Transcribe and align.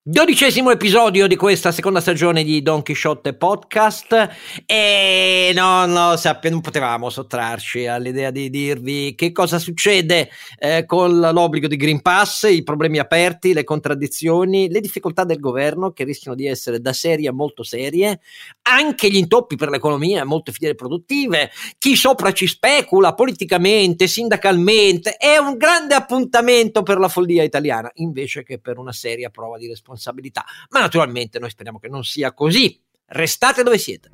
Dodicesimo 0.00 0.70
episodio 0.70 1.26
di 1.26 1.36
questa 1.36 1.70
seconda 1.70 2.00
stagione 2.00 2.42
di 2.42 2.62
Don 2.62 2.82
Quixote 2.82 3.34
Podcast. 3.34 4.30
E 4.64 5.52
no, 5.54 5.86
no, 5.86 6.16
sappia, 6.16 6.50
non 6.50 6.60
potevamo 6.60 7.10
sottrarci 7.10 7.86
all'idea 7.86 8.30
di 8.30 8.48
dirvi 8.48 9.14
che 9.14 9.30
cosa 9.32 9.58
succede 9.58 10.30
eh, 10.58 10.86
con 10.86 11.20
l'obbligo 11.20 11.68
di 11.68 11.76
Green 11.76 12.00
Pass, 12.00 12.48
i 12.50 12.62
problemi 12.62 12.98
aperti, 12.98 13.52
le 13.52 13.64
contraddizioni, 13.64 14.70
le 14.70 14.80
difficoltà 14.80 15.24
del 15.24 15.38
governo 15.38 15.92
che 15.92 16.04
rischiano 16.04 16.36
di 16.36 16.46
essere 16.46 16.80
da 16.80 16.92
serie 16.92 17.28
a 17.28 17.32
molto 17.32 17.62
serie, 17.62 18.20
anche 18.62 19.08
gli 19.08 19.16
intoppi 19.16 19.56
per 19.56 19.68
l'economia, 19.68 20.24
molte 20.24 20.52
filiere 20.52 20.74
produttive, 20.74 21.50
chi 21.78 21.94
sopra 21.96 22.32
ci 22.32 22.46
specula 22.46 23.14
politicamente, 23.14 24.06
sindacalmente, 24.06 25.16
è 25.16 25.36
un 25.36 25.56
grande 25.56 25.94
appuntamento 25.94 26.82
per 26.82 26.98
la 26.98 27.08
follia 27.08 27.42
italiana 27.42 27.90
invece 27.94 28.42
che 28.42 28.58
per 28.58 28.78
una 28.78 28.92
seria 28.92 29.30
prova 29.30 29.58
di 29.58 29.64
responsabilità 29.64 29.81
responsabilità. 29.82 30.44
Ma 30.70 30.80
naturalmente 30.80 31.38
noi 31.38 31.50
speriamo 31.50 31.78
che 31.78 31.88
non 31.88 32.04
sia 32.04 32.32
così. 32.32 32.80
Restate 33.06 33.62
dove 33.62 33.76
siete. 33.76 34.10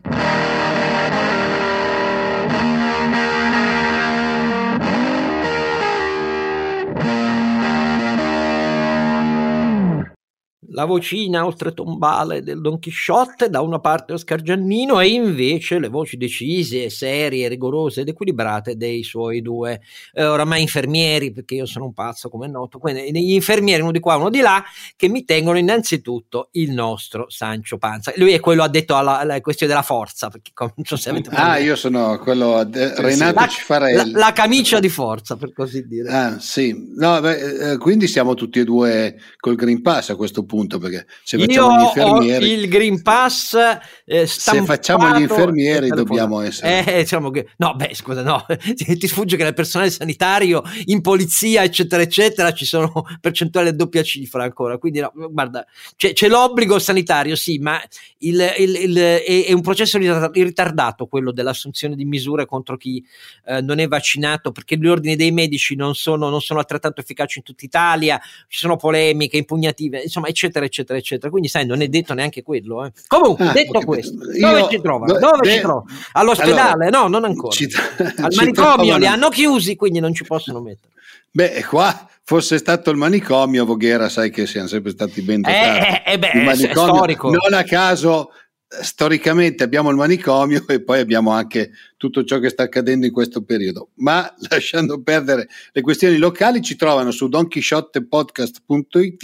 La 10.70 10.84
vocina 10.84 11.46
oltretombale 11.46 12.42
del 12.42 12.60
Don 12.60 12.78
Chisciotte, 12.78 13.48
da 13.48 13.60
una 13.60 13.78
parte 13.78 14.12
Oscar 14.12 14.42
Giannino 14.42 15.00
e 15.00 15.08
invece 15.08 15.78
le 15.78 15.88
voci 15.88 16.16
decise, 16.16 16.90
serie, 16.90 17.48
rigorose 17.48 18.02
ed 18.02 18.08
equilibrate 18.08 18.76
dei 18.76 19.02
suoi 19.02 19.40
due 19.40 19.80
eh, 20.12 20.24
oramai 20.24 20.62
infermieri, 20.62 21.32
perché 21.32 21.54
io 21.54 21.66
sono 21.66 21.86
un 21.86 21.94
pazzo 21.94 22.28
come 22.28 22.46
è 22.46 22.48
noto, 22.50 22.78
quindi 22.78 23.10
gli 23.10 23.32
infermieri 23.32 23.82
uno 23.82 23.92
di 23.92 24.00
qua, 24.00 24.16
uno 24.16 24.30
di 24.30 24.40
là, 24.40 24.62
che 24.96 25.08
mi 25.08 25.24
tengono 25.24 25.58
innanzitutto 25.58 26.48
il 26.52 26.72
nostro 26.72 27.26
Sancio 27.28 27.78
Panza. 27.78 28.12
Lui 28.16 28.32
è 28.32 28.40
quello 28.40 28.62
addetto 28.62 28.96
alla, 28.96 29.18
alla 29.18 29.40
questione 29.40 29.72
della 29.72 29.84
forza, 29.84 30.28
perché 30.28 30.52
non 30.58 30.84
so 30.84 30.96
se 30.96 31.10
avete 31.10 31.30
Ah, 31.30 31.58
io 31.58 31.76
sono 31.76 32.18
quello 32.18 32.64
de- 32.64 32.94
Renato 32.96 33.40
la, 33.40 33.46
Cifarelli. 33.46 34.12
La, 34.12 34.18
la, 34.18 34.32
camicia 34.32 34.80
di 34.80 34.88
forza, 34.88 35.36
per 35.36 35.52
così 35.52 35.86
dire. 35.86 36.10
Ah, 36.10 36.38
sì. 36.38 36.92
No, 36.96 37.20
beh, 37.20 37.72
eh, 37.72 37.78
quindi 37.78 38.06
siamo 38.06 38.34
tutti 38.34 38.58
e 38.58 38.64
due 38.64 39.16
col 39.38 39.54
Green 39.54 39.82
Pass 39.82 40.10
a 40.10 40.16
questo 40.16 40.44
punto 40.44 40.57
punto 40.58 40.78
perché 40.78 41.06
se 41.22 41.38
facciamo 41.38 41.70
Io 41.70 41.78
gli 41.78 41.84
infermieri 41.84 42.52
il 42.52 42.68
Green 42.68 43.02
Pass 43.02 43.56
eh, 44.04 44.26
se 44.26 44.62
facciamo 44.64 45.16
gli 45.16 45.22
infermieri 45.22 45.88
dobbiamo 45.88 46.40
essere 46.40 46.84
eh, 46.84 47.02
diciamo 47.02 47.30
che, 47.30 47.50
no 47.58 47.74
beh 47.76 47.94
scusa 47.94 48.22
no 48.22 48.44
ti 48.74 49.06
sfugge 49.06 49.36
che 49.36 49.44
nel 49.44 49.54
personale 49.54 49.90
sanitario 49.90 50.62
in 50.86 51.00
polizia 51.00 51.62
eccetera 51.62 52.02
eccetera 52.02 52.52
ci 52.52 52.64
sono 52.64 52.90
percentuali 53.20 53.68
a 53.68 53.72
doppia 53.72 54.02
cifra 54.02 54.42
ancora 54.42 54.78
quindi 54.78 55.00
no, 55.00 55.12
guarda 55.30 55.64
c'è, 55.96 56.12
c'è 56.12 56.28
l'obbligo 56.28 56.78
sanitario 56.80 57.36
sì 57.36 57.58
ma 57.58 57.80
il, 58.18 58.54
il, 58.58 58.74
il, 58.74 58.96
è, 58.96 59.44
è, 59.46 59.52
un 59.52 59.60
processo 59.60 59.98
ritardato 60.32 61.06
quello 61.06 61.30
dell'assunzione 61.30 61.94
di 61.94 62.04
misure 62.04 62.46
contro 62.46 62.76
chi 62.76 63.04
eh, 63.46 63.60
non 63.60 63.78
è 63.78 63.86
vaccinato 63.86 64.50
perché 64.50 64.76
gli 64.76 64.88
ordini 64.88 65.14
dei 65.14 65.30
medici 65.30 65.76
non 65.76 65.94
sono, 65.94 66.28
non 66.28 66.40
sono 66.40 66.58
altrettanto 66.58 67.00
efficaci 67.00 67.38
in 67.38 67.44
tutta 67.44 67.64
Italia 67.64 68.20
ci 68.48 68.58
sono 68.58 68.76
polemiche 68.76 69.36
impugnative 69.36 70.02
insomma 70.02 70.26
eccetera 70.26 70.47
eccetera, 70.48 70.64
eccetera, 70.64 70.98
eccetera. 70.98 71.30
Quindi, 71.30 71.48
sai, 71.48 71.66
non 71.66 71.80
è 71.80 71.88
detto 71.88 72.14
neanche 72.14 72.42
quello. 72.42 72.84
Eh. 72.84 72.92
Comunque, 73.06 73.46
ah, 73.46 73.52
detto 73.52 73.80
questo, 73.80 74.16
dove 74.16 74.68
ci 74.70 74.80
trovano? 74.80 75.18
Dove 75.18 75.38
de- 75.42 75.50
ci 75.50 75.60
trovano? 75.60 75.86
All'ospedale? 76.12 76.86
Allora, 76.86 76.98
no, 77.00 77.08
non 77.08 77.24
ancora. 77.24 77.54
Ci, 77.54 77.68
Al 78.16 78.32
manicomio 78.36 78.96
li 78.96 79.06
hanno 79.06 79.28
chiusi, 79.28 79.76
quindi 79.76 80.00
non 80.00 80.14
ci 80.14 80.24
possono 80.24 80.60
mettere. 80.60 80.92
Beh, 81.30 81.64
qua 81.68 82.08
fosse 82.24 82.58
stato 82.58 82.90
il 82.90 82.96
manicomio, 82.96 83.64
Voghera, 83.64 84.08
sai 84.08 84.30
che 84.30 84.46
siamo 84.46 84.66
sempre 84.66 84.90
stati 84.90 85.22
ben 85.22 85.40
dotati. 85.40 85.86
Eh, 85.86 86.02
eh, 86.04 86.12
eh 86.12 86.18
beh, 86.18 86.30
è 86.30 86.54
storico. 86.54 87.30
Non 87.30 87.54
a 87.54 87.62
caso 87.64 88.30
storicamente 88.68 89.64
abbiamo 89.64 89.88
il 89.88 89.96
manicomio 89.96 90.62
e 90.68 90.82
poi 90.82 91.00
abbiamo 91.00 91.30
anche 91.30 91.70
tutto 91.96 92.22
ciò 92.24 92.38
che 92.38 92.50
sta 92.50 92.64
accadendo 92.64 93.06
in 93.06 93.12
questo 93.12 93.42
periodo. 93.42 93.92
Ma 93.96 94.30
lasciando 94.50 95.00
perdere 95.02 95.48
le 95.72 95.80
questioni 95.80 96.18
locali, 96.18 96.60
ci 96.60 96.76
trovano 96.76 97.10
su 97.10 97.28
donchisciottepodcast.it 97.28 99.22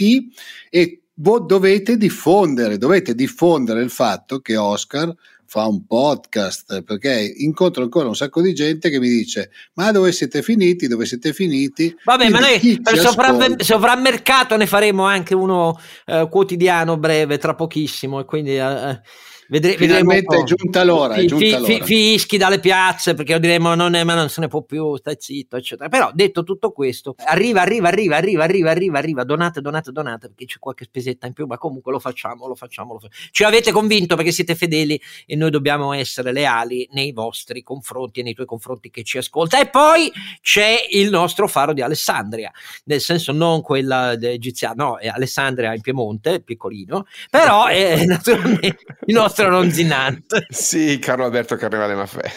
e 0.69 1.01
voi 1.15 1.43
dovete 1.45 1.97
diffondere, 1.97 2.77
dovete 2.77 3.15
diffondere 3.15 3.81
il 3.81 3.89
fatto 3.89 4.39
che 4.39 4.57
Oscar 4.57 5.13
fa 5.47 5.67
un 5.67 5.85
podcast 5.85 6.81
perché 6.81 7.33
incontro 7.37 7.83
ancora 7.83 8.07
un 8.07 8.15
sacco 8.15 8.41
di 8.41 8.53
gente 8.53 8.89
che 8.89 8.99
mi 8.99 9.07
dice 9.07 9.51
ma 9.73 9.91
dove 9.91 10.11
siete 10.11 10.41
finiti? 10.41 10.87
Dove 10.87 11.05
siete 11.05 11.33
finiti? 11.33 11.95
Vabbè 12.03 12.29
ma 12.29 12.39
noi 12.39 12.79
per 12.81 12.97
sovra- 12.97 13.55
sovrammercato 13.57 14.57
ne 14.57 14.65
faremo 14.65 15.05
anche 15.05 15.35
uno 15.35 15.79
eh, 16.05 16.27
quotidiano 16.29 16.97
breve 16.97 17.37
tra 17.37 17.53
pochissimo 17.53 18.19
e 18.19 18.25
quindi 18.25 18.57
eh, 18.57 18.99
Vedre- 19.47 19.77
Finalmente 19.77 20.37
è 20.37 20.43
giunta 20.43 20.83
l'ora, 20.83 21.13
fi- 21.15 21.21
è 21.21 21.25
giunta 21.25 21.45
fi- 21.63 21.73
l'ora. 21.73 21.85
fischi 21.85 22.37
dalle 22.37 22.59
piazze 22.59 23.13
perché 23.13 23.39
diremo 23.39 23.75
non 23.75 23.93
è, 23.93 24.03
ma 24.03 24.15
non 24.15 24.29
se 24.29 24.41
ne 24.41 24.47
può 24.47 24.63
più, 24.63 24.95
stai 24.97 25.15
zitto, 25.19 25.57
eccetera. 25.57 25.87
Però 25.87 26.09
detto 26.13 26.43
tutto 26.43 26.71
questo, 26.71 27.15
arriva, 27.25 27.61
arriva, 27.61 27.87
arriva, 27.89 28.15
arriva, 28.15 28.43
arriva, 28.43 28.71
arriva, 28.71 28.97
arriva, 28.97 29.23
donate, 29.23 29.61
donate, 29.61 29.91
donate 29.91 30.27
perché 30.27 30.45
c'è 30.45 30.59
qualche 30.59 30.85
spesetta 30.85 31.27
in 31.27 31.33
più, 31.33 31.45
ma 31.45 31.57
comunque 31.57 31.91
lo 31.91 31.99
facciamo, 31.99 32.47
lo 32.47 32.55
facciamo, 32.55 32.93
lo 32.93 32.99
facciamo. 32.99 33.29
Ci 33.31 33.43
avete 33.43 33.71
convinto 33.71 34.15
perché 34.15 34.31
siete 34.31 34.55
fedeli 34.55 34.99
e 35.25 35.35
noi 35.35 35.51
dobbiamo 35.51 35.93
essere 35.93 36.31
leali 36.31 36.87
nei 36.93 37.11
vostri 37.11 37.61
confronti 37.61 38.21
e 38.21 38.23
nei 38.23 38.33
tuoi 38.33 38.47
confronti 38.47 38.89
che 38.89 39.03
ci 39.03 39.17
ascolta. 39.17 39.59
E 39.59 39.67
poi 39.67 40.11
c'è 40.41 40.75
il 40.91 41.09
nostro 41.09 41.47
faro 41.47 41.73
di 41.73 41.81
Alessandria, 41.81 42.51
nel 42.85 43.01
senso 43.01 43.31
non 43.31 43.61
quella 43.61 44.13
egiziana, 44.13 44.83
no, 44.83 44.97
è 44.97 45.07
Alessandria 45.07 45.73
in 45.73 45.81
Piemonte, 45.81 46.41
piccolino, 46.41 47.05
però 47.29 47.67
è 47.67 48.05
naturalmente 48.07 48.77
il 49.05 49.13
nostro 49.13 49.34
nostro 49.35 49.49
ronzinante. 49.49 50.45
Sì, 50.49 50.97
Carlo 50.99 51.25
Alberto 51.25 51.55
Carnevale 51.57 51.95
Maffè. 51.95 52.31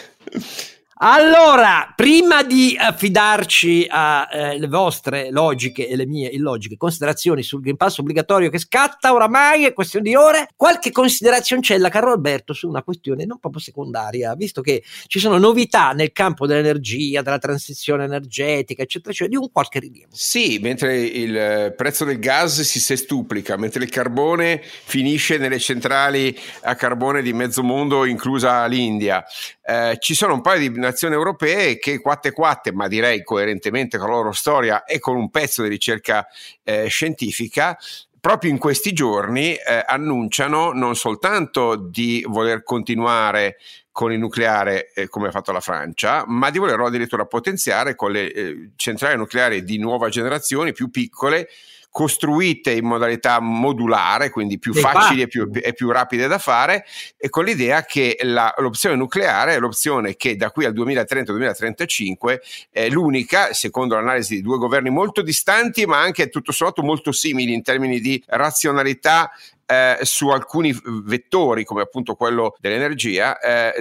Allora, 1.01 1.93
prima 1.95 2.43
di 2.43 2.75
affidarci 2.77 3.87
alle 3.89 4.65
eh, 4.65 4.67
vostre 4.67 5.31
logiche 5.31 5.87
e 5.87 5.95
le 5.95 6.05
mie 6.05 6.27
illogiche 6.27 6.75
considerazioni 6.75 7.41
sul 7.41 7.61
Green 7.61 7.77
Pass 7.77 7.99
obbligatorio 7.99 8.49
che 8.49 8.59
scatta 8.59 9.13
oramai, 9.13 9.63
è 9.63 9.71
questione 9.71 10.09
di 10.09 10.15
ore, 10.15 10.49
qualche 10.57 10.91
considerazioncella, 10.91 11.87
caro 11.87 12.11
Alberto, 12.11 12.51
su 12.51 12.67
una 12.67 12.83
questione 12.83 13.23
non 13.23 13.39
proprio 13.39 13.61
secondaria, 13.61 14.35
visto 14.35 14.59
che 14.59 14.83
ci 15.07 15.19
sono 15.19 15.37
novità 15.37 15.91
nel 15.91 16.11
campo 16.11 16.45
dell'energia, 16.45 17.21
della 17.21 17.37
transizione 17.37 18.03
energetica, 18.03 18.81
eccetera, 18.81 19.13
cioè 19.13 19.29
di 19.29 19.37
un 19.37 19.49
qualche 19.53 19.79
rilievo. 19.79 20.09
Sì, 20.11 20.59
mentre 20.61 20.99
il 20.99 21.73
prezzo 21.77 22.03
del 22.03 22.19
gas 22.19 22.59
si 22.63 22.81
sestuplica, 22.81 23.55
mentre 23.55 23.85
il 23.85 23.89
carbone 23.89 24.61
finisce 24.61 25.37
nelle 25.37 25.59
centrali 25.59 26.37
a 26.63 26.75
carbone 26.75 27.21
di 27.21 27.31
mezzo 27.31 27.63
mondo, 27.63 28.03
inclusa 28.03 28.65
l'India, 28.65 29.23
eh, 29.63 29.95
ci 29.99 30.13
sono 30.13 30.33
un 30.33 30.41
paio 30.41 30.59
di 30.59 30.88
nazioni 30.89 31.13
europee 31.13 31.77
che 31.77 31.99
quatte 31.99 32.31
quatte, 32.31 32.71
ma 32.71 32.87
direi 32.87 33.23
coerentemente 33.23 33.97
con 33.97 34.09
la 34.09 34.15
loro 34.15 34.31
storia 34.31 34.83
e 34.83 34.99
con 34.99 35.15
un 35.15 35.29
pezzo 35.29 35.63
di 35.63 35.69
ricerca 35.69 36.27
eh, 36.63 36.87
scientifica, 36.87 37.77
proprio 38.19 38.51
in 38.51 38.57
questi 38.57 38.91
giorni 38.91 39.55
eh, 39.55 39.83
annunciano 39.85 40.71
non 40.71 40.95
soltanto 40.95 41.75
di 41.75 42.23
voler 42.27 42.63
continuare 42.63 43.57
con 43.91 44.11
il 44.11 44.19
nucleare 44.19 44.91
eh, 44.93 45.07
come 45.07 45.27
ha 45.27 45.31
fatto 45.31 45.51
la 45.51 45.59
Francia, 45.59 46.23
ma 46.27 46.49
di 46.49 46.57
volerlo 46.57 46.85
addirittura 46.85 47.25
potenziare 47.25 47.95
con 47.95 48.11
le 48.11 48.31
eh, 48.31 48.69
centrali 48.75 49.17
nucleari 49.17 49.63
di 49.63 49.77
nuova 49.77 50.09
generazione 50.09 50.71
più 50.71 50.89
piccole 50.89 51.49
costruite 51.89 52.71
in 52.71 52.85
modalità 52.85 53.39
modulare, 53.39 54.29
quindi 54.29 54.59
più 54.59 54.73
facili 54.73 55.21
e 55.21 55.27
più, 55.27 55.49
e 55.51 55.73
più, 55.73 55.89
rapide 55.91 56.27
da 56.27 56.37
fare, 56.37 56.85
e 57.17 57.29
con 57.29 57.43
l'idea 57.43 57.83
che 57.83 58.17
la, 58.21 58.53
l'opzione 58.57 58.95
nucleare 58.95 59.55
è 59.55 59.59
l'opzione 59.59 60.15
che 60.15 60.35
da 60.35 60.51
qui 60.51 60.65
al 60.65 60.73
2030-2035 60.73 62.39
è 62.71 62.89
l'unica, 62.89 63.53
secondo 63.53 63.95
l'analisi 63.95 64.35
di 64.35 64.41
due 64.41 64.57
governi 64.57 64.89
molto 64.89 65.21
distanti, 65.21 65.85
ma 65.85 65.99
anche 65.99 66.29
tutto 66.29 66.51
sommato 66.51 66.83
molto 66.83 67.11
simili 67.11 67.53
in 67.53 67.63
termini 67.63 67.99
di 67.99 68.21
razionalità 68.27 69.31
eh, 69.69 69.99
su 70.01 70.29
alcuni 70.29 70.75
vettori, 71.03 71.63
come 71.63 71.83
appunto 71.83 72.15
quello 72.15 72.55
dell'energia, 72.59 73.37
eh, 73.37 73.73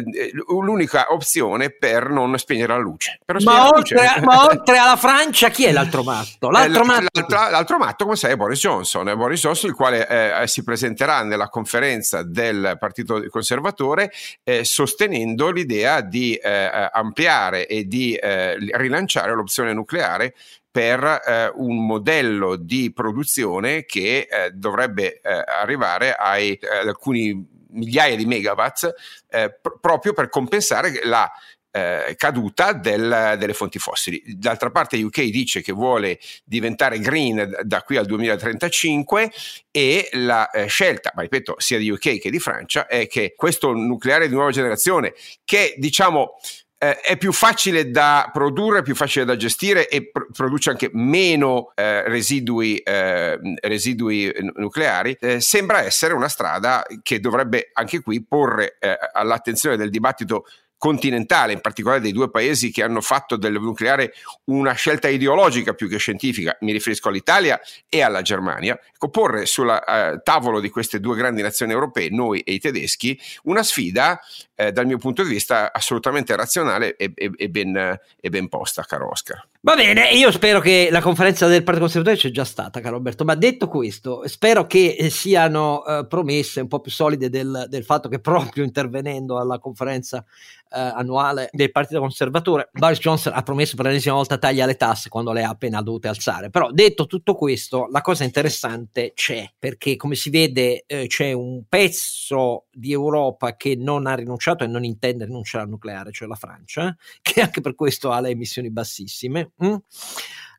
l'unica 0.47 1.07
opzione 1.15 1.71
per 1.71 2.11
non 2.11 2.37
spegnere 2.37 2.75
la 2.75 2.79
luce. 2.79 3.21
Ma, 3.43 3.71
oltre, 3.71 3.97
la 3.97 4.03
luce. 4.17 4.21
ma, 4.21 4.45
oltre, 4.53 4.77
alla 4.77 4.97
Francia, 4.97 5.49
chi 5.49 5.65
è 5.65 5.73
l'altro 5.73 6.03
matto? 6.03 6.49
Eh, 6.49 6.53
l'altro, 6.53 6.85
matto, 6.85 7.27
l'altro 7.29 7.79
matto 7.79 8.05
come 8.05 8.17
sai, 8.17 8.33
è 8.33 8.37
Boris 8.37 8.59
Johnson. 8.59 9.09
È 9.09 9.15
Boris 9.15 9.41
Johnson, 9.41 9.71
il 9.71 9.77
quale 9.77 10.07
eh, 10.43 10.47
si 10.47 10.63
presenterà 10.63 11.23
nella 11.23 11.49
conferenza 11.49 12.23
del 12.23 12.77
Partito 12.79 13.25
Conservatore 13.31 14.13
eh, 14.45 14.65
sostenendo 14.65 15.51
l'idea 15.51 16.03
di 16.03 16.39
ampliare 16.39 17.67
e 17.67 17.85
di 17.85 18.19
rilanciare 18.21 19.35
l'opzione 19.35 19.73
nucleare 19.73 20.35
per 20.79 21.23
eh, 21.27 21.51
un 21.57 21.85
modello 21.85 22.55
di 22.55 22.93
produzione 22.93 23.85
che 23.85 24.29
eh, 24.31 24.53
dovrebbe 24.53 25.21
eh, 25.21 25.43
arrivare 25.45 26.15
ai, 26.15 26.57
ad 26.63 26.87
alcuni 26.87 27.45
migliaia 27.71 28.15
di 28.15 28.25
megawatt 28.27 28.95
eh, 29.29 29.59
pr- 29.61 29.81
proprio 29.81 30.13
per 30.13 30.29
compensare 30.29 31.01
la 31.03 31.29
eh, 31.73 32.15
caduta 32.17 32.75
del, 32.75 33.35
delle 33.41 33.55
fonti 33.55 33.81
fossili. 33.81 34.23
D'altra 34.25 34.71
parte 34.71 35.03
UK 35.03 35.23
dice 35.25 35.63
che 35.63 35.73
vuole 35.73 36.21
diventare 36.45 37.01
green 37.01 37.59
da 37.65 37.83
qui 37.83 37.97
al 37.97 38.07
2035 38.07 39.33
e 39.73 40.09
la 40.13 40.49
eh, 40.51 40.67
scelta, 40.67 41.11
ma 41.17 41.23
ripeto, 41.23 41.57
sia 41.59 41.79
di 41.79 41.91
UK 41.91 42.21
che 42.21 42.31
di 42.31 42.39
Francia, 42.39 42.87
è 42.87 43.09
che 43.09 43.35
questo 43.35 43.73
nucleare 43.73 44.29
di 44.29 44.35
nuova 44.35 44.53
generazione, 44.53 45.13
che 45.45 45.75
diciamo 45.77 46.37
eh, 46.79 47.01
è 47.01 47.17
più 47.17 47.33
facile 47.33 47.91
da 47.91 48.31
produrre, 48.33 48.83
più 48.83 48.95
facile 48.95 49.25
da 49.25 49.37
gestire 49.37 49.89
e 49.89 50.11
pr- 50.11 50.29
produce 50.33 50.71
anche 50.71 50.91
meno 50.93 51.73
eh, 51.75 52.09
residui, 52.09 52.79
eh, 52.79 53.39
residui, 53.61 54.33
nucleari, 54.55 55.17
eh, 55.21 55.41
sembra 55.41 55.83
essere 55.83 56.15
una 56.15 56.29
strada 56.29 56.85
che 57.03 57.19
dovrebbe 57.19 57.71
anche 57.73 58.01
qui 58.01 58.25
porre 58.25 58.77
eh, 58.79 58.97
all'attenzione 59.13 59.77
del 59.77 59.91
dibattito 59.91 60.47
continentale, 60.79 61.53
in 61.53 61.61
particolare 61.61 62.01
dei 62.01 62.13
due 62.13 62.31
paesi 62.31 62.71
che 62.71 62.83
hanno 62.83 63.01
fatto 63.01 63.37
del 63.37 63.55
nucleare 63.55 64.15
una 64.45 64.73
scelta 64.73 65.09
ideologica 65.09 65.75
più 65.75 65.89
che 65.89 65.99
scientifica, 65.99 66.57
mi 66.61 66.73
riferisco 66.73 67.09
all'Italia 67.09 67.61
e 67.89 68.01
alla 68.01 68.23
Germania, 68.23 68.79
ecco, 68.95 69.11
porre 69.11 69.45
sul 69.45 69.69
eh, 69.69 70.21
tavolo 70.23 70.61
di 70.61 70.71
queste 70.71 71.01
due 71.01 71.17
grandi 71.17 71.43
nazioni 71.43 71.73
europee, 71.73 72.11
noi 72.11 72.41
e 72.41 72.53
i 72.53 72.61
tedeschi, 72.61 73.21
una 73.43 73.65
sfida 73.65 74.21
eh, 74.55 74.71
dal 74.73 74.87
mio 74.87 74.99
punto 74.99 75.23
di 75.25 75.29
vista 75.29 75.73
assolutamente 75.73 76.35
razionale 76.37 76.97
e, 76.97 77.13
e, 77.15 77.31
e, 77.37 77.49
ben, 77.49 77.99
e 78.21 78.29
ben 78.31 78.49
posta, 78.49 78.85
caro 78.85 79.11
Oscar. 79.11 79.45
Va 79.61 79.75
bene, 79.75 80.13
io 80.13 80.31
spero 80.31 80.61
che 80.61 80.87
la 80.89 81.01
conferenza 81.01 81.49
del 81.49 81.65
Partito 81.65 81.87
Conservatore 81.87 82.17
c'è 82.17 82.31
già 82.31 82.45
stata, 82.45 82.79
caro 82.79 82.95
Roberto, 82.95 83.25
ma 83.25 83.35
detto 83.35 83.67
questo, 83.67 84.23
spero 84.29 84.69
che 84.69 84.95
eh, 84.97 85.11
siano 85.11 85.85
eh, 85.85 86.07
promesse 86.07 86.61
un 86.61 86.69
po' 86.69 86.79
più 86.79 86.93
solide 86.93 87.29
del, 87.29 87.67
del, 87.69 87.83
fatto 87.83 88.09
che 88.09 88.21
proprio 88.21 88.63
intervenendo 88.63 89.37
alla 89.37 89.59
conferenza 89.59 90.25
eh, 90.71 90.79
annuale 90.79 91.49
del 91.51 91.73
Partito 91.73 91.99
Conservatore, 91.99 92.69
Boris 92.71 93.01
Johnson 93.01 93.33
ha 93.35 93.43
promesso 93.43 93.75
per 93.75 93.87
l'ennesima 93.87 94.15
volta 94.15 94.39
taglia 94.39 94.65
le 94.65 94.77
tasse 94.77 95.09
quando 95.09 95.33
le 95.33 95.43
ha 95.43 95.49
appena 95.49 95.83
dovute 95.83 96.07
alzare. 96.07 96.51
Però 96.51 96.71
detto 96.71 97.07
tutto 97.07 97.35
questo, 97.35 97.89
la 97.91 98.01
cosa 98.01 98.23
interessante 98.23 99.11
c'è, 99.13 99.51
perché 99.59 99.97
come 99.97 100.15
si 100.15 100.31
vede 100.31 100.85
eh, 100.87 101.09
c'è 101.09 101.33
un 101.33 101.65
pezzo 101.69 102.67
di 102.71 102.93
Europa 102.93 103.57
che 103.57 103.75
non 103.75 104.07
ha 104.07 104.15
rinunciato 104.15 104.63
e 104.63 104.69
non 104.69 104.85
intende 104.85 105.25
rinunciare 105.25 105.65
al 105.65 105.71
nucleare, 105.71 106.13
cioè 106.13 106.29
la 106.29 106.37
Francia, 106.37 106.97
che 107.21 107.41
anche 107.41 107.61
per 107.61 107.75
questo 107.75 108.13
ha 108.13 108.21
le 108.21 108.31
emissioni 108.31 108.71
bassissime 108.71 109.48
mh? 109.57 109.77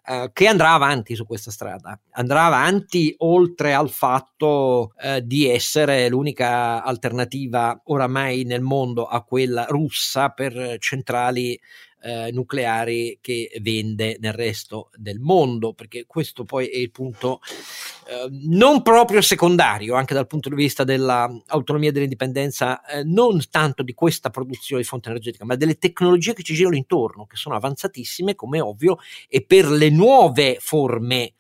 Uh, 0.10 0.32
che 0.34 0.48
andrà 0.48 0.74
avanti 0.74 1.14
su 1.14 1.24
questa 1.24 1.52
strada, 1.52 2.00
andrà 2.14 2.46
avanti 2.46 3.14
oltre 3.20 3.76
al 3.76 3.92
fatto 3.92 4.94
uh, 4.96 5.20
di 5.20 5.48
essere 5.48 6.10
l'unica 6.10 6.82
alternativa 6.84 7.80
oramai 7.86 8.44
nel 8.44 8.62
mondo 8.62 9.06
a 9.06 9.22
quella 9.24 9.66
russa 9.66 10.30
per 10.30 10.78
centrali 10.80 11.60
eh, 12.02 12.32
nucleari 12.32 13.20
che 13.22 13.52
vende 13.62 14.18
nel 14.20 14.34
resto 14.34 14.90
del 14.96 15.20
mondo, 15.20 15.74
perché 15.74 16.06
questo 16.06 16.46
poi 16.46 16.68
è 16.68 16.78
il 16.78 16.92
punto 16.92 17.40
eh, 18.08 18.28
non 18.48 18.82
proprio 18.82 19.22
secondario, 19.22 19.96
anche 19.96 20.14
dal 20.14 20.28
punto 20.28 20.50
di 20.50 20.56
vista 20.56 20.84
dell'autonomia 20.84 21.90
e 21.90 21.92
dell'indipendenza, 21.92 22.84
eh, 22.86 23.04
non 23.04 23.40
tanto 23.50 23.84
di 23.84 23.94
questa 23.94 24.30
produzione 24.30 24.82
di 24.82 24.88
fonte 24.88 25.10
energetica, 25.10 25.46
ma 25.46 25.56
delle 25.56 25.78
tecnologie 25.78 26.34
che 26.34 26.44
ci 26.44 26.56
girano 26.56 26.76
intorno, 26.76 27.26
che 27.26 27.36
sono 27.36 27.56
avanzatissime, 27.56 28.36
come 28.36 28.60
ovvio, 28.60 28.98
e 29.28 29.46
per 29.46 29.70
le 29.70 29.90
nuove 29.90 30.58
forme 30.60 31.34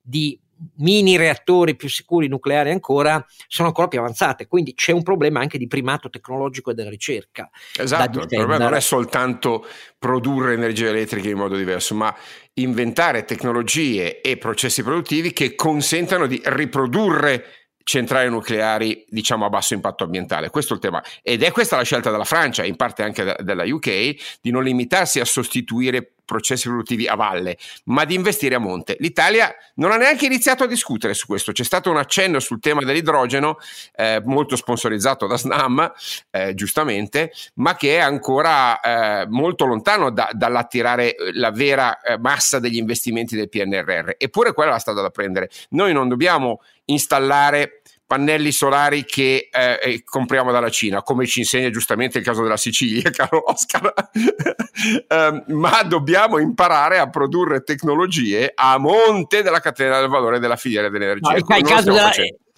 di 0.00 0.38
mini 0.76 1.16
reattori 1.16 1.76
più 1.76 1.88
sicuri 1.88 2.28
nucleari 2.28 2.70
ancora 2.70 3.24
sono 3.46 3.68
ancora 3.68 3.88
più 3.88 3.98
avanzate, 3.98 4.46
quindi 4.46 4.74
c'è 4.74 4.92
un 4.92 5.02
problema 5.02 5.40
anche 5.40 5.58
di 5.58 5.66
primato 5.66 6.08
tecnologico 6.08 6.70
e 6.70 6.74
della 6.74 6.90
ricerca. 6.90 7.50
Esatto, 7.76 8.20
il 8.20 8.26
problema 8.26 8.58
non 8.58 8.74
è 8.74 8.80
soltanto 8.80 9.66
produrre 9.98 10.54
energia 10.54 10.88
elettrica 10.88 11.28
in 11.28 11.36
modo 11.36 11.56
diverso, 11.56 11.94
ma 11.94 12.14
inventare 12.54 13.24
tecnologie 13.24 14.20
e 14.20 14.36
processi 14.38 14.82
produttivi 14.82 15.32
che 15.32 15.54
consentano 15.54 16.26
di 16.26 16.40
riprodurre 16.44 17.66
centrali 17.82 18.28
nucleari 18.28 19.04
diciamo 19.08 19.44
a 19.44 19.48
basso 19.48 19.74
impatto 19.74 20.02
ambientale. 20.02 20.50
Questo 20.50 20.72
è 20.72 20.76
il 20.76 20.82
tema 20.82 21.02
ed 21.22 21.44
è 21.44 21.52
questa 21.52 21.76
la 21.76 21.84
scelta 21.84 22.10
della 22.10 22.24
Francia, 22.24 22.64
in 22.64 22.74
parte 22.74 23.04
anche 23.04 23.36
della 23.40 23.62
UK, 23.64 24.38
di 24.40 24.50
non 24.50 24.64
limitarsi 24.64 25.20
a 25.20 25.24
sostituire 25.24 26.15
processi 26.26 26.68
produttivi 26.68 27.06
a 27.06 27.14
valle, 27.14 27.56
ma 27.84 28.04
di 28.04 28.14
investire 28.14 28.54
a 28.54 28.58
monte. 28.58 28.96
L'Italia 28.98 29.54
non 29.76 29.92
ha 29.92 29.96
neanche 29.96 30.26
iniziato 30.26 30.64
a 30.64 30.66
discutere 30.66 31.14
su 31.14 31.26
questo. 31.26 31.52
C'è 31.52 31.64
stato 31.64 31.90
un 31.90 31.96
accenno 31.96 32.38
sul 32.40 32.60
tema 32.60 32.82
dell'idrogeno, 32.82 33.56
eh, 33.94 34.20
molto 34.24 34.56
sponsorizzato 34.56 35.26
da 35.26 35.38
SNAM, 35.38 35.92
eh, 36.30 36.52
giustamente, 36.54 37.32
ma 37.54 37.74
che 37.76 37.96
è 37.96 38.00
ancora 38.00 38.80
eh, 38.80 39.26
molto 39.28 39.64
lontano 39.64 40.10
da, 40.10 40.28
dall'attirare 40.32 41.14
la 41.32 41.50
vera 41.50 42.00
eh, 42.02 42.18
massa 42.18 42.58
degli 42.58 42.76
investimenti 42.76 43.34
del 43.34 43.48
PNRR. 43.48 44.10
Eppure 44.18 44.52
quella 44.52 44.70
è 44.70 44.72
la 44.74 44.80
strada 44.80 45.00
da 45.00 45.10
prendere. 45.10 45.48
Noi 45.70 45.94
non 45.94 46.08
dobbiamo 46.08 46.60
installare 46.86 47.80
pannelli 48.06 48.52
solari 48.52 49.04
che 49.04 49.48
eh, 49.50 49.80
eh, 49.82 50.02
compriamo 50.04 50.52
dalla 50.52 50.70
Cina, 50.70 51.02
come 51.02 51.26
ci 51.26 51.40
insegna 51.40 51.70
giustamente 51.70 52.18
il 52.18 52.24
caso 52.24 52.42
della 52.42 52.56
Sicilia, 52.56 53.10
caro 53.10 53.50
Oscar, 53.50 53.92
eh, 55.08 55.44
ma 55.48 55.82
dobbiamo 55.82 56.38
imparare 56.38 56.98
a 56.98 57.10
produrre 57.10 57.62
tecnologie 57.62 58.52
a 58.54 58.78
monte 58.78 59.42
della 59.42 59.60
catena 59.60 59.98
del 59.98 60.08
valore 60.08 60.38
della 60.38 60.56
filiera 60.56 60.88
dell'energia. 60.88 61.30
No, 61.30 61.36
il, 61.36 61.44
caso 61.64 61.90
della, 61.90 62.10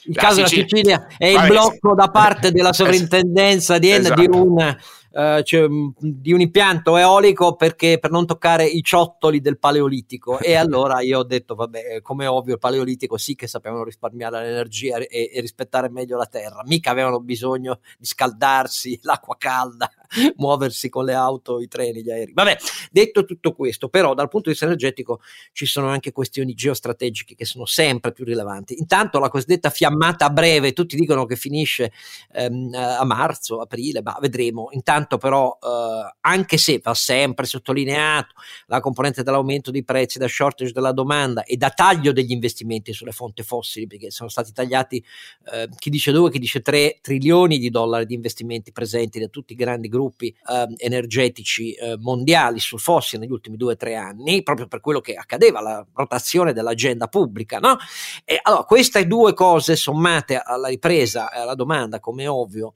il 0.03 0.17
caso 0.17 0.37
della 0.37 0.49
Sicilia 0.49 1.07
è 1.17 1.27
il 1.27 1.47
blocco 1.47 1.95
da 1.95 2.09
parte 2.09 2.53
della 2.53 2.73
sovrintendenza 2.75 3.79
di, 3.79 3.91
esatto. 3.91 4.21
di 4.21 4.29
un 4.31 4.77
eh, 5.11 5.43
cioè, 5.45 5.69
di 5.99 6.33
un 6.33 6.41
impianto 6.41 6.97
eolico 6.97 7.57
perché 7.57 7.99
per 7.99 8.11
non 8.11 8.27
toccare 8.27 8.67
i 8.67 8.83
ciottoli 8.83 9.41
del 9.41 9.59
paleolitico. 9.59 10.39
E 10.39 10.55
allora 10.57 11.01
io 11.01 11.21
ho 11.21 11.25
detto 11.25 11.55
vabbè 11.55 12.01
come 12.03 12.27
ovvio 12.27 12.55
il 12.55 12.59
paleolitico 12.59 13.17
sì 13.17 13.35
che 13.35 13.47
sapevano 13.47 13.85
risparmiare 13.85 14.41
l'energia 14.43 14.99
e, 14.99 15.31
e 15.33 15.41
rispettare 15.41 15.89
meglio 15.89 16.17
la 16.17 16.27
terra 16.27 16.63
mica 16.65 16.91
avevano 16.91 17.21
bisogno 17.21 17.81
di 17.99 18.07
scaldarsi 18.07 18.99
l'acqua 19.05 19.37
calda 19.39 19.91
muoversi 20.37 20.89
con 20.89 21.05
le 21.05 21.15
auto 21.15 21.61
i 21.61 21.69
treni 21.69 22.03
gli 22.03 22.11
aerei. 22.11 22.33
Vabbè 22.33 22.57
detto 22.91 23.25
tutto 23.25 23.53
questo 23.53 23.89
però 23.89 24.15
dal 24.15 24.29
punto 24.29 24.47
di 24.47 24.51
vista 24.51 24.67
energetico 24.67 25.21
ci 25.53 25.67
sono 25.67 25.89
anche 25.89 26.13
questioni 26.13 26.55
geostrategiche 26.55 27.35
che 27.35 27.45
sono 27.45 27.67
sempre 27.67 28.13
più 28.13 28.25
rilevanti. 28.25 28.79
Intanto 28.79 29.19
la 29.19 29.29
cosiddetta 29.29 29.71
fiammata 29.71 30.31
breve 30.31 30.73
tutti 30.73 30.97
dicono 30.97 31.27
che 31.27 31.37
finisce 31.37 31.93
ehm, 32.33 32.75
a 32.75 33.05
marzo 33.05 33.61
aprile 33.61 34.03
ma 34.03 34.17
vedremo. 34.21 34.69
Intanto 34.73 35.19
però 35.19 35.57
eh, 35.63 36.17
anche 36.21 36.57
se 36.57 36.81
va 36.83 36.95
sempre 36.95 37.47
sottolineato 37.47 38.35
la 38.67 38.81
componente 38.81 39.23
dell'aumento 39.23 39.71
dei 39.71 39.85
prezzi, 39.85 40.19
da 40.19 40.29
shortage 40.29 40.73
della 40.73 40.93
domanda 40.93 41.45
e 41.45 41.57
da 41.57 41.71
taglio 41.71 42.13
degli 42.13 42.33
investimenti 42.33 42.93
sulle 42.93 43.13
fonti 43.13 43.43
fossili, 43.43 43.87
perché 43.87 44.11
sono 44.11 44.29
stati 44.29 44.53
tagliati 44.53 45.05
eh, 45.53 45.69
chi 45.77 45.91
dice 45.91 46.13
2, 46.13 46.31
chi 46.31 46.39
dice 46.39 46.61
3 46.61 46.99
trilioni 47.01 47.59
di 47.59 47.71
dollari 47.71 48.07
di 48.07 48.15
investimenti 48.15 48.73
presenti 48.73 49.19
da 49.19 49.29
tutti 49.29 49.53
i 49.53 49.57
grandi 49.57 49.89
gruppi 49.89 49.98
eh, 50.07 50.67
energetici 50.77 51.73
eh, 51.73 51.97
mondiali 51.99 52.61
sul 52.61 52.79
fossile 52.79 53.23
negli 53.23 53.33
ultimi 53.33 53.57
2-3 53.57 53.97
anni, 53.97 54.43
proprio 54.43 54.67
per 54.67 54.81
quello 54.81 55.01
che 55.01 55.15
accadeva, 55.15 55.61
la 55.61 55.87
rotazione 55.93 56.53
dell'agenda 56.53 57.09
pubblica. 57.09 57.59
No? 57.59 57.77
E 58.25 58.39
allora 58.43 58.65
queste 58.65 59.07
due 59.07 59.35
cose 59.35 59.77
sommate 59.77 60.41
alla 60.43 60.69
ripresa 60.69 61.31
alla 61.31 61.55
domanda, 61.55 62.01
come 62.01 62.27
ovvio, 62.27 62.75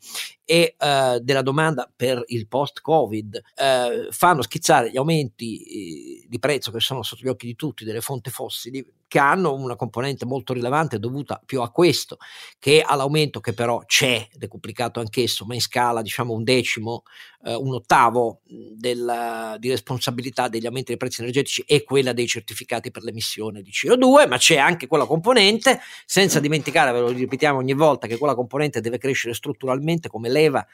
e 0.53 0.77
uh, 0.79 1.19
della 1.21 1.41
domanda 1.41 1.91
per 1.97 2.23
il 2.27 2.47
post-Covid 2.47 3.43
uh, 3.57 4.13
fanno 4.13 4.43
schizzare 4.43 4.91
gli 4.91 4.99
aumenti 4.99 5.63
eh, 5.63 6.27
di 6.29 6.39
prezzo 6.39 6.71
che 6.71 6.79
sono 6.79 7.03
sotto 7.03 7.23
gli 7.25 7.29
occhi 7.29 7.47
di 7.47 7.57
tutti 7.57 7.87
delle 7.87 8.03
fonti 8.03 8.29
fossili 8.29 8.85
che 9.13 9.19
hanno 9.19 9.53
una 9.53 9.77
componente 9.77 10.25
molto 10.25 10.55
rilevante 10.55 10.99
dovuta 10.99 11.39
più 11.45 11.61
a 11.61 11.71
questo 11.71 12.17
che 12.59 12.81
all'aumento 12.81 13.41
che 13.41 13.53
però 13.53 13.83
c'è, 13.85 14.27
decuplicato 14.33 15.01
anch'esso, 15.01 15.45
ma 15.45 15.53
in 15.53 15.61
scala 15.61 16.01
diciamo 16.01 16.33
un 16.33 16.43
decimo, 16.45 17.03
eh, 17.45 17.55
un 17.55 17.75
ottavo 17.75 18.41
della, 18.47 19.57
di 19.59 19.69
responsabilità 19.69 20.49
degli 20.49 20.65
aumenti 20.65 20.93
dei 20.93 20.97
prezzi 20.97 21.21
energetici 21.21 21.63
è 21.67 21.83
quella 21.83 22.15
dei 22.15 22.27
certificati 22.27 22.91
per 22.91 23.03
l'emissione 23.03 23.61
di 23.61 23.71
CO2, 23.71 24.29
ma 24.29 24.39
c'è 24.39 24.57
anche 24.57 24.87
quella 24.87 25.05
componente, 25.05 25.79
senza 26.07 26.41
dimenticare, 26.41 26.91
ve 26.93 27.01
lo 27.01 27.09
ripetiamo 27.11 27.59
ogni 27.59 27.75
volta, 27.75 28.07
che 28.07 28.17
quella 28.17 28.35
componente 28.35 28.81
deve 28.81 28.97
crescere 28.97 29.35
strutturalmente 29.35 30.09
come 30.09 30.31
leva 30.43 30.67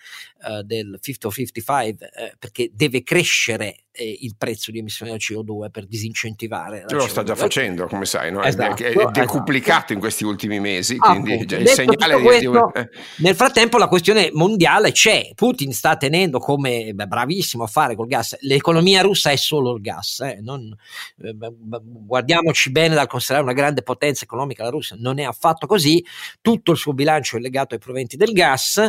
eh, 0.46 0.62
del 0.62 0.98
50 1.00 1.26
o 1.26 1.30
55, 1.30 2.10
eh, 2.10 2.34
perché 2.38 2.70
deve 2.72 3.02
crescere 3.02 3.84
eh, 3.90 4.18
il 4.20 4.36
prezzo 4.38 4.70
di 4.70 4.78
emissione 4.78 5.10
del 5.10 5.20
CO2 5.20 5.70
per 5.70 5.86
disincentivare. 5.86 6.84
Lo 6.90 7.08
sta 7.08 7.24
già 7.24 7.34
facendo, 7.34 7.86
come 7.88 8.04
sai, 8.04 8.30
no? 8.30 8.42
esatto, 8.42 8.84
è, 8.84 8.92
è 8.92 9.10
decuplicato 9.10 9.76
esatto. 9.78 9.92
in 9.94 9.98
questi 9.98 10.24
ultimi 10.24 10.60
mesi, 10.60 10.96
ah, 11.00 11.10
quindi 11.10 11.44
già 11.44 11.56
il 11.56 11.66
segnale 11.66 12.20
questo, 12.22 12.70
di... 12.72 12.86
Nel 13.24 13.34
frattempo 13.34 13.78
la 13.78 13.88
questione 13.88 14.30
mondiale 14.32 14.92
c'è, 14.92 15.32
Putin 15.34 15.72
sta 15.72 15.96
tenendo 15.96 16.38
come 16.38 16.92
beh, 16.94 17.06
bravissimo 17.06 17.64
a 17.64 17.66
fare 17.66 17.96
col 17.96 18.06
gas, 18.06 18.36
l'economia 18.42 19.02
russa 19.02 19.30
è 19.30 19.36
solo 19.36 19.74
il 19.74 19.80
gas, 19.80 20.20
eh? 20.20 20.38
non, 20.40 20.72
eh, 21.20 21.34
guardiamoci 21.82 22.70
bene 22.70 22.94
dal 22.94 23.08
considerare 23.08 23.44
una 23.44 23.54
grande 23.54 23.82
potenza 23.82 24.22
economica 24.24 24.62
la 24.62 24.70
Russia, 24.70 24.96
non 24.98 25.18
è 25.18 25.24
affatto 25.24 25.66
così, 25.66 26.04
tutto 26.40 26.70
il 26.70 26.78
suo 26.78 26.92
bilancio 26.92 27.36
è 27.36 27.40
legato 27.40 27.74
ai 27.74 27.80
proventi 27.80 28.16
del 28.16 28.30
gas, 28.30 28.88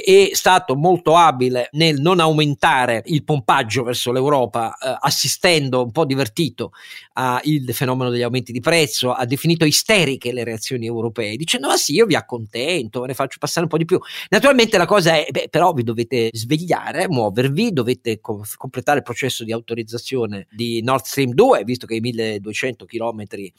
è 0.00 0.30
stato 0.32 0.74
molto 0.74 1.16
abile 1.16 1.68
nel 1.72 2.00
non 2.00 2.20
aumentare 2.20 3.02
il 3.06 3.24
pompaggio 3.24 3.82
verso 3.82 4.12
l'Europa, 4.12 4.76
eh, 4.76 4.96
assistendo 5.00 5.82
un 5.82 5.92
po' 5.92 6.04
divertito 6.04 6.72
al 7.14 7.42
fenomeno 7.72 8.10
degli 8.10 8.22
aumenti 8.22 8.52
di 8.52 8.60
prezzo, 8.60 9.12
ha 9.12 9.24
definito 9.24 9.64
isteriche 9.64 10.32
le 10.32 10.44
reazioni 10.44 10.86
europee, 10.86 11.36
dicendo 11.36 11.68
ma 11.68 11.76
sì, 11.76 11.94
io 11.94 12.06
vi 12.06 12.14
accontento, 12.14 13.00
ve 13.00 13.08
ne 13.08 13.14
faccio 13.14 13.38
passare 13.38 13.62
un 13.62 13.70
po' 13.70 13.78
di 13.78 13.84
più. 13.84 13.98
Naturalmente 14.28 14.76
la 14.76 14.86
cosa 14.86 15.14
è, 15.14 15.26
beh, 15.30 15.48
però 15.50 15.72
vi 15.72 15.82
dovete 15.82 16.28
svegliare, 16.32 17.08
muovervi, 17.08 17.72
dovete 17.72 18.20
co- 18.20 18.44
completare 18.56 18.98
il 18.98 19.04
processo 19.04 19.44
di 19.44 19.52
autorizzazione 19.52 20.46
di 20.50 20.82
Nord 20.82 21.04
Stream 21.04 21.32
2, 21.32 21.64
visto 21.64 21.86
che 21.86 21.94
i 21.94 22.00
1200 22.00 22.84
km 22.84 23.22
eh, 23.22 23.52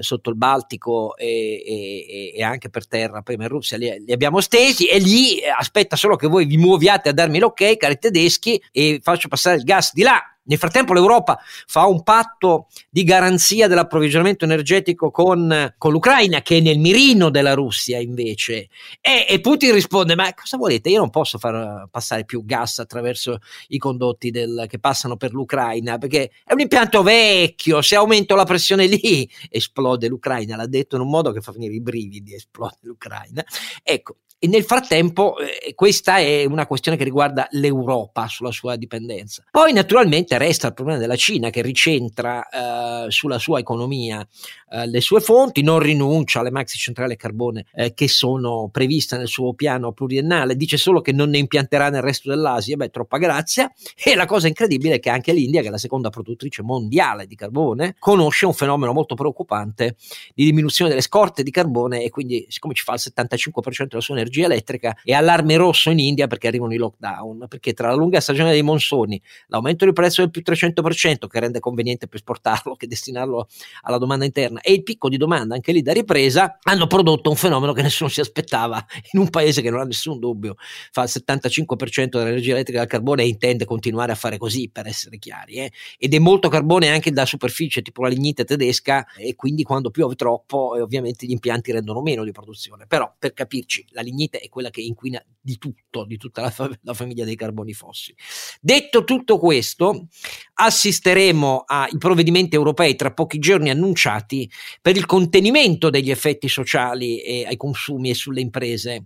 sotto 0.00 0.30
il 0.30 0.36
Baltico 0.36 1.16
e, 1.16 1.62
e, 1.66 2.32
e, 2.36 2.42
anche 2.42 2.68
per 2.70 2.86
terra, 2.86 3.22
prima 3.22 3.44
in 3.44 3.48
Russia, 3.48 3.76
li, 3.76 4.04
li 4.04 4.12
abbiamo 4.12 4.40
stesi 4.40 4.86
e 4.86 4.98
lì 4.98 5.38
aspetta 5.56 5.96
solo 5.96 6.16
che 6.16 6.26
voi 6.26 6.44
vi 6.44 6.56
muoviate 6.56 7.10
a 7.10 7.12
darmi 7.12 7.38
l'ok, 7.38 7.76
cari 7.76 7.98
tedeschi, 7.98 8.62
e 8.72 9.00
faccio 9.02 9.28
passare 9.28 9.56
il 9.56 9.64
gas 9.64 9.92
di 9.92 10.02
là 10.02 10.22
nel 10.46 10.58
frattempo 10.58 10.92
l'Europa 10.92 11.38
fa 11.66 11.86
un 11.86 12.02
patto 12.02 12.68
di 12.88 13.04
garanzia 13.04 13.66
dell'approvvigionamento 13.66 14.44
energetico 14.44 15.10
con, 15.10 15.74
con 15.76 15.92
l'Ucraina, 15.92 16.40
che 16.42 16.58
è 16.58 16.60
nel 16.60 16.78
mirino 16.78 17.30
della 17.30 17.54
Russia 17.54 17.98
invece. 17.98 18.68
E, 19.00 19.26
e, 19.28 19.40
Putin 19.40 19.72
risponde, 19.72 20.14
ma 20.14 20.32
cosa 20.34 20.56
volete? 20.56 20.88
Io 20.88 20.98
non 20.98 21.10
posso 21.10 21.38
far 21.38 21.88
passare 21.90 22.24
più 22.24 22.44
gas 22.44 22.78
attraverso 22.78 23.38
i 23.68 23.78
condotti 23.78 24.30
del, 24.30 24.66
che 24.68 24.78
passano 24.78 25.16
per 25.16 25.32
l'Ucraina, 25.32 25.98
perché 25.98 26.30
è 26.44 26.52
un 26.52 26.60
impianto 26.60 27.02
vecchio, 27.02 27.82
se 27.82 27.96
aumento 27.96 28.34
la 28.36 28.44
pressione 28.44 28.86
lì 28.86 29.28
esplode 29.50 30.08
l'Ucraina, 30.08 30.56
l'ha 30.56 30.66
detto 30.66 30.96
in 30.96 31.02
un 31.02 31.08
modo 31.08 31.32
che 31.32 31.40
fa 31.40 31.52
venire 31.52 31.74
i 31.74 31.80
brividi, 31.80 32.34
esplode 32.34 32.78
l'Ucraina. 32.82 33.44
Ecco, 33.82 34.18
e 34.46 34.48
nel 34.48 34.62
frattempo 34.62 35.36
eh, 35.38 35.74
questa 35.74 36.18
è 36.18 36.44
una 36.44 36.66
questione 36.68 36.96
che 36.96 37.02
riguarda 37.02 37.48
l'Europa 37.50 38.28
sulla 38.28 38.52
sua 38.52 38.76
dipendenza. 38.76 39.42
Poi 39.50 39.72
naturalmente 39.72 40.38
resta 40.38 40.68
il 40.68 40.74
problema 40.74 41.00
della 41.00 41.16
Cina 41.16 41.50
che 41.50 41.62
ricentra 41.62 42.48
eh, 42.48 43.10
sulla 43.10 43.40
sua 43.40 43.58
economia 43.58 44.24
eh, 44.70 44.86
le 44.86 45.00
sue 45.00 45.20
fonti, 45.20 45.62
non 45.62 45.80
rinuncia 45.80 46.40
alle 46.40 46.52
maxi 46.52 46.78
centrali 46.78 47.14
a 47.14 47.16
carbone 47.16 47.66
eh, 47.74 47.92
che 47.92 48.06
sono 48.06 48.68
previste 48.70 49.16
nel 49.16 49.26
suo 49.26 49.52
piano 49.54 49.92
pluriennale, 49.92 50.54
dice 50.54 50.76
solo 50.76 51.00
che 51.00 51.12
non 51.12 51.30
ne 51.30 51.38
impianterà 51.38 51.88
nel 51.90 52.02
resto 52.02 52.28
dell'Asia, 52.28 52.76
beh 52.76 52.90
troppa 52.90 53.18
grazia. 53.18 53.72
E 54.00 54.14
la 54.14 54.26
cosa 54.26 54.46
incredibile 54.46 54.94
è 54.94 55.00
che 55.00 55.10
anche 55.10 55.32
l'India, 55.32 55.60
che 55.60 55.68
è 55.68 55.70
la 55.70 55.78
seconda 55.78 56.10
produttrice 56.10 56.62
mondiale 56.62 57.26
di 57.26 57.34
carbone, 57.34 57.96
conosce 57.98 58.46
un 58.46 58.54
fenomeno 58.54 58.92
molto 58.92 59.16
preoccupante 59.16 59.96
di 60.34 60.44
diminuzione 60.44 60.90
delle 60.90 61.02
scorte 61.02 61.42
di 61.42 61.50
carbone 61.50 62.02
e 62.04 62.10
quindi 62.10 62.46
siccome 62.48 62.74
ci 62.74 62.84
fa 62.84 62.94
il 62.94 63.00
75% 63.02 63.86
della 63.88 64.00
sua 64.00 64.14
energia 64.14 64.35
energia 64.36 64.44
elettrica 64.44 64.96
e 65.02 65.14
allarme 65.14 65.56
rosso 65.56 65.90
in 65.90 65.98
India 65.98 66.26
perché 66.26 66.46
arrivano 66.46 66.74
i 66.74 66.76
lockdown, 66.76 67.46
perché 67.48 67.72
tra 67.72 67.88
la 67.88 67.94
lunga 67.94 68.20
stagione 68.20 68.50
dei 68.50 68.62
monsoni, 68.62 69.20
l'aumento 69.48 69.84
del 69.84 69.94
prezzo 69.94 70.20
del 70.20 70.30
più 70.30 70.42
300% 70.44 71.26
che 71.26 71.40
rende 71.40 71.60
conveniente 71.60 72.06
per 72.06 72.16
esportarlo 72.16 72.74
che 72.76 72.86
destinarlo 72.86 73.48
alla 73.82 73.98
domanda 73.98 74.24
interna 74.24 74.60
e 74.60 74.72
il 74.72 74.82
picco 74.82 75.08
di 75.08 75.16
domanda 75.16 75.54
anche 75.54 75.72
lì 75.72 75.82
da 75.82 75.92
ripresa, 75.92 76.58
hanno 76.62 76.86
prodotto 76.86 77.30
un 77.30 77.36
fenomeno 77.36 77.72
che 77.72 77.82
nessuno 77.82 78.10
si 78.10 78.20
aspettava 78.20 78.84
in 79.12 79.20
un 79.20 79.30
paese 79.30 79.62
che 79.62 79.70
non 79.70 79.80
ha 79.80 79.84
nessun 79.84 80.18
dubbio, 80.18 80.56
fa 80.90 81.02
il 81.02 81.10
75% 81.12 82.08
dell'energia 82.10 82.52
elettrica 82.52 82.80
dal 82.80 82.88
carbone 82.88 83.22
e 83.22 83.28
intende 83.28 83.64
continuare 83.64 84.12
a 84.12 84.14
fare 84.14 84.38
così 84.38 84.68
per 84.70 84.86
essere 84.86 85.18
chiari, 85.18 85.54
eh? 85.54 85.72
ed 85.98 86.14
è 86.14 86.18
molto 86.18 86.48
carbone 86.48 86.88
anche 86.88 87.10
da 87.10 87.24
superficie 87.24 87.82
tipo 87.82 88.02
la 88.02 88.08
lignite 88.08 88.44
tedesca 88.44 89.06
e 89.16 89.34
quindi 89.34 89.62
quando 89.62 89.90
piove 89.90 90.14
troppo 90.14 90.76
eh, 90.76 90.80
ovviamente 90.80 91.26
gli 91.26 91.30
impianti 91.30 91.72
rendono 91.72 92.02
meno 92.02 92.24
di 92.24 92.32
produzione, 92.32 92.86
però 92.86 93.12
per 93.18 93.32
capirci 93.32 93.86
la 93.90 94.02
lignite 94.02 94.15
lignite 94.16 94.38
è 94.38 94.48
quella 94.48 94.70
che 94.70 94.80
inquina 94.80 95.22
di 95.38 95.58
tutto, 95.58 96.04
di 96.06 96.16
tutta 96.16 96.40
la, 96.40 96.50
fa- 96.50 96.70
la 96.82 96.94
famiglia 96.94 97.24
dei 97.24 97.36
carboni 97.36 97.74
fossili. 97.74 98.16
Detto 98.60 99.04
tutto 99.04 99.38
questo, 99.38 100.08
assisteremo 100.54 101.64
ai 101.66 101.98
provvedimenti 101.98 102.56
europei 102.56 102.96
tra 102.96 103.12
pochi 103.12 103.38
giorni 103.38 103.68
annunciati 103.68 104.50
per 104.80 104.96
il 104.96 105.04
contenimento 105.04 105.90
degli 105.90 106.10
effetti 106.10 106.48
sociali 106.48 107.44
ai 107.44 107.56
consumi 107.56 108.10
e 108.10 108.14
sulle 108.14 108.40
imprese 108.40 109.04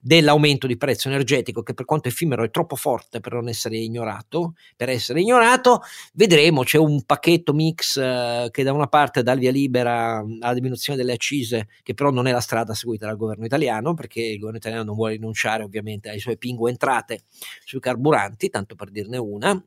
dell'aumento 0.00 0.66
di 0.66 0.76
prezzo 0.76 1.08
energetico 1.08 1.62
che 1.62 1.74
per 1.74 1.84
quanto 1.84 2.08
effimero 2.08 2.44
è 2.44 2.50
troppo 2.50 2.76
forte 2.76 3.20
per 3.20 3.34
non 3.34 3.48
essere 3.48 3.76
ignorato, 3.76 4.54
per 4.76 4.88
essere 4.88 5.20
ignorato, 5.20 5.82
vedremo 6.14 6.62
c'è 6.62 6.78
un 6.78 7.04
pacchetto 7.04 7.52
mix 7.52 7.96
eh, 7.98 8.48
che 8.50 8.62
da 8.62 8.72
una 8.72 8.86
parte 8.86 9.22
dà 9.22 9.32
il 9.32 9.40
via 9.40 9.50
libera 9.50 10.18
alla 10.18 10.54
diminuzione 10.54 10.98
delle 10.98 11.12
accise 11.12 11.68
che 11.82 11.94
però 11.94 12.10
non 12.10 12.26
è 12.26 12.32
la 12.32 12.40
strada 12.40 12.74
seguita 12.74 13.06
dal 13.06 13.16
governo 13.16 13.44
italiano 13.44 13.94
perché 13.94 14.22
il 14.22 14.38
governo 14.38 14.58
italiano 14.58 14.84
non 14.84 14.94
vuole 14.94 15.14
rinunciare 15.14 15.62
ovviamente 15.62 16.08
alle 16.08 16.18
sue 16.18 16.36
pingue 16.36 16.70
entrate 16.70 17.24
sui 17.64 17.80
carburanti, 17.80 18.48
tanto 18.48 18.74
per 18.74 18.90
dirne 18.90 19.18
una, 19.18 19.62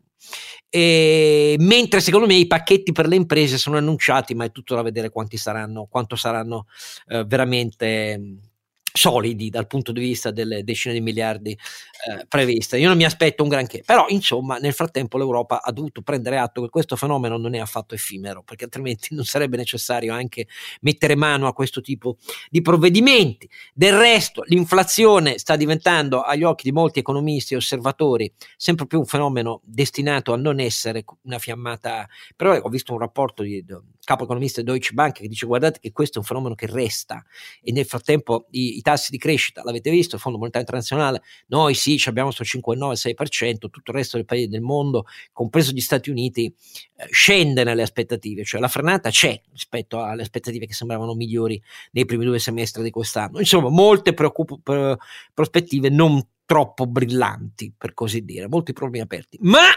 e, 0.70 1.56
mentre 1.60 2.00
secondo 2.00 2.27
me 2.27 2.36
i 2.36 2.48
pacchetti 2.48 2.91
per 2.91 3.08
le 3.08 3.15
imprese 3.15 3.58
sono 3.58 3.77
annunciati, 3.77 4.36
ma 4.36 4.46
è 4.46 4.51
tutto 4.51 4.75
da 4.75 4.82
vedere 4.82 5.10
quanti 5.10 5.38
saranno, 5.38 5.88
quanto 5.89 6.15
saranno 6.15 6.68
eh, 7.08 7.24
veramente 7.25 8.50
solidi 8.93 9.50
dal 9.50 9.67
punto 9.67 9.91
di 9.91 10.00
vista 10.00 10.31
delle 10.31 10.63
decine 10.63 10.93
di 10.93 11.01
miliardi 11.01 11.51
eh, 11.51 12.25
previste. 12.27 12.77
Io 12.77 12.88
non 12.88 12.98
mi 12.98 13.05
aspetto 13.05 13.43
un 13.43 13.50
granché, 13.50 13.83
però 13.86 14.05
insomma 14.10 14.57
nel 14.57 14.74
frattempo 14.74 15.17
l'Europa 15.17 15.62
ha 15.62 15.71
dovuto 15.71 16.01
prendere 16.01 16.38
atto 16.38 16.62
che 16.62 16.69
questo 16.69 16.95
fenomeno 16.95 17.38
non 17.38 17.53
è 17.53 17.60
affatto 17.60 17.95
effimero, 17.95 18.43
perché 18.43 18.65
altrimenti 18.65 19.13
non 19.15 19.25
sarebbe 19.25 19.57
necessario 19.57 20.13
anche 20.13 20.48
mettere 20.81 21.15
mano 21.15 21.48
a 21.48 21.53
questo 21.53 21.81
tipo 21.81 22.17
di 22.50 22.62
provvedimenti. 22.62 23.50
Del 23.74 23.95
resto 23.95 24.43
l'inflazione 24.45 25.38
sta 25.38 25.55
diventando 25.55 26.21
agli 26.21 26.43
occhi 26.43 26.63
di 26.63 26.71
molti 26.71 27.00
economisti 27.00 27.53
e 27.53 27.57
osservatori 27.57 28.31
sempre 28.57 28.88
più 28.88 29.00
un 29.00 29.05
fenomeno 29.05 29.62
destinato 29.63 30.33
a 30.33 30.38
non 30.38 30.60
essere 30.60 31.03
una 31.24 31.39
fiammata, 31.39 32.07
però 32.36 32.57
ho 32.57 32.69
visto 32.69 32.93
un 32.93 33.00
rapporto 33.00 33.43
di 33.43 33.63
capo 34.03 34.24
economista 34.24 34.62
di 34.62 34.67
Deutsche 34.67 34.93
Bank 34.93 35.20
che 35.20 35.27
dice 35.27 35.46
guardate 35.46 35.79
che 35.79 35.91
questo 35.91 36.17
è 36.17 36.22
un 36.22 36.25
fenomeno 36.25 36.55
che 36.55 36.65
resta 36.65 37.24
e 37.62 37.72
nel 37.72 37.86
frattempo 37.86 38.48
i, 38.51 38.77
i 38.77 38.81
tassi 38.81 39.12
di 39.12 39.17
crescita, 39.17 39.63
l'avete 39.63 39.89
visto, 39.89 40.15
il 40.15 40.22
Fondo 40.22 40.38
Monetario 40.38 40.67
Internazionale, 40.67 41.22
noi 41.48 41.74
sì 41.74 42.01
abbiamo 42.05 42.31
questo 42.36 42.58
5,9-6%, 42.58 43.58
tutto 43.58 43.91
il 43.91 43.98
resto 43.98 44.17
dei 44.17 44.25
paesi 44.25 44.48
del 44.48 44.62
mondo, 44.62 45.05
compreso 45.31 45.72
gli 45.72 45.79
Stati 45.79 46.10
Uniti, 46.10 46.46
eh, 46.46 47.08
scende 47.12 47.63
nelle 47.63 47.84
aspettative, 47.84 48.43
cioè 48.43 48.60
la 48.60 48.67
frenata 48.67 49.10
c'è 49.10 49.39
rispetto 49.51 50.01
alle 50.01 50.24
aspettative 50.24 50.65
che 50.65 50.74
sembravano 50.74 51.13
migliori 51.13 51.62
nei 51.91 52.05
primi 52.05 52.25
due 52.25 52.39
semestri 52.39 52.84
di 52.84 52.89
quest'anno. 52.89 53.39
Insomma, 53.39 53.70
molte 53.70 54.13
preoccup- 54.13 54.60
pr- 54.62 54.98
prospettive 55.34 55.89
non 55.89 56.22
troppo 56.46 56.86
brillanti, 56.86 57.74
per 57.77 57.93
così 57.93 58.25
dire, 58.25 58.48
molti 58.48 58.74
problemi 58.74 59.03
aperti. 59.03 59.38
Ma, 59.41 59.67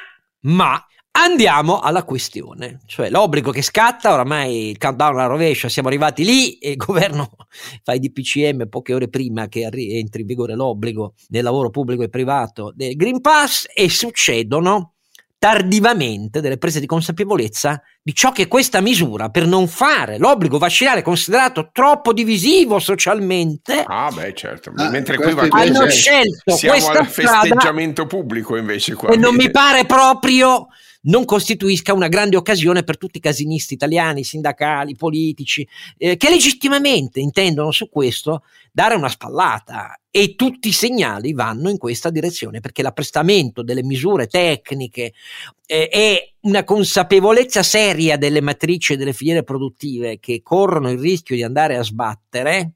ma 0.40 0.84
Andiamo 1.16 1.78
alla 1.78 2.02
questione, 2.02 2.80
cioè 2.86 3.08
l'obbligo 3.08 3.52
che 3.52 3.62
scatta, 3.62 4.12
oramai 4.12 4.70
il 4.70 4.78
countdown 4.78 5.14
alla 5.14 5.26
rovescia, 5.26 5.68
siamo 5.68 5.86
arrivati 5.86 6.24
lì 6.24 6.58
e 6.58 6.70
il 6.70 6.76
governo 6.76 7.30
fa 7.84 7.92
i 7.92 8.00
DPCM 8.00 8.68
poche 8.68 8.94
ore 8.94 9.08
prima 9.08 9.46
che 9.46 9.60
entri 9.62 10.22
in 10.22 10.26
vigore 10.26 10.56
l'obbligo 10.56 11.14
nel 11.28 11.44
lavoro 11.44 11.70
pubblico 11.70 12.02
e 12.02 12.08
privato 12.08 12.72
del 12.74 12.96
Green 12.96 13.20
Pass 13.20 13.66
e 13.72 13.88
succedono 13.88 14.94
tardivamente 15.38 16.40
delle 16.40 16.58
prese 16.58 16.80
di 16.80 16.86
consapevolezza 16.86 17.80
di 18.02 18.12
ciò 18.12 18.32
che 18.32 18.48
questa 18.48 18.80
misura 18.80 19.28
per 19.28 19.46
non 19.46 19.68
fare 19.68 20.18
l'obbligo 20.18 20.58
vaccinale 20.58 21.02
considerato 21.02 21.68
troppo 21.70 22.12
divisivo 22.12 22.80
socialmente. 22.80 23.84
Ah, 23.86 24.10
beh, 24.12 24.34
certo. 24.34 24.72
Ah, 24.74 24.88
Mentre 24.88 25.16
qui 25.16 25.32
va 25.32 25.46
hanno 25.48 25.88
scelto 25.88 26.56
siamo 26.56 26.76
questa 26.76 26.98
al 26.98 27.06
festeggiamento 27.06 28.06
pubblico 28.06 28.56
invece 28.56 28.94
qua. 28.94 29.10
E 29.10 29.16
non 29.16 29.36
mi 29.36 29.48
pare 29.50 29.84
proprio 29.84 30.66
non 31.04 31.24
costituisca 31.24 31.92
una 31.92 32.08
grande 32.08 32.36
occasione 32.36 32.82
per 32.82 32.98
tutti 32.98 33.18
i 33.18 33.20
casinisti 33.20 33.74
italiani, 33.74 34.24
sindacali, 34.24 34.94
politici, 34.96 35.66
eh, 35.96 36.16
che 36.16 36.28
legittimamente 36.28 37.20
intendono 37.20 37.70
su 37.70 37.88
questo 37.88 38.42
dare 38.72 38.94
una 38.94 39.08
spallata. 39.08 39.98
E 40.10 40.36
tutti 40.36 40.68
i 40.68 40.72
segnali 40.72 41.32
vanno 41.32 41.70
in 41.70 41.76
questa 41.76 42.08
direzione 42.08 42.60
perché 42.60 42.82
l'apprestamento 42.82 43.64
delle 43.64 43.82
misure 43.82 44.28
tecniche 44.28 45.12
eh, 45.66 45.88
e 45.92 46.34
una 46.42 46.62
consapevolezza 46.62 47.64
seria 47.64 48.16
delle 48.16 48.40
matrici 48.40 48.92
e 48.92 48.96
delle 48.96 49.12
filiere 49.12 49.42
produttive 49.42 50.20
che 50.20 50.40
corrono 50.42 50.88
il 50.88 51.00
rischio 51.00 51.34
di 51.34 51.42
andare 51.42 51.76
a 51.76 51.82
sbattere 51.82 52.74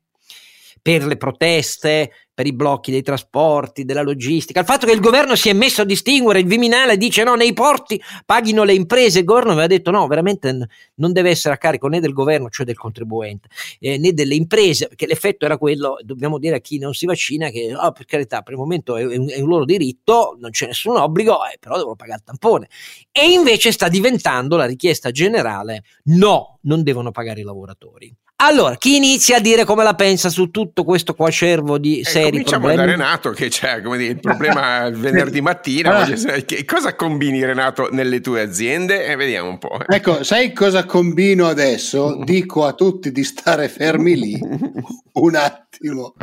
per 0.88 1.04
le 1.04 1.18
proteste, 1.18 2.10
per 2.32 2.46
i 2.46 2.54
blocchi 2.54 2.90
dei 2.90 3.02
trasporti, 3.02 3.84
della 3.84 4.00
logistica, 4.00 4.60
il 4.60 4.64
fatto 4.64 4.86
che 4.86 4.92
il 4.92 5.00
governo 5.00 5.36
si 5.36 5.50
è 5.50 5.52
messo 5.52 5.82
a 5.82 5.84
distinguere, 5.84 6.38
il 6.38 6.46
Viminale 6.46 6.96
dice 6.96 7.24
no, 7.24 7.34
nei 7.34 7.52
porti 7.52 8.00
paghino 8.24 8.64
le 8.64 8.72
imprese, 8.72 9.18
il 9.18 9.26
governo 9.26 9.52
aveva 9.52 9.66
detto 9.66 9.90
no, 9.90 10.06
veramente 10.06 10.66
non 10.94 11.12
deve 11.12 11.28
essere 11.28 11.52
a 11.52 11.58
carico 11.58 11.88
né 11.88 12.00
del 12.00 12.14
governo, 12.14 12.48
cioè 12.48 12.64
del 12.64 12.78
contribuente, 12.78 13.48
eh, 13.80 13.98
né 13.98 14.14
delle 14.14 14.34
imprese, 14.34 14.86
perché 14.86 15.06
l'effetto 15.06 15.44
era 15.44 15.58
quello, 15.58 15.98
dobbiamo 16.00 16.38
dire 16.38 16.56
a 16.56 16.60
chi 16.60 16.78
non 16.78 16.94
si 16.94 17.04
vaccina 17.04 17.50
che 17.50 17.74
oh, 17.74 17.92
per 17.92 18.06
carità, 18.06 18.40
per 18.40 18.54
il 18.54 18.58
momento 18.58 18.96
è 18.96 19.04
un, 19.04 19.28
è 19.28 19.40
un 19.42 19.48
loro 19.48 19.66
diritto, 19.66 20.38
non 20.40 20.52
c'è 20.52 20.68
nessun 20.68 20.96
obbligo, 20.96 21.44
eh, 21.44 21.58
però 21.60 21.76
devono 21.76 21.96
pagare 21.96 22.20
il 22.20 22.24
tampone. 22.24 22.68
E 23.12 23.30
invece 23.30 23.72
sta 23.72 23.88
diventando 23.88 24.56
la 24.56 24.64
richiesta 24.64 25.10
generale, 25.10 25.82
no, 26.04 26.60
non 26.62 26.82
devono 26.82 27.10
pagare 27.10 27.40
i 27.40 27.44
lavoratori. 27.44 28.16
Allora, 28.40 28.76
chi 28.76 28.94
inizia 28.94 29.38
a 29.38 29.40
dire 29.40 29.64
come 29.64 29.82
la 29.82 29.96
pensa 29.96 30.28
su 30.28 30.52
tutto 30.52 30.84
questo 30.84 31.14
quacervo 31.14 31.76
di 31.76 31.98
eh, 31.98 32.04
seri 32.04 32.30
cominciamo 32.30 32.66
problemi? 32.66 32.86
da 32.86 32.96
Renato 32.96 33.30
che 33.30 33.48
c'è 33.48 33.82
come 33.82 33.98
dire, 33.98 34.12
il 34.12 34.20
problema 34.20 34.84
il 34.84 34.94
venerdì 34.96 35.40
mattina. 35.40 36.02
Ah. 36.02 36.06
che 36.06 36.64
cosa 36.64 36.94
combini 36.94 37.44
Renato 37.44 37.88
nelle 37.90 38.20
tue 38.20 38.40
aziende? 38.40 39.06
E 39.06 39.10
eh, 39.10 39.16
vediamo 39.16 39.48
un 39.48 39.58
po'. 39.58 39.80
Eh. 39.80 39.96
Ecco, 39.96 40.22
sai 40.22 40.52
cosa 40.52 40.84
combino 40.84 41.48
adesso? 41.48 42.16
Dico 42.22 42.64
a 42.64 42.74
tutti 42.74 43.10
di 43.10 43.24
stare 43.24 43.68
fermi 43.68 44.16
lì 44.16 44.38
un 45.14 45.34
attimo. 45.34 46.14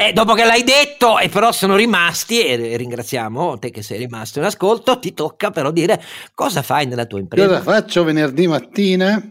Eh, 0.00 0.14
dopo 0.14 0.32
che 0.32 0.44
l'hai 0.44 0.64
detto, 0.64 1.18
e 1.18 1.28
però 1.28 1.52
sono 1.52 1.76
rimasti, 1.76 2.42
e 2.42 2.74
ringraziamo 2.78 3.58
te 3.58 3.70
che 3.70 3.82
sei 3.82 3.98
rimasto 3.98 4.38
in 4.38 4.46
ascolto, 4.46 4.98
ti 4.98 5.12
tocca 5.12 5.50
però 5.50 5.70
dire 5.70 6.02
cosa 6.32 6.62
fai 6.62 6.86
nella 6.86 7.04
tua 7.04 7.18
impresa. 7.18 7.46
Cosa 7.46 7.60
faccio 7.60 8.02
venerdì 8.02 8.46
mattina? 8.46 9.22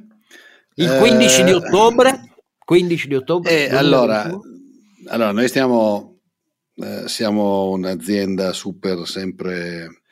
Il 0.76 0.96
15 1.00 1.42
eh, 1.42 1.44
di 1.44 1.52
ottobre? 1.54 2.34
15 2.64 3.08
di 3.08 3.16
ottobre? 3.16 3.68
Eh, 3.68 3.76
allora, 3.76 4.30
allora, 5.08 5.32
noi 5.32 5.48
stiamo, 5.48 6.20
eh, 6.76 7.08
siamo 7.08 7.72
un'azienda 7.72 8.54
super 8.54 9.08
sempre 9.08 10.04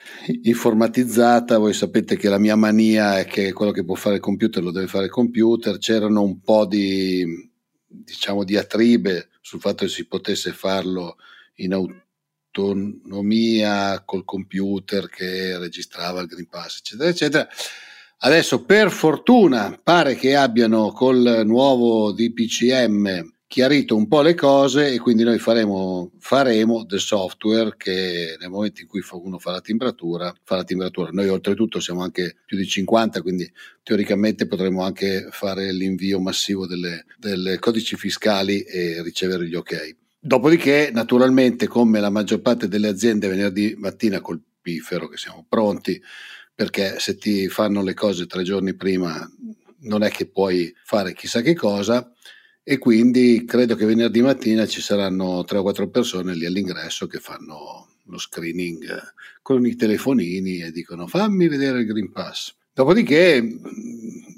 informatizzata, 0.41 1.59
voi 1.59 1.73
sapete 1.73 2.17
che 2.17 2.29
la 2.29 2.39
mia 2.39 2.55
mania 2.55 3.19
è 3.19 3.25
che 3.25 3.53
quello 3.53 3.71
che 3.71 3.85
può 3.85 3.93
fare 3.93 4.15
il 4.15 4.21
computer 4.21 4.63
lo 4.63 4.71
deve 4.71 4.87
fare 4.87 5.05
il 5.05 5.11
computer, 5.11 5.77
c'erano 5.77 6.23
un 6.23 6.41
po' 6.41 6.65
di 6.65 7.47
diciamo 7.85 8.43
diatribe 8.43 9.29
sul 9.47 9.61
fatto 9.61 9.85
che 9.85 9.91
si 9.91 10.05
potesse 10.07 10.51
farlo 10.51 11.15
in 11.59 11.73
autonomia 12.51 14.03
col 14.03 14.25
computer 14.25 15.07
che 15.07 15.57
registrava 15.57 16.19
il 16.19 16.27
Green 16.27 16.49
Pass, 16.49 16.79
eccetera, 16.79 17.09
eccetera. 17.09 17.47
Adesso 18.17 18.65
per 18.65 18.91
fortuna 18.91 19.79
pare 19.81 20.15
che 20.15 20.35
abbiano 20.35 20.91
col 20.91 21.43
nuovo 21.45 22.11
DPCM 22.11 23.35
chiarito 23.47 23.95
un 23.95 24.07
po' 24.07 24.21
le 24.21 24.35
cose 24.35 24.91
e 24.91 24.99
quindi 24.99 25.23
noi 25.23 25.39
faremo, 25.39 26.11
faremo 26.19 26.83
del 26.83 26.99
software 26.99 27.75
che 27.77 28.35
nel 28.39 28.49
momento 28.49 28.81
in 28.81 28.87
cui 28.87 29.01
uno 29.11 29.39
fa 29.39 29.51
la 29.51 29.61
timbratura, 29.61 30.33
fa 30.43 30.57
la 30.57 30.63
timbratura. 30.65 31.09
Noi 31.11 31.29
oltretutto 31.29 31.79
siamo 31.79 32.01
anche 32.01 32.35
più 32.45 32.57
di 32.57 32.67
50, 32.67 33.21
quindi 33.21 33.49
teoricamente 33.83 34.47
potremo 34.47 34.83
anche 34.83 35.29
fare 35.31 35.71
l'invio 35.71 36.19
massivo 36.19 36.67
delle, 36.67 37.05
delle 37.17 37.57
codici 37.57 37.95
fiscali 37.95 38.61
e 38.61 39.01
ricevere 39.01 39.47
gli 39.47 39.55
ok. 39.55 39.95
Dopodiché, 40.19 40.89
naturalmente, 40.91 41.67
come 41.67 42.01
la 42.01 42.09
maggior 42.09 42.41
parte 42.41 42.67
delle 42.67 42.89
aziende 42.89 43.29
venerdì 43.29 43.75
mattina 43.77 44.19
col 44.19 44.41
pifero 44.61 45.07
che 45.07 45.15
siamo 45.15 45.45
pronti, 45.47 46.01
perché 46.53 46.99
se 46.99 47.17
ti 47.17 47.47
fanno 47.47 47.81
le 47.81 47.93
cose 47.93 48.25
tre 48.25 48.43
giorni 48.43 48.75
prima 48.75 49.25
non 49.81 50.03
è 50.03 50.09
che 50.09 50.25
puoi 50.25 50.73
fare 50.83 51.13
chissà 51.13 51.41
che 51.41 51.53
cosa, 51.53 52.11
e 52.69 52.79
quindi 52.79 53.45
credo 53.45 53.75
che 53.75 53.85
venerdì 53.85 54.21
mattina 54.21 54.67
ci 54.67 54.81
saranno 54.81 55.45
tre 55.45 55.59
o 55.59 55.61
quattro 55.61 55.87
persone 55.87 56.35
lì 56.35 56.45
all'ingresso 56.45 57.07
che 57.07 57.17
fanno 57.17 57.87
lo 58.03 58.17
screening 58.17 58.85
con 59.41 59.65
i 59.65 59.77
telefonini 59.77 60.59
e 60.59 60.71
dicono 60.71 61.07
fammi 61.07 61.47
vedere 61.47 61.79
il 61.79 61.85
Green 61.85 62.11
Pass. 62.11 62.53
Dopodiché 62.73 63.41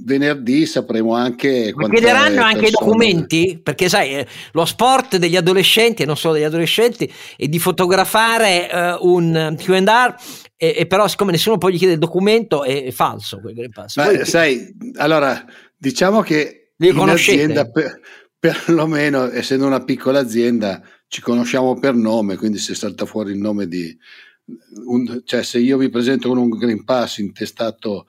venerdì 0.04 0.68
sapremo 0.68 1.16
anche... 1.16 1.72
Ma 1.74 1.90
chiederanno 1.90 2.44
anche 2.44 2.68
i 2.68 2.70
documenti? 2.70 3.60
Perché 3.64 3.90
sai, 3.90 4.18
eh, 4.18 4.28
lo 4.52 4.66
sport 4.66 5.18
degli 5.18 5.36
adolescenti, 5.36 6.04
e 6.04 6.06
non 6.06 6.16
solo 6.16 6.36
degli 6.36 6.44
adolescenti, 6.44 7.12
è 7.36 7.48
di 7.48 7.58
fotografare 7.58 8.70
uh, 8.72 9.08
un 9.12 9.56
Q&R 9.58 10.16
e, 10.56 10.76
e, 10.78 10.86
però 10.86 11.08
siccome 11.08 11.32
nessuno 11.32 11.58
poi 11.58 11.74
gli 11.74 11.78
chiede 11.80 11.94
il 11.94 12.00
documento 12.00 12.64
è, 12.64 12.84
è 12.84 12.92
falso 12.92 13.40
quel 13.40 13.56
Green 13.56 13.72
Pass. 13.72 13.96
Ma 13.96 14.06
poi, 14.06 14.24
sai, 14.24 14.72
allora 14.98 15.44
diciamo 15.76 16.22
che 16.22 16.60
li 16.82 16.92
conoscete? 16.94 17.70
Per, 17.72 18.00
perlomeno, 18.40 19.30
essendo 19.30 19.66
una 19.66 19.84
piccola 19.84 20.20
azienda, 20.20 20.82
ci 21.08 21.22
conosciamo 21.22 21.78
per 21.78 21.94
nome, 21.94 22.38
quindi 22.38 22.58
se 22.58 22.74
salta 22.74 23.06
fuori 23.06 23.32
il 23.32 23.40
nome 23.40 23.68
di... 23.68 23.96
Un, 24.86 25.22
cioè 25.26 25.44
se 25.44 25.60
io 25.60 25.78
mi 25.78 25.90
presento 25.90 26.30
con 26.30 26.38
un 26.38 26.50
Green 26.50 26.84
Pass 26.84 27.18
intestato 27.18 28.08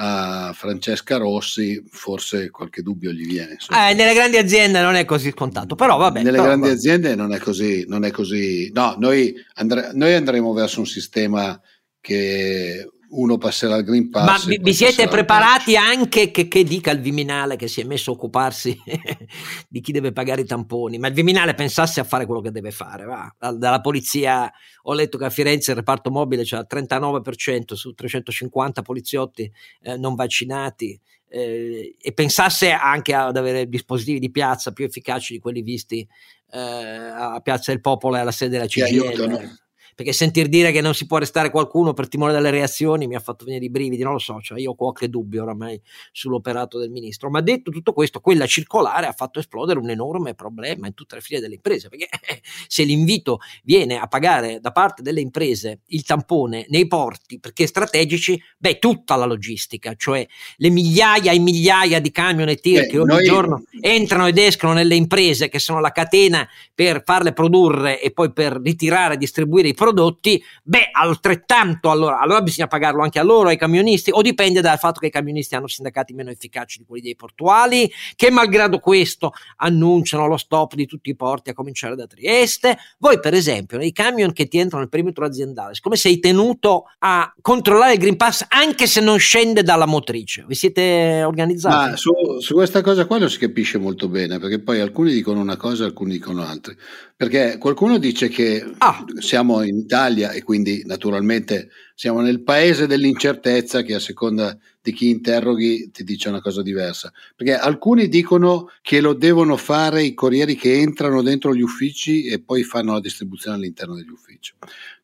a 0.00 0.52
Francesca 0.54 1.16
Rossi, 1.16 1.82
forse 1.90 2.50
qualche 2.50 2.82
dubbio 2.82 3.10
gli 3.10 3.26
viene. 3.26 3.56
Eh, 3.70 3.94
nelle 3.94 4.14
grandi 4.14 4.36
aziende 4.36 4.80
non 4.80 4.94
è 4.94 5.04
così 5.04 5.30
scontato, 5.30 5.74
però 5.74 5.96
vabbè. 5.96 6.18
Nelle 6.18 6.32
però, 6.32 6.44
grandi 6.44 6.66
vabbè. 6.66 6.76
aziende 6.76 7.14
non 7.14 7.32
è 7.32 7.38
così, 7.38 7.84
non 7.88 8.04
è 8.04 8.10
così. 8.10 8.70
No, 8.72 8.96
noi, 8.98 9.34
andre- 9.54 9.90
noi 9.94 10.14
andremo 10.14 10.52
verso 10.52 10.78
un 10.80 10.86
sistema 10.86 11.60
che 12.00 12.88
uno 13.10 13.38
passerà 13.38 13.76
al 13.76 13.84
Green 13.84 14.10
Pass. 14.10 14.46
Ma 14.46 14.56
vi 14.60 14.74
siete 14.74 15.08
preparati 15.08 15.76
anche 15.76 16.30
che, 16.30 16.48
che, 16.48 16.64
dica 16.64 16.90
il 16.90 17.00
Viminale 17.00 17.56
che 17.56 17.68
si 17.68 17.80
è 17.80 17.84
messo 17.84 18.10
a 18.10 18.14
occuparsi 18.14 18.76
di 19.68 19.80
chi 19.80 19.92
deve 19.92 20.12
pagare 20.12 20.42
i 20.42 20.44
tamponi? 20.44 20.98
Ma 20.98 21.08
il 21.08 21.14
Viminale 21.14 21.54
pensasse 21.54 22.00
a 22.00 22.04
fare 22.04 22.26
quello 22.26 22.40
che 22.40 22.50
deve 22.50 22.70
fare. 22.70 23.04
Va. 23.04 23.34
Dalla 23.38 23.80
polizia, 23.80 24.50
ho 24.82 24.92
letto 24.92 25.18
che 25.18 25.24
a 25.24 25.30
Firenze 25.30 25.70
il 25.70 25.76
reparto 25.76 26.10
mobile 26.10 26.42
c'è 26.42 26.58
il 26.58 26.66
39% 26.68 27.74
su 27.74 27.92
350 27.92 28.82
poliziotti 28.82 29.50
eh, 29.82 29.96
non 29.96 30.14
vaccinati. 30.14 30.98
Eh, 31.30 31.96
e 32.00 32.12
pensasse 32.14 32.70
anche 32.70 33.12
ad 33.14 33.36
avere 33.36 33.68
dispositivi 33.68 34.18
di 34.18 34.30
piazza 34.30 34.72
più 34.72 34.86
efficaci 34.86 35.34
di 35.34 35.40
quelli 35.40 35.60
visti 35.60 36.06
eh, 36.52 36.58
a 36.58 37.38
Piazza 37.42 37.70
del 37.70 37.82
Popolo 37.82 38.16
e 38.16 38.20
alla 38.20 38.30
sede 38.30 38.52
della 38.52 38.66
CGIL. 38.66 39.67
Perché 39.98 40.12
sentir 40.12 40.46
dire 40.46 40.70
che 40.70 40.80
non 40.80 40.94
si 40.94 41.06
può 41.06 41.16
arrestare 41.16 41.50
qualcuno 41.50 41.92
per 41.92 42.06
timore 42.06 42.32
delle 42.32 42.50
reazioni 42.50 43.08
mi 43.08 43.16
ha 43.16 43.18
fatto 43.18 43.44
venire 43.44 43.64
i 43.64 43.68
brividi, 43.68 44.04
non 44.04 44.12
lo 44.12 44.20
so, 44.20 44.38
cioè 44.40 44.60
io 44.60 44.70
ho 44.70 44.74
qualche 44.76 45.08
dubbio 45.08 45.42
oramai 45.42 45.80
sull'operato 46.12 46.78
del 46.78 46.88
ministro, 46.88 47.30
ma 47.30 47.40
detto 47.40 47.72
tutto 47.72 47.92
questo, 47.92 48.20
quella 48.20 48.46
circolare 48.46 49.06
ha 49.06 49.12
fatto 49.12 49.40
esplodere 49.40 49.80
un 49.80 49.90
enorme 49.90 50.34
problema 50.34 50.86
in 50.86 50.94
tutte 50.94 51.16
le 51.16 51.20
file 51.20 51.40
delle 51.40 51.56
imprese, 51.56 51.88
perché 51.88 52.06
se 52.68 52.84
l'invito 52.84 53.40
viene 53.64 53.98
a 53.98 54.06
pagare 54.06 54.60
da 54.60 54.70
parte 54.70 55.02
delle 55.02 55.20
imprese 55.20 55.80
il 55.86 56.04
tampone 56.04 56.66
nei 56.68 56.86
porti 56.86 57.40
perché 57.40 57.66
strategici, 57.66 58.40
beh, 58.56 58.78
tutta 58.78 59.16
la 59.16 59.24
logistica, 59.24 59.96
cioè 59.96 60.24
le 60.58 60.70
migliaia 60.70 61.32
e 61.32 61.40
migliaia 61.40 61.98
di 61.98 62.12
camion 62.12 62.48
e 62.48 62.54
tir 62.54 62.86
che 62.86 63.00
ogni 63.00 63.14
noi... 63.14 63.24
giorno 63.24 63.64
entrano 63.80 64.28
ed 64.28 64.38
escono 64.38 64.74
nelle 64.74 64.94
imprese 64.94 65.48
che 65.48 65.58
sono 65.58 65.80
la 65.80 65.90
catena 65.90 66.48
per 66.72 67.02
farle 67.04 67.32
produrre 67.32 68.00
e 68.00 68.12
poi 68.12 68.32
per 68.32 68.60
ritirare 68.62 69.14
e 69.14 69.16
distribuire 69.16 69.66
i 69.66 69.74
prodotti 69.74 69.86
prodotti, 69.88 70.42
beh, 70.62 70.90
altrettanto 70.92 71.90
allora, 71.90 72.20
allora 72.20 72.42
bisogna 72.42 72.66
pagarlo 72.66 73.02
anche 73.02 73.18
a 73.18 73.22
loro, 73.22 73.48
ai 73.48 73.56
camionisti, 73.56 74.10
o 74.12 74.22
dipende 74.22 74.60
dal 74.60 74.78
fatto 74.78 75.00
che 75.00 75.06
i 75.06 75.10
camionisti 75.10 75.54
hanno 75.54 75.66
sindacati 75.66 76.12
meno 76.12 76.30
efficaci 76.30 76.78
di 76.78 76.84
quelli 76.84 77.02
dei 77.02 77.16
portuali, 77.16 77.90
che 78.14 78.30
malgrado 78.30 78.78
questo 78.78 79.32
annunciano 79.56 80.26
lo 80.26 80.36
stop 80.36 80.74
di 80.74 80.86
tutti 80.86 81.10
i 81.10 81.16
porti 81.16 81.50
a 81.50 81.54
cominciare 81.54 81.96
da 81.96 82.06
Trieste. 82.06 82.76
Voi, 82.98 83.18
per 83.20 83.34
esempio, 83.34 83.78
nei 83.78 83.92
camion 83.92 84.32
che 84.32 84.46
ti 84.46 84.58
entrano 84.58 84.82
nel 84.82 84.90
perimetro 84.90 85.24
aziendale, 85.24 85.74
siccome 85.74 85.96
sei 85.96 86.18
tenuto 86.18 86.84
a 86.98 87.32
controllare 87.40 87.94
il 87.94 87.98
Green 87.98 88.16
Pass 88.16 88.44
anche 88.48 88.86
se 88.86 89.00
non 89.00 89.18
scende 89.18 89.62
dalla 89.62 89.86
motrice, 89.86 90.44
vi 90.46 90.54
siete 90.54 91.22
organizzati? 91.22 91.90
Ma 91.90 91.96
su, 91.96 92.12
su 92.40 92.54
questa 92.54 92.82
cosa 92.82 93.06
qua 93.06 93.18
lo 93.18 93.28
si 93.28 93.38
capisce 93.38 93.78
molto 93.78 94.08
bene, 94.08 94.38
perché 94.38 94.60
poi 94.60 94.80
alcuni 94.80 95.12
dicono 95.12 95.40
una 95.40 95.56
cosa, 95.56 95.84
alcuni 95.84 96.12
dicono 96.12 96.44
altre. 96.44 96.76
Perché 97.16 97.58
qualcuno 97.58 97.98
dice 97.98 98.28
che 98.28 98.64
ah. 98.78 99.04
siamo 99.18 99.62
in 99.62 99.77
Italia 99.78 100.32
e 100.32 100.42
quindi 100.42 100.82
naturalmente 100.84 101.70
siamo 101.94 102.20
nel 102.20 102.42
paese 102.42 102.86
dell'incertezza 102.86 103.82
che 103.82 103.94
a 103.94 104.00
seconda 104.00 104.56
di 104.80 104.92
chi 104.92 105.08
interroghi 105.08 105.90
ti 105.90 106.04
dice 106.04 106.28
una 106.28 106.40
cosa 106.40 106.62
diversa. 106.62 107.12
Perché 107.34 107.54
alcuni 107.54 108.08
dicono 108.08 108.70
che 108.82 109.00
lo 109.00 109.14
devono 109.14 109.56
fare 109.56 110.02
i 110.02 110.14
corrieri 110.14 110.54
che 110.54 110.80
entrano 110.80 111.22
dentro 111.22 111.54
gli 111.54 111.60
uffici 111.60 112.24
e 112.26 112.40
poi 112.40 112.62
fanno 112.62 112.92
la 112.92 113.00
distribuzione 113.00 113.56
all'interno 113.56 113.94
degli 113.94 114.10
uffici. 114.10 114.54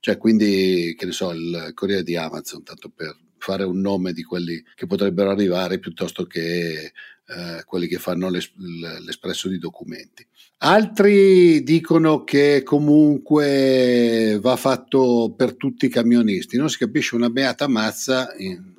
Cioè 0.01 0.17
quindi, 0.17 0.95
che 0.97 1.07
ne 1.07 1.13
so, 1.13 1.33
il 1.33 1.73
corriere 1.75 2.03
di 2.03 2.17
Amazon, 2.17 2.63
tanto 2.63 2.91
per 2.95 3.17
fare 3.39 3.65
un 3.65 3.81
nome 3.81 4.13
di 4.13 4.23
quelli 4.23 4.63
che 4.75 4.87
potrebbero 4.87 5.31
arrivare 5.31 5.79
piuttosto 5.79 6.25
che 6.25 6.93
eh, 7.27 7.65
quelli 7.65 7.87
che 7.87 7.99
fanno 7.99 8.31
l'es- 8.31 8.53
l'espresso 8.57 9.49
di 9.49 9.59
documenti. 9.59 10.27
Altri 10.65 11.63
dicono 11.63 12.25
che 12.25 12.63
comunque 12.65 14.39
va 14.41 14.57
fatto 14.57 15.35
per 15.37 15.57
tutti 15.57 15.85
i 15.85 15.91
camionisti, 15.91 16.57
non 16.57 16.71
si 16.71 16.79
capisce 16.79 17.15
una 17.15 17.29
beata 17.29 17.69
mazza 17.69 18.29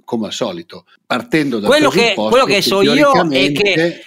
come 0.04 0.26
al 0.26 0.34
solito, 0.34 0.86
partendo 1.06 1.60
da 1.60 1.68
quello 1.68 1.90
che, 1.90 2.14
quello 2.16 2.46
che, 2.46 2.64
so 2.64 2.82
io 2.82 3.12
è 3.30 3.52
che 3.52 4.04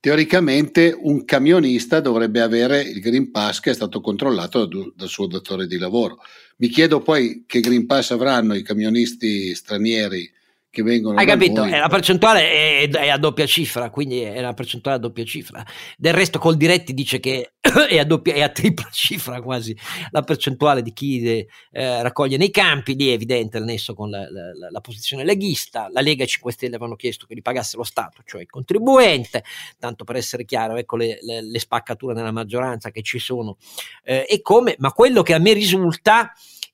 teoricamente 0.00 0.96
un 0.98 1.24
camionista 1.24 2.00
dovrebbe 2.00 2.40
avere 2.40 2.80
il 2.80 3.00
Green 3.00 3.30
Pass 3.30 3.60
che 3.60 3.70
è 3.70 3.74
stato 3.74 4.00
controllato 4.00 4.68
dal 4.96 5.08
suo 5.08 5.28
datore 5.28 5.68
di 5.68 5.78
lavoro. 5.78 6.18
Mi 6.56 6.66
chiedo 6.66 7.00
poi 7.00 7.44
che 7.46 7.60
Green 7.60 7.86
Pass 7.86 8.10
avranno 8.10 8.54
i 8.54 8.62
camionisti 8.62 9.54
stranieri 9.54 10.28
che 10.70 10.84
vengono 10.84 11.18
Hai 11.18 11.26
capito? 11.26 11.62
Noi. 11.62 11.70
La 11.70 11.88
percentuale 11.88 12.48
è, 12.48 12.88
è, 12.88 13.08
a 13.08 13.18
doppia 13.18 13.44
cifra, 13.44 13.90
quindi 13.90 14.20
è 14.20 14.38
una 14.38 14.54
percentuale 14.54 14.98
a 14.98 15.00
doppia 15.00 15.24
cifra. 15.24 15.66
Del 15.96 16.14
resto, 16.14 16.38
col 16.38 16.56
diretti 16.56 16.94
dice 16.94 17.18
che 17.18 17.54
è 17.88 17.98
a, 17.98 18.04
doppia, 18.04 18.34
è 18.34 18.42
a 18.42 18.50
tripla 18.50 18.88
cifra 18.92 19.42
quasi 19.42 19.76
la 20.12 20.22
percentuale 20.22 20.82
di 20.82 20.92
chi 20.92 21.24
eh, 21.24 22.02
raccoglie 22.02 22.36
nei 22.36 22.52
campi. 22.52 22.94
Lì 22.94 23.08
è 23.08 23.12
evidente 23.12 23.58
il 23.58 23.64
nesso 23.64 23.94
con 23.94 24.10
la, 24.10 24.30
la, 24.30 24.70
la, 24.70 24.80
posizione 24.80 25.24
leghista. 25.24 25.88
La 25.90 26.00
Lega 26.00 26.22
e 26.22 26.28
5 26.28 26.52
Stelle 26.52 26.76
avevano 26.76 26.94
chiesto 26.94 27.26
che 27.26 27.34
li 27.34 27.42
pagasse 27.42 27.76
lo 27.76 27.82
Stato, 27.82 28.22
cioè 28.24 28.42
il 28.42 28.48
contribuente. 28.48 29.42
Tanto 29.76 30.04
per 30.04 30.14
essere 30.14 30.44
chiaro, 30.44 30.76
ecco 30.76 30.94
le, 30.94 31.18
le, 31.22 31.42
le 31.42 31.58
spaccature 31.58 32.14
nella 32.14 32.30
maggioranza 32.30 32.92
che 32.92 33.02
ci 33.02 33.18
sono. 33.18 33.56
Eh, 34.04 34.24
e 34.28 34.40
come, 34.40 34.76
ma 34.78 34.92
quello 34.92 35.22
che 35.22 35.34
a 35.34 35.38
me 35.38 35.52
risulta 35.52 36.32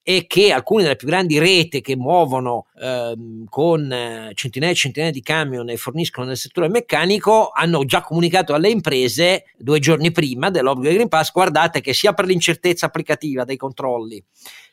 e 0.08 0.28
che 0.28 0.52
alcune 0.52 0.84
delle 0.84 0.94
più 0.94 1.08
grandi 1.08 1.36
reti 1.40 1.80
che 1.80 1.96
muovono 1.96 2.66
ehm, 2.80 3.44
con 3.48 3.90
eh, 3.90 4.32
centinaia 4.34 4.72
e 4.72 4.76
centinaia 4.76 5.10
di 5.10 5.22
camion 5.22 5.68
e 5.68 5.76
forniscono 5.76 6.26
nel 6.26 6.36
settore 6.36 6.68
meccanico 6.68 7.50
hanno 7.50 7.84
già 7.84 8.02
comunicato 8.02 8.54
alle 8.54 8.68
imprese 8.68 9.44
due 9.56 9.78
giorni 9.78 10.12
prima 10.12 10.50
dell'obbligo 10.50 10.88
del 10.88 10.94
Green 10.94 11.08
Pass 11.08 11.32
guardate 11.32 11.80
che 11.80 11.92
sia 11.92 12.12
per 12.12 12.26
l'incertezza 12.26 12.86
applicativa 12.86 13.44
dei 13.44 13.56
controlli 13.56 14.22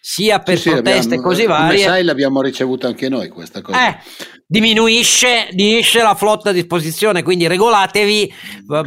sia 0.05 0.39
per 0.39 0.59
sì, 0.59 0.69
proteste 0.69 1.15
sì, 1.15 1.21
così 1.21 1.45
varie. 1.45 1.77
Come 1.77 1.89
sai, 1.89 2.03
l'abbiamo 2.03 2.41
ricevuta 2.41 2.87
anche 2.87 3.07
noi 3.07 3.29
questa 3.29 3.61
cosa. 3.61 3.87
Eh, 3.87 3.99
diminuisce, 4.45 5.47
diminuisce, 5.51 6.01
la 6.01 6.13
flotta 6.13 6.49
a 6.49 6.51
disposizione, 6.51 7.23
quindi 7.23 7.47
regolatevi, 7.47 8.33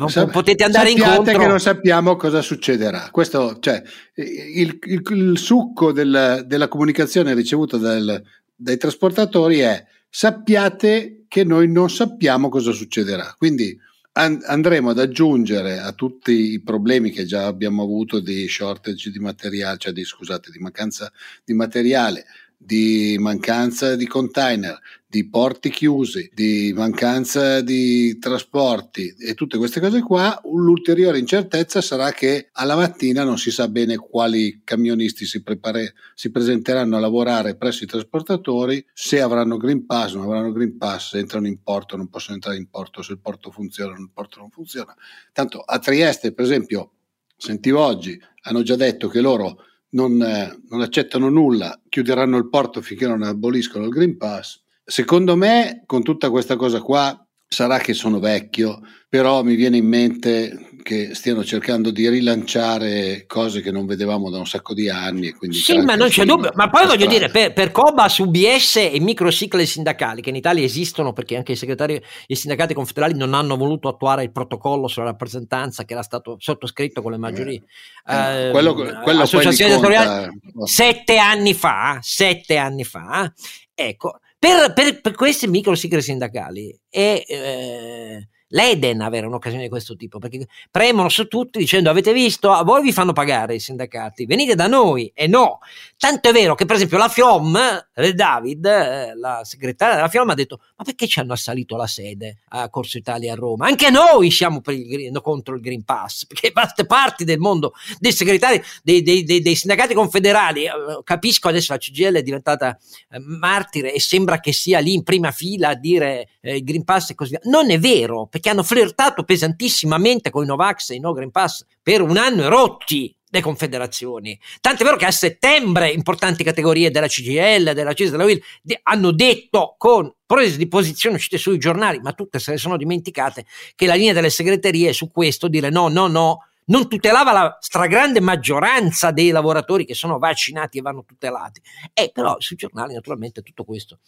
Sa- 0.08 0.26
potete 0.26 0.64
andare 0.64 0.90
incontro. 0.90 1.38
che 1.38 1.46
non 1.46 1.58
sappiamo 1.58 2.16
cosa 2.16 2.42
succederà. 2.42 3.08
Questo, 3.10 3.56
cioè, 3.60 3.82
il, 4.16 4.78
il, 4.82 5.02
il 5.08 5.38
succo 5.38 5.90
del, 5.90 6.44
della 6.46 6.68
comunicazione 6.68 7.32
ricevuta 7.32 7.78
dal, 7.78 8.22
dai 8.56 8.78
trasportatori 8.78 9.58
è 9.58 9.84
sappiate 10.08 11.26
che 11.28 11.44
noi 11.44 11.70
non 11.70 11.90
sappiamo 11.90 12.48
cosa 12.48 12.72
succederà. 12.72 13.34
Quindi 13.36 13.78
andremo 14.12 14.90
ad 14.90 14.98
aggiungere 14.98 15.78
a 15.78 15.92
tutti 15.92 16.52
i 16.52 16.62
problemi 16.62 17.10
che 17.10 17.26
già 17.26 17.44
abbiamo 17.44 17.82
avuto 17.82 18.18
di 18.18 18.48
shortage 18.48 19.10
di 19.10 19.18
materiale, 19.18 19.76
cioè 19.76 19.92
di, 19.92 20.04
scusate, 20.04 20.50
di 20.50 20.58
mancanza 20.58 21.12
di 21.44 21.52
materiale, 21.52 22.24
di 22.56 23.16
mancanza 23.18 23.96
di 23.96 24.06
container, 24.06 24.78
di 25.06 25.28
porti 25.28 25.70
chiusi, 25.70 26.30
di 26.34 26.72
mancanza 26.74 27.60
di 27.60 28.18
trasporti 28.18 29.14
e 29.18 29.34
tutte 29.34 29.56
queste 29.56 29.78
cose 29.78 30.02
qua, 30.02 30.40
l'ulteriore 30.44 31.18
incertezza 31.18 31.80
sarà 31.80 32.10
che 32.12 32.48
alla 32.52 32.74
mattina 32.74 33.22
non 33.24 33.38
si 33.38 33.50
sa 33.50 33.68
bene 33.68 33.96
quali 33.96 34.62
camionisti 34.64 35.24
si, 35.24 35.42
prepare, 35.42 35.94
si 36.14 36.30
presenteranno 36.30 36.96
a 36.96 37.00
lavorare 37.00 37.56
presso 37.56 37.84
i 37.84 37.86
trasportatori, 37.86 38.84
se 38.92 39.20
avranno 39.20 39.56
Green 39.58 39.86
Pass, 39.86 40.14
non 40.14 40.24
avranno 40.24 40.52
Green 40.52 40.76
Pass, 40.76 41.10
se 41.10 41.18
entrano 41.18 41.46
in 41.46 41.62
porto, 41.62 41.96
non 41.96 42.08
possono 42.08 42.34
entrare 42.34 42.56
in 42.56 42.68
porto, 42.68 43.02
se 43.02 43.12
il 43.12 43.20
porto 43.20 43.50
funziona, 43.50 43.96
il 43.96 44.10
porto 44.12 44.40
non 44.40 44.50
funziona. 44.50 44.94
Tanto 45.32 45.60
a 45.60 45.78
Trieste, 45.78 46.32
per 46.32 46.44
esempio, 46.44 46.92
sentivo 47.36 47.80
oggi, 47.80 48.20
hanno 48.42 48.62
già 48.62 48.76
detto 48.76 49.08
che 49.08 49.20
loro 49.20 49.62
non, 49.90 50.22
eh, 50.22 50.60
non 50.68 50.80
accettano 50.80 51.28
nulla, 51.28 51.80
chiuderanno 51.88 52.36
il 52.36 52.48
porto 52.48 52.80
finché 52.80 53.06
non 53.06 53.22
aboliscono 53.22 53.84
il 53.84 53.90
Green 53.90 54.16
Pass. 54.16 54.62
Secondo 54.84 55.36
me, 55.36 55.82
con 55.86 56.02
tutta 56.02 56.30
questa 56.30 56.56
cosa 56.56 56.80
qua, 56.80 57.25
sarà 57.48 57.78
che 57.78 57.94
sono 57.94 58.18
vecchio, 58.18 58.80
però 59.08 59.42
mi 59.42 59.54
viene 59.54 59.76
in 59.76 59.86
mente 59.86 60.66
che 60.86 61.16
stiano 61.16 61.42
cercando 61.42 61.90
di 61.90 62.08
rilanciare 62.08 63.24
cose 63.26 63.60
che 63.60 63.72
non 63.72 63.86
vedevamo 63.86 64.30
da 64.30 64.38
un 64.38 64.46
sacco 64.46 64.72
di 64.72 64.88
anni. 64.88 65.34
sì, 65.50 65.78
ma 65.78 65.96
non 65.96 66.08
c'è 66.08 66.24
dubbio. 66.24 66.52
Ma 66.54 66.70
poi 66.70 66.86
voglio 66.86 67.06
dire, 67.06 67.28
per, 67.28 67.52
per 67.52 67.72
Cobas, 67.72 68.18
UBS 68.18 68.76
e 68.76 69.00
microcicle 69.00 69.66
sindacali, 69.66 70.22
che 70.22 70.28
in 70.28 70.36
Italia 70.36 70.62
esistono 70.62 71.12
perché 71.12 71.36
anche 71.36 71.52
i 71.52 71.56
segretari 71.56 71.94
e 71.94 72.02
i 72.28 72.36
sindacati 72.36 72.72
confederali 72.72 73.16
non 73.16 73.34
hanno 73.34 73.56
voluto 73.56 73.88
attuare 73.88 74.22
il 74.22 74.30
protocollo 74.30 74.86
sulla 74.86 75.06
rappresentanza 75.06 75.84
che 75.84 75.94
era 75.94 76.02
stato 76.02 76.36
sottoscritto 76.38 77.02
con 77.02 77.10
le 77.10 77.18
maggiorie. 77.18 77.62
Eh, 78.06 78.46
eh, 78.46 78.50
quello, 78.52 78.74
quello 79.02 79.22
associazioni 79.22 79.72
editoriali 79.72 80.38
sette 80.66 81.18
anni 81.18 81.52
fa, 81.52 81.98
sette 82.00 82.58
anni 82.58 82.84
fa, 82.84 83.32
ecco, 83.74 84.20
per, 84.38 84.72
per, 84.72 85.00
per 85.00 85.14
questi 85.14 85.46
microcicle 85.48 86.00
sindacali 86.00 86.78
è... 86.88 87.22
Eh, 87.26 88.28
l'Eden 88.48 89.00
avere 89.00 89.26
un'occasione 89.26 89.64
di 89.64 89.68
questo 89.68 89.96
tipo, 89.96 90.18
perché 90.18 90.46
premono 90.70 91.08
su 91.08 91.26
tutti 91.26 91.58
dicendo 91.58 91.90
avete 91.90 92.12
visto, 92.12 92.50
a 92.50 92.62
voi 92.62 92.82
vi 92.82 92.92
fanno 92.92 93.12
pagare 93.12 93.54
i 93.54 93.60
sindacati, 93.60 94.26
venite 94.26 94.54
da 94.54 94.66
noi 94.66 95.10
e 95.14 95.26
no. 95.26 95.60
Tanto 95.96 96.28
è 96.28 96.32
vero 96.32 96.54
che 96.54 96.64
per 96.64 96.76
esempio 96.76 96.98
la 96.98 97.08
FIOM, 97.08 97.86
eh, 97.94 98.12
David, 98.12 98.64
eh, 98.66 99.14
la 99.16 99.42
segretaria 99.44 99.96
della 99.96 100.08
FIOM 100.08 100.30
ha 100.30 100.34
detto 100.34 100.60
ma 100.76 100.84
perché 100.84 101.06
ci 101.06 101.18
hanno 101.20 101.32
assalito 101.32 101.76
la 101.76 101.86
sede 101.86 102.38
a 102.50 102.68
Corso 102.68 102.98
Italia 102.98 103.32
a 103.32 103.36
Roma? 103.36 103.66
Anche 103.66 103.90
noi 103.90 104.30
siamo 104.30 104.60
il, 104.66 105.20
contro 105.22 105.54
il 105.54 105.60
Green 105.60 105.84
Pass, 105.84 106.26
perché 106.26 106.50
vaste 106.52 106.86
parti 106.86 107.24
del 107.24 107.38
mondo 107.38 107.72
dei 107.98 108.12
segretari, 108.12 108.62
dei, 108.82 109.02
dei, 109.02 109.24
dei, 109.24 109.40
dei 109.40 109.54
sindacati 109.54 109.94
confederali, 109.94 110.64
eh, 110.64 110.70
capisco 111.02 111.48
adesso 111.48 111.72
la 111.72 111.78
CGL 111.78 112.16
è 112.16 112.22
diventata 112.22 112.76
eh, 113.10 113.18
martire 113.18 113.92
e 113.92 114.00
sembra 114.00 114.40
che 114.40 114.52
sia 114.52 114.78
lì 114.78 114.94
in 114.94 115.02
prima 115.02 115.30
fila 115.30 115.70
a 115.70 115.74
dire 115.74 116.28
eh, 116.40 116.56
il 116.56 116.64
Green 116.64 116.84
Pass 116.84 117.10
e 117.10 117.14
così 117.14 117.30
via. 117.30 117.40
Non 117.44 117.70
è 117.70 117.78
vero, 117.78 118.26
perché 118.36 118.50
hanno 118.50 118.62
flirtato 118.62 119.24
pesantissimamente 119.24 120.28
con 120.28 120.44
i 120.44 120.46
Novax 120.46 120.90
e 120.90 120.96
i 120.96 121.00
No 121.00 121.14
Green 121.14 121.30
Pass 121.30 121.64
per 121.82 122.02
un 122.02 122.18
anno 122.18 122.42
e 122.42 122.48
rotti 122.48 123.14
le 123.30 123.40
confederazioni. 123.40 124.38
Tant'è 124.60 124.84
vero 124.84 124.96
che 124.96 125.06
a 125.06 125.10
settembre 125.10 125.88
importanti 125.88 126.44
categorie 126.44 126.90
della 126.90 127.06
CGL, 127.06 127.72
della 127.72 127.94
CIS, 127.94 128.10
della 128.10 128.24
WIL 128.24 128.42
de- 128.60 128.78
hanno 128.82 129.10
detto 129.12 129.74
con 129.78 130.12
prese 130.26 130.58
di 130.58 130.68
posizione 130.68 131.16
uscite 131.16 131.38
sui 131.38 131.56
giornali, 131.56 131.98
ma 132.00 132.12
tutte 132.12 132.38
se 132.38 132.50
ne 132.50 132.58
sono 132.58 132.76
dimenticate, 132.76 133.46
che 133.74 133.86
la 133.86 133.94
linea 133.94 134.12
delle 134.12 134.28
segreterie 134.28 134.92
su 134.92 135.10
questo 135.10 135.48
dire 135.48 135.70
no, 135.70 135.88
no, 135.88 136.06
no, 136.06 136.40
non 136.66 136.88
tutelava 136.88 137.32
la 137.32 137.56
stragrande 137.60 138.20
maggioranza 138.20 139.10
dei 139.10 139.30
lavoratori 139.30 139.84
che 139.84 139.94
sono 139.94 140.18
vaccinati 140.18 140.78
e 140.78 140.82
vanno 140.82 141.04
tutelati. 141.04 141.60
E 141.92 142.10
però 142.12 142.36
sui 142.38 142.56
giornali 142.56 142.94
naturalmente 142.94 143.42
tutto 143.42 143.64
questo 143.64 143.98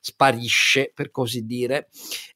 sparisce, 0.00 0.92
per 0.94 1.10
così 1.10 1.44
dire. 1.44 1.88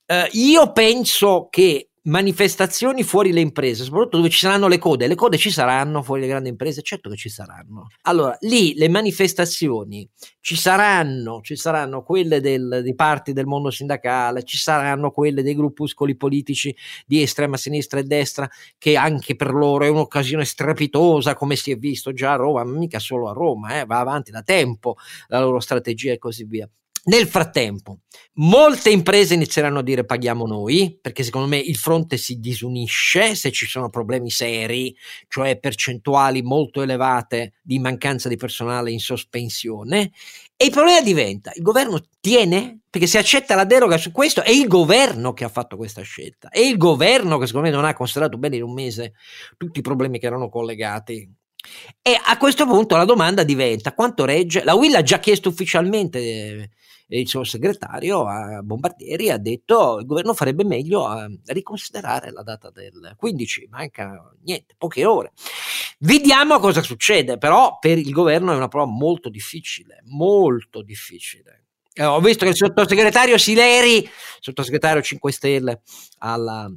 Eh, 0.06 0.28
io 0.32 0.72
penso 0.72 1.48
che 1.50 1.90
manifestazioni 2.04 3.02
fuori 3.02 3.32
le 3.32 3.40
imprese, 3.40 3.84
soprattutto 3.84 4.16
dove 4.18 4.28
ci 4.28 4.38
saranno 4.38 4.68
le 4.68 4.78
code, 4.78 5.06
le 5.06 5.14
code 5.14 5.36
ci 5.36 5.50
saranno 5.50 6.02
fuori 6.02 6.22
le 6.22 6.26
grandi 6.26 6.48
imprese, 6.48 6.82
certo 6.82 7.10
che 7.10 7.16
ci 7.16 7.28
saranno. 7.28 7.88
Allora, 8.02 8.36
lì 8.40 8.74
le 8.74 8.88
manifestazioni 8.88 10.08
ci 10.40 10.56
saranno, 10.56 11.40
ci 11.42 11.56
saranno 11.56 12.02
quelle 12.02 12.40
del, 12.40 12.80
di 12.82 12.94
parti 12.94 13.32
del 13.32 13.46
mondo 13.46 13.70
sindacale, 13.70 14.44
ci 14.44 14.56
saranno 14.56 15.10
quelle 15.10 15.42
dei 15.42 15.54
gruppuscoli 15.54 16.16
politici 16.16 16.74
di 17.06 17.22
estrema 17.22 17.56
sinistra 17.56 18.00
e 18.00 18.04
destra, 18.04 18.48
che 18.78 18.96
anche 18.96 19.36
per 19.36 19.52
loro 19.52 19.84
è 19.84 19.88
un'occasione 19.88 20.44
strepitosa, 20.44 21.34
come 21.34 21.56
si 21.56 21.70
è 21.70 21.76
visto 21.76 22.12
già 22.12 22.32
a 22.32 22.36
Roma, 22.36 22.64
ma 22.64 22.78
mica 22.78 22.98
solo 22.98 23.28
a 23.28 23.32
Roma, 23.32 23.80
eh, 23.80 23.84
va 23.84 23.98
avanti 23.98 24.30
da 24.30 24.42
tempo 24.42 24.96
la 25.28 25.40
loro 25.40 25.60
strategia 25.60 26.12
e 26.12 26.18
così 26.18 26.44
via. 26.44 26.68
Nel 27.08 27.26
frattempo, 27.26 28.00
molte 28.34 28.90
imprese 28.90 29.32
inizieranno 29.32 29.78
a 29.78 29.82
dire 29.82 30.04
paghiamo 30.04 30.46
noi, 30.46 30.98
perché 31.00 31.22
secondo 31.22 31.48
me 31.48 31.56
il 31.56 31.76
fronte 31.76 32.18
si 32.18 32.38
disunisce 32.38 33.34
se 33.34 33.50
ci 33.50 33.64
sono 33.64 33.88
problemi 33.88 34.28
seri, 34.28 34.94
cioè 35.26 35.58
percentuali 35.58 36.42
molto 36.42 36.82
elevate 36.82 37.54
di 37.62 37.78
mancanza 37.78 38.28
di 38.28 38.36
personale 38.36 38.90
in 38.90 38.98
sospensione. 38.98 40.10
E 40.54 40.66
il 40.66 40.70
problema 40.70 41.00
diventa, 41.00 41.50
il 41.54 41.62
governo 41.62 41.98
tiene? 42.20 42.80
Perché 42.90 43.06
se 43.06 43.16
accetta 43.16 43.54
la 43.54 43.64
deroga 43.64 43.96
su 43.96 44.12
questo, 44.12 44.42
è 44.42 44.50
il 44.50 44.66
governo 44.66 45.32
che 45.32 45.44
ha 45.44 45.48
fatto 45.48 45.78
questa 45.78 46.02
scelta, 46.02 46.50
è 46.50 46.60
il 46.60 46.76
governo 46.76 47.38
che 47.38 47.46
secondo 47.46 47.68
me 47.68 47.74
non 47.74 47.86
ha 47.86 47.94
considerato 47.94 48.36
bene 48.36 48.56
in 48.56 48.64
un 48.64 48.74
mese 48.74 49.14
tutti 49.56 49.78
i 49.78 49.82
problemi 49.82 50.18
che 50.18 50.26
erano 50.26 50.50
collegati 50.50 51.26
e 52.02 52.18
a 52.22 52.36
questo 52.36 52.66
punto 52.66 52.96
la 52.96 53.04
domanda 53.04 53.42
diventa 53.44 53.92
quanto 53.92 54.24
regge? 54.24 54.62
La 54.62 54.74
Will 54.74 54.94
ha 54.94 55.02
già 55.02 55.18
chiesto 55.18 55.48
ufficialmente 55.48 56.70
il 57.08 57.28
suo 57.28 57.44
segretario 57.44 58.26
a 58.26 58.62
Bombardieri 58.62 59.30
ha 59.30 59.38
detto 59.38 59.94
che 59.94 60.00
il 60.00 60.06
governo 60.06 60.34
farebbe 60.34 60.64
meglio 60.64 61.06
a 61.06 61.28
riconsiderare 61.46 62.30
la 62.30 62.42
data 62.42 62.70
del 62.70 63.14
15, 63.16 63.68
manca 63.70 64.32
niente, 64.42 64.74
poche 64.76 65.04
ore. 65.04 65.32
Vediamo 66.00 66.58
cosa 66.58 66.82
succede, 66.82 67.38
però 67.38 67.78
per 67.78 67.98
il 67.98 68.10
governo 68.10 68.52
è 68.52 68.56
una 68.56 68.68
prova 68.68 68.90
molto 68.90 69.30
difficile, 69.30 70.02
molto 70.06 70.82
difficile. 70.82 71.64
Eh, 71.94 72.04
ho 72.04 72.20
visto 72.20 72.44
che 72.44 72.50
il 72.50 72.56
sottosegretario 72.56 73.38
Sileri, 73.38 74.08
sottosegretario 74.38 75.02
5 75.02 75.32
Stelle 75.32 75.80
alla 76.18 76.70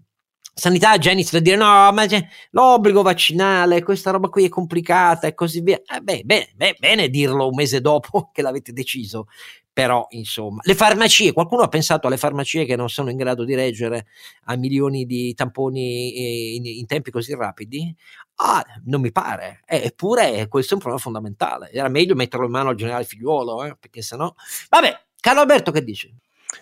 sanità 0.54 0.96
inizia 1.12 1.40
a 1.40 1.42
dire 1.42 1.56
no, 1.56 1.92
ma 1.92 2.06
l'obbligo 2.52 3.02
vaccinale, 3.02 3.84
questa 3.84 4.12
roba 4.12 4.30
qui 4.30 4.46
è 4.46 4.50
complicata 4.50 5.28
e 5.28 5.34
così 5.34 5.62
via. 5.62 5.82
Eh 5.86 6.02
beh, 6.02 6.22
beh, 6.24 6.52
beh, 6.56 6.76
bene 6.80 7.10
dirlo 7.10 7.48
un 7.48 7.56
mese 7.56 7.82
dopo 7.82 8.30
che 8.34 8.42
l'avete 8.42 8.74
deciso, 8.74 9.28
però 9.74 10.06
insomma, 10.10 10.60
le 10.64 10.76
farmacie, 10.76 11.32
qualcuno 11.32 11.64
ha 11.64 11.68
pensato 11.68 12.08
alle 12.08 12.18
farmacie 12.18 12.66
che 12.66 12.76
non 12.76 12.90
sono 12.90 13.10
in 13.10 13.18
grado 13.18 13.46
di 13.46 13.56
reggere 13.56 14.08
a 14.46 14.56
milioni 14.56 15.06
di 15.06 15.34
tamponi 15.34 16.14
eh, 16.14 16.56
in, 16.56 16.66
in 16.66 16.86
tempi 16.86 17.10
così 17.12 17.34
rapidi? 17.36 17.96
Ah, 18.36 18.64
non 18.86 19.02
mi 19.02 19.12
pare, 19.12 19.62
eh, 19.66 19.84
eppure 19.86 20.48
questo 20.48 20.72
è 20.72 20.74
un 20.74 20.80
problema 20.82 21.02
fondamentale. 21.02 21.72
Era 21.72 21.88
meglio 21.88 22.16
metterlo 22.16 22.46
in 22.46 22.52
mano 22.52 22.70
al 22.70 22.76
generale 22.76 23.06
figliuolo, 23.06 23.64
eh, 23.64 23.78
perché 23.80 24.02
sennò... 24.02 24.34
Vabbè, 24.70 25.06
Carlo 25.20 25.42
Alberto 25.42 25.72
che 25.72 25.84
dice? 25.84 26.16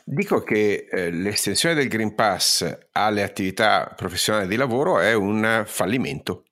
Dico 0.04 0.42
che 0.44 0.88
eh, 0.92 1.10
l'estensione 1.10 1.74
del 1.74 1.88
Green 1.88 2.14
Pass 2.14 2.78
alle 2.92 3.24
attività 3.24 3.92
professionali 3.96 4.48
di 4.48 4.56
lavoro 4.56 5.00
è 5.00 5.14
un 5.14 5.64
fallimento. 5.66 6.44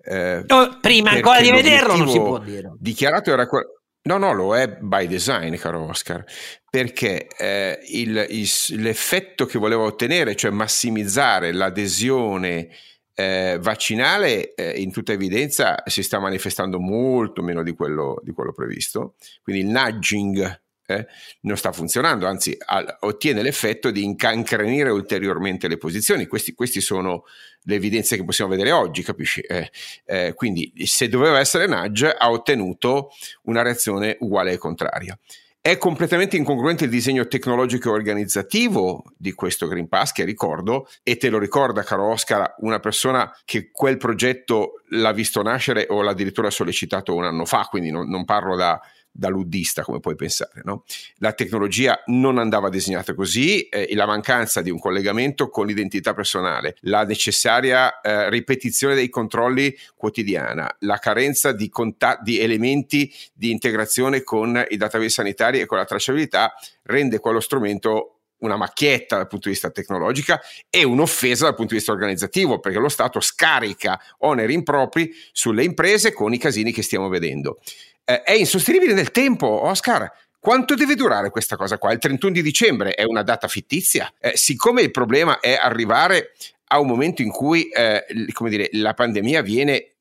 Eh, 0.00 0.44
prima 0.80 1.10
ancora 1.10 1.40
di 1.40 1.50
vederlo 1.50 1.96
non 1.96 2.08
si 2.08 2.18
può 2.18 2.38
dire. 2.38 2.72
Dichiarato 2.78 3.32
era 3.32 3.48
quello. 3.48 3.80
No, 4.06 4.18
no, 4.18 4.32
lo 4.32 4.56
è 4.56 4.68
by 4.68 5.08
design, 5.08 5.56
caro 5.56 5.88
Oscar, 5.88 6.24
perché 6.70 7.26
eh, 7.36 7.80
il, 7.88 8.24
il, 8.30 8.48
l'effetto 8.80 9.46
che 9.46 9.58
voleva 9.58 9.82
ottenere, 9.82 10.36
cioè 10.36 10.52
massimizzare 10.52 11.52
l'adesione 11.52 12.68
eh, 13.14 13.58
vaccinale, 13.60 14.54
eh, 14.54 14.80
in 14.80 14.92
tutta 14.92 15.12
evidenza 15.12 15.82
si 15.86 16.04
sta 16.04 16.20
manifestando 16.20 16.78
molto 16.78 17.42
meno 17.42 17.64
di 17.64 17.74
quello, 17.74 18.20
di 18.22 18.30
quello 18.30 18.52
previsto. 18.52 19.16
Quindi 19.42 19.62
il 19.62 19.68
nudging 19.68 20.60
eh, 20.86 21.06
non 21.40 21.56
sta 21.56 21.72
funzionando, 21.72 22.26
anzi 22.26 22.56
al, 22.66 22.96
ottiene 23.00 23.42
l'effetto 23.42 23.90
di 23.90 24.04
incancrenire 24.04 24.90
ulteriormente 24.90 25.68
le 25.68 25.78
posizioni. 25.78 26.26
Queste 26.26 26.80
sono 26.80 27.24
le 27.62 27.74
evidenze 27.74 28.16
che 28.16 28.24
possiamo 28.24 28.50
vedere 28.50 28.72
oggi, 28.72 29.02
capisci? 29.02 29.40
Eh, 29.40 29.70
eh, 30.04 30.32
quindi 30.34 30.72
se 30.84 31.08
doveva 31.08 31.38
essere 31.38 31.66
nudge 31.66 32.10
ha 32.10 32.30
ottenuto 32.30 33.10
una 33.42 33.62
reazione 33.62 34.16
uguale 34.20 34.52
e 34.52 34.58
contraria. 34.58 35.18
È 35.66 35.78
completamente 35.78 36.36
incongruente 36.36 36.84
il 36.84 36.90
disegno 36.90 37.26
tecnologico 37.26 37.88
e 37.88 37.92
organizzativo 37.92 39.02
di 39.16 39.32
questo 39.32 39.66
Green 39.66 39.88
Pass, 39.88 40.12
che 40.12 40.22
ricordo, 40.22 40.88
e 41.02 41.16
te 41.16 41.28
lo 41.28 41.40
ricorda, 41.40 41.82
caro 41.82 42.08
Oscar, 42.08 42.54
una 42.58 42.78
persona 42.78 43.36
che 43.44 43.72
quel 43.72 43.96
progetto 43.96 44.82
l'ha 44.90 45.10
visto 45.10 45.42
nascere 45.42 45.86
o 45.90 46.02
l'ha 46.02 46.12
addirittura 46.12 46.50
sollecitato 46.50 47.16
un 47.16 47.24
anno 47.24 47.44
fa, 47.46 47.66
quindi 47.68 47.90
non, 47.90 48.08
non 48.08 48.24
parlo 48.24 48.54
da, 48.54 48.80
da 49.16 49.28
luddista, 49.28 49.82
come 49.82 50.00
puoi 50.00 50.14
pensare. 50.14 50.60
No? 50.64 50.84
La 51.18 51.32
tecnologia 51.32 52.02
non 52.06 52.38
andava 52.38 52.68
disegnata 52.68 53.14
così, 53.14 53.62
eh, 53.68 53.88
la 53.94 54.06
mancanza 54.06 54.60
di 54.60 54.70
un 54.70 54.78
collegamento 54.78 55.48
con 55.48 55.66
l'identità 55.66 56.12
personale, 56.12 56.76
la 56.80 57.04
necessaria 57.04 58.00
eh, 58.00 58.28
ripetizione 58.30 58.94
dei 58.94 59.08
controlli 59.08 59.74
quotidiana, 59.96 60.74
la 60.80 60.98
carenza 60.98 61.52
di, 61.52 61.68
contat- 61.68 62.22
di 62.22 62.38
elementi 62.38 63.12
di 63.32 63.50
integrazione 63.50 64.22
con 64.22 64.62
i 64.68 64.76
database 64.76 65.08
sanitari 65.10 65.60
e 65.60 65.66
con 65.66 65.78
la 65.78 65.84
tracciabilità 65.84 66.54
rende 66.82 67.18
quello 67.18 67.40
strumento 67.40 68.10
una 68.38 68.56
macchietta 68.56 69.16
dal 69.16 69.28
punto 69.28 69.48
di 69.48 69.54
vista 69.54 69.70
tecnologico 69.70 70.38
e 70.68 70.84
un'offesa 70.84 71.44
dal 71.44 71.54
punto 71.54 71.70
di 71.72 71.78
vista 71.78 71.92
organizzativo, 71.92 72.60
perché 72.60 72.78
lo 72.78 72.90
Stato 72.90 73.20
scarica 73.20 73.98
oneri 74.18 74.52
impropri 74.52 75.10
sulle 75.32 75.64
imprese 75.64 76.12
con 76.12 76.34
i 76.34 76.38
casini 76.38 76.70
che 76.70 76.82
stiamo 76.82 77.08
vedendo 77.08 77.58
eh, 78.06 78.22
è 78.22 78.32
insostenibile 78.32 78.94
nel 78.94 79.10
tempo, 79.10 79.46
Oscar. 79.46 80.10
Quanto 80.38 80.74
deve 80.76 80.94
durare 80.94 81.30
questa 81.30 81.56
cosa 81.56 81.76
qua? 81.76 81.92
Il 81.92 81.98
31 81.98 82.32
di 82.32 82.42
dicembre 82.42 82.94
è 82.94 83.02
una 83.02 83.22
data 83.22 83.48
fittizia? 83.48 84.12
Eh, 84.20 84.36
siccome 84.36 84.80
il 84.80 84.92
problema 84.92 85.40
è 85.40 85.58
arrivare 85.60 86.34
a 86.68 86.80
un 86.80 86.86
momento 86.86 87.22
in 87.22 87.30
cui 87.30 87.68
eh, 87.68 88.04
dire, 88.48 88.68
la 88.72 88.94
pandemia 88.94 89.42
viene 89.42 89.94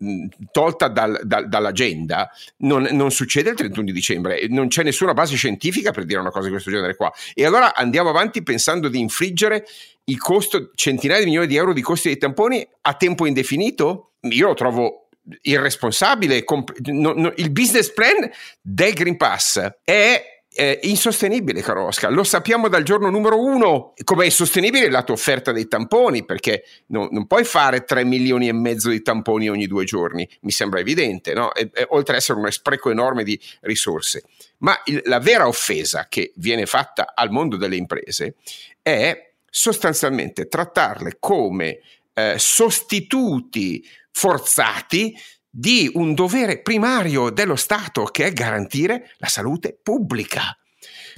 tolta 0.51 0.87
dal, 0.87 1.19
dal, 1.23 1.47
dall'agenda, 1.47 2.29
non, 2.57 2.87
non, 2.91 3.11
succede 3.11 3.51
il 3.51 3.55
31 3.55 3.85
di 3.85 3.91
dicembre, 3.91 4.47
non 4.49 4.67
c'è 4.67 4.83
nessuna 4.83 5.13
base 5.13 5.35
scientifica 5.35 5.91
per 5.91 6.05
dire 6.05 6.19
una 6.19 6.31
cosa 6.31 6.45
di 6.45 6.51
questo 6.51 6.71
genere 6.71 6.95
qua. 6.95 7.11
E 7.33 7.45
allora 7.45 7.75
andiamo 7.75 8.09
avanti 8.09 8.41
pensando 8.41 8.87
di 8.87 8.99
infliggere 8.99 9.65
il 10.05 10.17
costo, 10.17 10.71
centinaia 10.75 11.19
di 11.19 11.25
milioni 11.25 11.47
di 11.47 11.55
euro 11.55 11.73
di 11.73 11.81
costi 11.81 12.09
dei 12.09 12.17
tamponi 12.17 12.67
a 12.81 12.93
tempo 12.93 13.25
indefinito? 13.25 14.11
Io 14.21 14.47
lo 14.47 14.53
trovo 14.55 15.04
irresponsabile. 15.41 16.43
Comp- 16.43 16.77
no, 16.87 17.13
no, 17.13 17.33
il 17.37 17.51
business 17.51 17.91
plan 17.91 18.29
del 18.61 18.93
Green 18.93 19.17
Pass 19.17 19.59
è 19.83 20.33
è 20.55 20.79
insostenibile, 20.83 21.61
caro 21.61 21.87
Oscar. 21.87 22.13
Lo 22.13 22.23
sappiamo 22.23 22.69
dal 22.69 22.83
giorno 22.83 23.09
numero 23.09 23.43
uno. 23.43 23.93
Come 24.05 24.21
è 24.21 24.25
insostenibile 24.27 24.89
la 24.89 25.03
tua 25.03 25.15
offerta 25.15 25.51
dei 25.51 25.67
tamponi, 25.67 26.23
perché 26.23 26.63
no, 26.87 27.09
non 27.11 27.27
puoi 27.27 27.43
fare 27.43 27.83
3 27.83 28.05
milioni 28.05 28.47
e 28.47 28.53
mezzo 28.53 28.89
di 28.89 29.01
tamponi 29.01 29.49
ogni 29.49 29.67
due 29.67 29.83
giorni. 29.83 30.25
Mi 30.41 30.51
sembra 30.51 30.79
evidente, 30.79 31.33
no? 31.33 31.53
E, 31.53 31.69
e, 31.73 31.85
oltre 31.89 32.13
ad 32.13 32.21
essere 32.21 32.39
un 32.39 32.49
spreco 32.49 32.89
enorme 32.89 33.25
di 33.25 33.37
risorse. 33.61 34.23
Ma 34.59 34.79
il, 34.85 35.01
la 35.03 35.19
vera 35.19 35.45
offesa 35.45 36.05
che 36.07 36.31
viene 36.37 36.65
fatta 36.65 37.11
al 37.13 37.31
mondo 37.31 37.57
delle 37.57 37.75
imprese 37.75 38.35
è 38.81 39.31
sostanzialmente 39.49 40.47
trattarle 40.47 41.17
come 41.19 41.79
eh, 42.13 42.35
sostituti 42.37 43.85
forzati 44.15 45.13
di 45.49 45.91
un 45.93 46.13
dovere 46.13 46.61
primario 46.61 47.29
dello 47.31 47.57
Stato 47.57 48.05
che 48.05 48.25
è 48.25 48.31
garantire 48.31 49.11
la 49.17 49.27
salute 49.27 49.77
pubblica. 49.81 50.57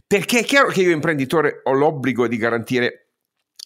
Perché 0.05 0.39
è 0.39 0.43
chiaro 0.43 0.69
che 0.69 0.81
io 0.81 0.89
imprenditore 0.89 1.61
ho 1.63 1.73
l'obbligo 1.73 2.27
di 2.27 2.37
garantire 2.37 3.09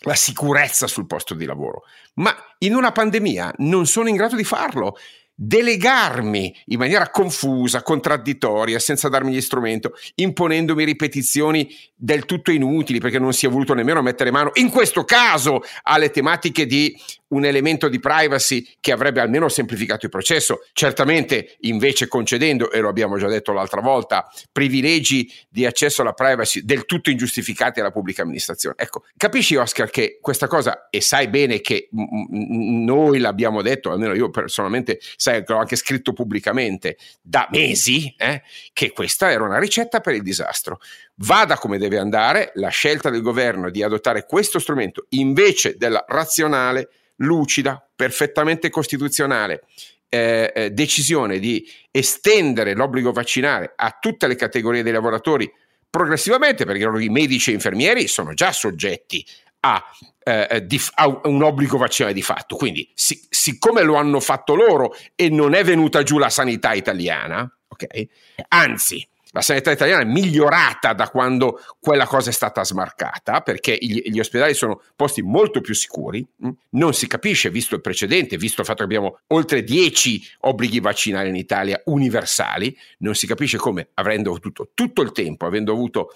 la 0.04 0.15
sicurezza 0.15 0.88
sul 0.88 1.06
posto 1.06 1.34
di 1.34 1.46
lavoro, 1.46 1.84
ma 2.15 2.36
in 2.60 2.76
una 2.76 2.91
pandemia 2.91 3.54
non 3.60 3.86
sono 3.86 4.10
in 4.10 4.15
grado 4.15 4.36
di 4.36 4.44
farlo 4.44 4.98
delegarmi 5.34 6.56
in 6.65 6.78
maniera 6.78 7.10
confusa, 7.10 7.84
contraddittoria, 7.84 8.80
senza 8.80 9.08
darmi 9.08 9.34
gli 9.34 9.41
strumenti, 9.41 9.89
imponendomi 10.15 10.84
ripetizioni 10.84 11.74
del 11.96 12.26
tutto 12.26 12.52
inutili 12.52 13.00
perché 13.00 13.17
non 13.17 13.34
si 13.34 13.46
è 13.46 13.50
voluto 13.50 13.74
nemmeno 13.74 14.02
mettere 14.02 14.30
mano, 14.30 14.52
in 14.56 14.70
questo 14.70 15.04
caso, 15.04 15.62
alle 15.84 16.12
tematiche 16.12 16.65
di 16.65 16.96
un 17.32 17.46
elemento 17.46 17.89
di 17.89 18.00
privacy 18.00 18.65
che 18.80 18.91
avrebbe 18.91 19.20
almeno 19.20 19.50
semplificato 19.50 20.06
il 20.06 20.12
processo, 20.12 20.62
certamente 20.74 21.58
invece 21.62 22.08
concedendo, 22.08 22.72
e 22.72 22.80
lo 22.80 22.89
abbiamo 22.89 23.17
già 23.17 23.28
detto 23.28 23.52
l'altra 23.52 23.82
volta, 23.82 24.30
privilegi 24.52 25.32
di 25.50 25.65
accesso 25.65 26.02
alla 26.02 26.13
privacy 26.13 26.62
del 26.63 26.86
tutto 26.86 27.10
ingiustificati 27.10 27.80
alla 27.80 27.91
pubblica 27.91 28.22
amministrazione. 28.22 28.76
Ecco, 28.78 29.04
capisci 29.17 29.56
Oscar 29.56 29.89
che 29.89 30.20
questa 30.22 30.48
cosa, 30.48 30.88
e 30.89 31.02
sai 31.02 31.28
bene 31.28 31.62
che 31.62 31.89
noi 31.91 33.20
l'abbiamo 33.20 33.62
detto, 33.62 33.91
almeno 33.91 34.13
io 34.13 34.30
personalmente, 34.30 35.00
sai 35.15 35.44
che 35.44 35.54
l'ho 35.54 35.60
anche 35.60 35.76
scritto 35.76 36.13
pubblicamente 36.13 36.98
da 37.22 37.48
mesi, 37.52 38.13
eh, 38.17 38.41
che 38.74 38.91
questa 38.91 39.32
era 39.32 39.44
una 39.44 39.60
ricetta 39.60 40.00
per 40.00 40.15
il 40.15 40.22
disastro. 40.22 40.80
Vada 41.15 41.58
come 41.58 41.78
deve 41.78 41.98
andare, 41.98 42.52
la 42.56 42.70
scelta 42.70 43.10
del 43.10 43.22
governo 43.22 43.70
di 43.70 43.84
adottare 43.84 44.26
questo 44.26 44.60
strumento 44.60 45.06
invece 45.10 45.76
della 45.78 46.04
razionale 46.08 46.89
lucida, 47.17 47.86
perfettamente 47.95 48.69
costituzionale 48.69 49.63
eh, 50.10 50.52
eh, 50.54 50.71
decisione 50.71 51.39
di 51.39 51.65
estendere 51.89 52.74
l'obbligo 52.74 53.12
vaccinale 53.12 53.74
a 53.76 53.97
tutte 54.00 54.28
le 54.28 54.36
categorie 54.36 54.84
dei 54.84 54.91
lavoratori 54.91 55.52
progressivamente, 55.89 56.65
perché 56.65 56.84
i 56.84 57.10
medici 57.10 57.52
e 57.52 57.54
infermieri 57.54 58.08
sono 58.08 58.34
già 58.34 58.52
soggetti 58.52 59.26
a, 59.62 59.84
eh, 60.24 60.63
di, 60.65 60.82
a 60.95 61.21
un 61.24 61.43
obbligo 61.43 61.78
vaccinale 61.78 62.13
di 62.13 62.21
fatto. 62.21 62.56
Quindi, 62.56 62.89
si, 62.93 63.26
siccome 63.30 63.84
lo 63.84 63.95
hanno 63.95 64.19
fatto 64.19 64.56
loro 64.56 64.95
e 65.15 65.30
non 65.30 65.54
è 65.54 65.63
venuta 65.63 66.04
giù 66.04 66.17
la 66.17 66.30
sanità 66.30 66.74
italiana, 66.74 67.50
okay, 67.67 68.10
anzi, 68.50 69.08
la 69.32 69.41
sanità 69.41 69.72
italiana 69.72 70.02
è 70.02 70.06
migliorata 70.06 70.94
da 70.94 71.10
quando 71.10 71.60
quella 71.80 72.06
cosa 72.06 72.30
è 72.30 72.34
stata 72.34 72.63
smarcata, 72.63 73.41
perché 73.41 73.78
gli, 73.80 74.02
gli, 74.06 74.20
ospedali 74.20 74.54
sono 74.54 74.82
posti 74.96 75.22
molto 75.22 75.62
più 75.62 75.74
sicuri. 75.74 76.26
Mm? 76.46 76.50
Non 76.72 76.94
si 76.94 77.08
capisce, 77.08 77.50
visto 77.50 77.76
il 77.76 77.82
precedente, 77.82 78.38
visto 78.38 78.62
il 78.62 78.67
fatto 78.67 78.80
che 78.80 78.84
abbiamo 78.84 79.20
oltre 79.28 79.63
10 79.63 80.22
obblighi 80.39 80.80
vaccinali 80.80 81.30
in 81.30 81.36
Italia 81.36 81.82
universali, 81.86 82.78
non 83.00 83.15
si 83.15 83.26
capisce 83.26 83.58
come, 83.58 83.89
avendo 83.94 84.32
avuto 84.32 84.70
tutto 84.74 85.02
il 85.02 85.12
tempo, 85.13 85.46
avendo 85.46 85.72
avuto 85.72 86.12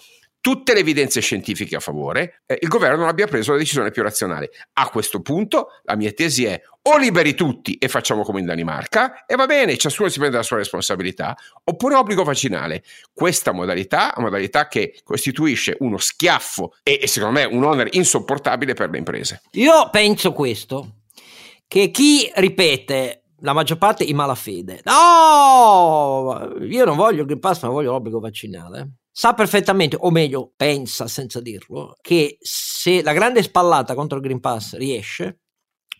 tutte 0.46 0.74
le 0.74 0.78
evidenze 0.78 1.20
scientifiche 1.20 1.74
a 1.74 1.80
favore, 1.80 2.42
eh, 2.46 2.56
il 2.60 2.68
governo 2.68 2.98
non 2.98 3.08
abbia 3.08 3.26
preso 3.26 3.50
la 3.50 3.58
decisione 3.58 3.90
più 3.90 4.04
razionale. 4.04 4.52
A 4.74 4.88
questo 4.90 5.20
punto 5.20 5.70
la 5.82 5.96
mia 5.96 6.12
tesi 6.12 6.44
è 6.44 6.62
o 6.82 6.96
liberi 6.98 7.34
tutti 7.34 7.74
e 7.74 7.88
facciamo 7.88 8.22
come 8.22 8.38
in 8.38 8.46
Danimarca 8.46 9.24
e 9.26 9.34
va 9.34 9.46
bene, 9.46 9.76
ciascuno 9.76 10.08
si 10.08 10.20
prende 10.20 10.36
la 10.36 10.44
sua 10.44 10.58
responsabilità, 10.58 11.36
oppure 11.64 11.96
obbligo 11.96 12.22
vaccinale. 12.22 12.84
Questa 13.12 13.50
modalità 13.50 14.14
modalità 14.18 14.68
che 14.68 15.00
costituisce 15.02 15.78
uno 15.80 15.96
schiaffo 15.96 16.74
e, 16.84 17.00
e 17.02 17.08
secondo 17.08 17.40
me 17.40 17.44
un 17.44 17.64
onere 17.64 17.88
insopportabile 17.94 18.74
per 18.74 18.88
le 18.90 18.98
imprese. 18.98 19.42
Io 19.54 19.90
penso 19.90 20.32
questo, 20.32 20.98
che 21.66 21.90
chi 21.90 22.30
ripete 22.36 23.24
la 23.40 23.52
maggior 23.52 23.78
parte 23.78 24.04
in 24.04 24.14
malafede. 24.14 24.80
No, 24.84 26.52
io 26.60 26.84
non 26.84 26.94
voglio 26.94 27.22
il 27.22 27.26
Green 27.26 27.40
Pass, 27.40 27.64
ma 27.64 27.70
voglio 27.70 27.90
l'obbligo 27.90 28.20
vaccinale 28.20 28.90
sa 29.18 29.32
perfettamente, 29.32 29.96
o 29.98 30.10
meglio, 30.10 30.52
pensa 30.54 31.08
senza 31.08 31.40
dirlo, 31.40 31.96
che 32.02 32.36
se 32.38 33.02
la 33.02 33.14
grande 33.14 33.42
spallata 33.42 33.94
contro 33.94 34.18
il 34.18 34.22
Green 34.22 34.40
Pass 34.40 34.76
riesce, 34.76 35.40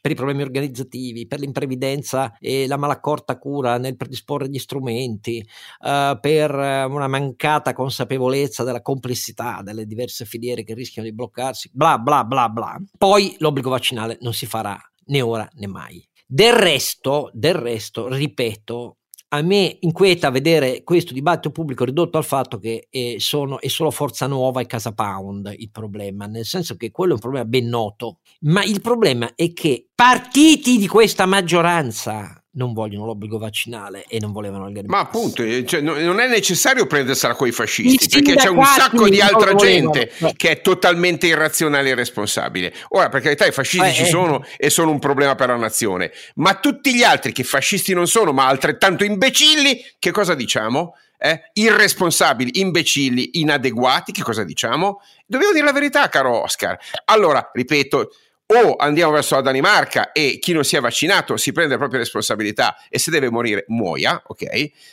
per 0.02 0.11
i 0.11 0.14
problemi 0.14 0.42
organizzativi, 0.42 1.26
per 1.26 1.40
l'imprevidenza 1.40 2.37
e 2.38 2.66
la 2.66 2.76
malaccorta 2.76 3.38
cura 3.38 3.79
nel 3.79 3.96
predisporre 3.96 4.50
gli 4.50 4.59
strumenti, 4.59 5.42
uh, 5.81 6.20
per 6.20 6.50
una 6.55 7.09
mancata 7.09 7.72
consapevolezza 7.72 8.64
della 8.64 8.83
complessità 8.83 9.62
delle 9.62 9.87
diverse 9.87 10.26
filiere 10.26 10.62
che 10.62 10.74
rischiano 10.74 11.09
di 11.09 11.14
bloccarsi, 11.14 11.70
bla 11.72 11.96
bla 11.96 12.22
bla 12.22 12.50
bla. 12.50 12.79
Poi 12.98 13.35
l'obbligo 13.38 13.70
vaccinale 13.70 14.18
non 14.20 14.35
si 14.35 14.44
farà 14.44 14.79
né 15.07 15.22
ora 15.22 15.48
né 15.55 15.66
mai. 15.66 16.07
Del 16.26 16.52
resto, 16.52 17.31
del 17.33 17.55
resto, 17.55 18.09
ripeto, 18.09 18.98
a 19.37 19.42
me 19.42 19.77
inquieta 19.81 20.31
vedere 20.31 20.83
questo 20.83 21.12
dibattito 21.12 21.51
pubblico 21.51 21.85
ridotto 21.85 22.18
al 22.18 22.25
fatto 22.25 22.59
che 22.59 22.88
eh, 22.90 23.16
sono, 23.18 23.61
è 23.61 23.68
solo 23.68 23.90
Forza 23.90 24.27
Nuova 24.27 24.61
e 24.61 24.66
Casa 24.66 24.92
Pound 24.92 25.53
il 25.57 25.70
problema, 25.70 26.27
nel 26.27 26.44
senso 26.44 26.77
che 26.77 26.90
quello 26.90 27.12
è 27.12 27.14
un 27.14 27.20
problema 27.20 27.44
ben 27.44 27.68
noto, 27.68 28.18
ma 28.40 28.64
il 28.64 28.81
problema 28.81 29.35
è 29.35 29.53
che 29.53 29.88
partiti 29.94 30.79
di 30.79 30.87
questa 30.87 31.27
maggioranza 31.27 32.40
non 32.56 32.72
vogliono 32.72 33.06
l'obbligo 33.06 33.38
vaccinale 33.38 34.04
e 34.08 34.18
non 34.20 34.32
volevano 34.32 34.66
il 34.66 34.72
Green 34.72 34.86
Ma 34.88 35.00
appunto, 35.00 35.42
eh, 35.42 35.64
cioè, 35.66 35.80
non 35.80 36.20
è 36.20 36.28
necessario 36.28 36.86
prendersela 36.86 37.34
con 37.34 37.46
i 37.46 37.52
fascisti, 37.52 38.08
perché 38.08 38.34
c'è 38.34 38.48
un 38.48 38.64
sacco 38.64 39.08
di 39.08 39.20
altra 39.20 39.54
gente 39.54 40.10
che 40.36 40.50
è 40.50 40.60
totalmente 40.60 41.26
irrazionale 41.26 41.88
e 41.88 41.92
irresponsabile. 41.92 42.72
Ora, 42.90 43.08
per 43.08 43.20
carità, 43.20 43.46
i 43.46 43.52
fascisti 43.52 43.88
eh, 43.88 43.92
ci 43.92 44.02
eh. 44.02 44.06
sono 44.06 44.44
e 44.56 44.70
sono 44.70 44.90
un 44.90 44.98
problema 44.98 45.34
per 45.34 45.48
la 45.48 45.56
nazione, 45.56 46.12
ma 46.36 46.54
tutti 46.54 46.94
gli 46.94 47.02
altri 47.02 47.32
che 47.32 47.44
fascisti 47.44 47.92
non 47.92 48.06
sono, 48.06 48.32
ma 48.32 48.46
altrettanto 48.46 49.04
imbecilli, 49.04 49.84
che 49.98 50.10
cosa 50.10 50.34
diciamo? 50.34 50.94
Eh? 51.18 51.50
irresponsabili, 51.54 52.60
imbecilli, 52.60 53.40
inadeguati, 53.40 54.12
che 54.12 54.22
cosa 54.22 54.44
diciamo? 54.44 55.00
Dobbiamo 55.26 55.54
dire 55.54 55.64
la 55.64 55.72
verità, 55.72 56.08
caro 56.10 56.42
Oscar. 56.42 56.78
Allora, 57.06 57.50
ripeto, 57.54 58.10
o 58.48 58.76
andiamo 58.76 59.12
verso 59.12 59.35
la 59.35 59.40
Danimarca 59.40 60.12
e 60.12 60.38
chi 60.40 60.52
non 60.52 60.62
si 60.62 60.76
è 60.76 60.80
vaccinato 60.80 61.37
si 61.37 61.50
prende 61.52 61.72
le 61.72 61.78
proprie 61.78 61.98
responsabilità 61.98 62.76
e 62.88 62.98
se 62.98 63.11
deve 63.11 63.28
morire 63.28 63.64
muoia, 63.68 64.22
ok? 64.24 64.42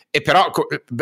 E 0.09 0.21
però 0.21 0.49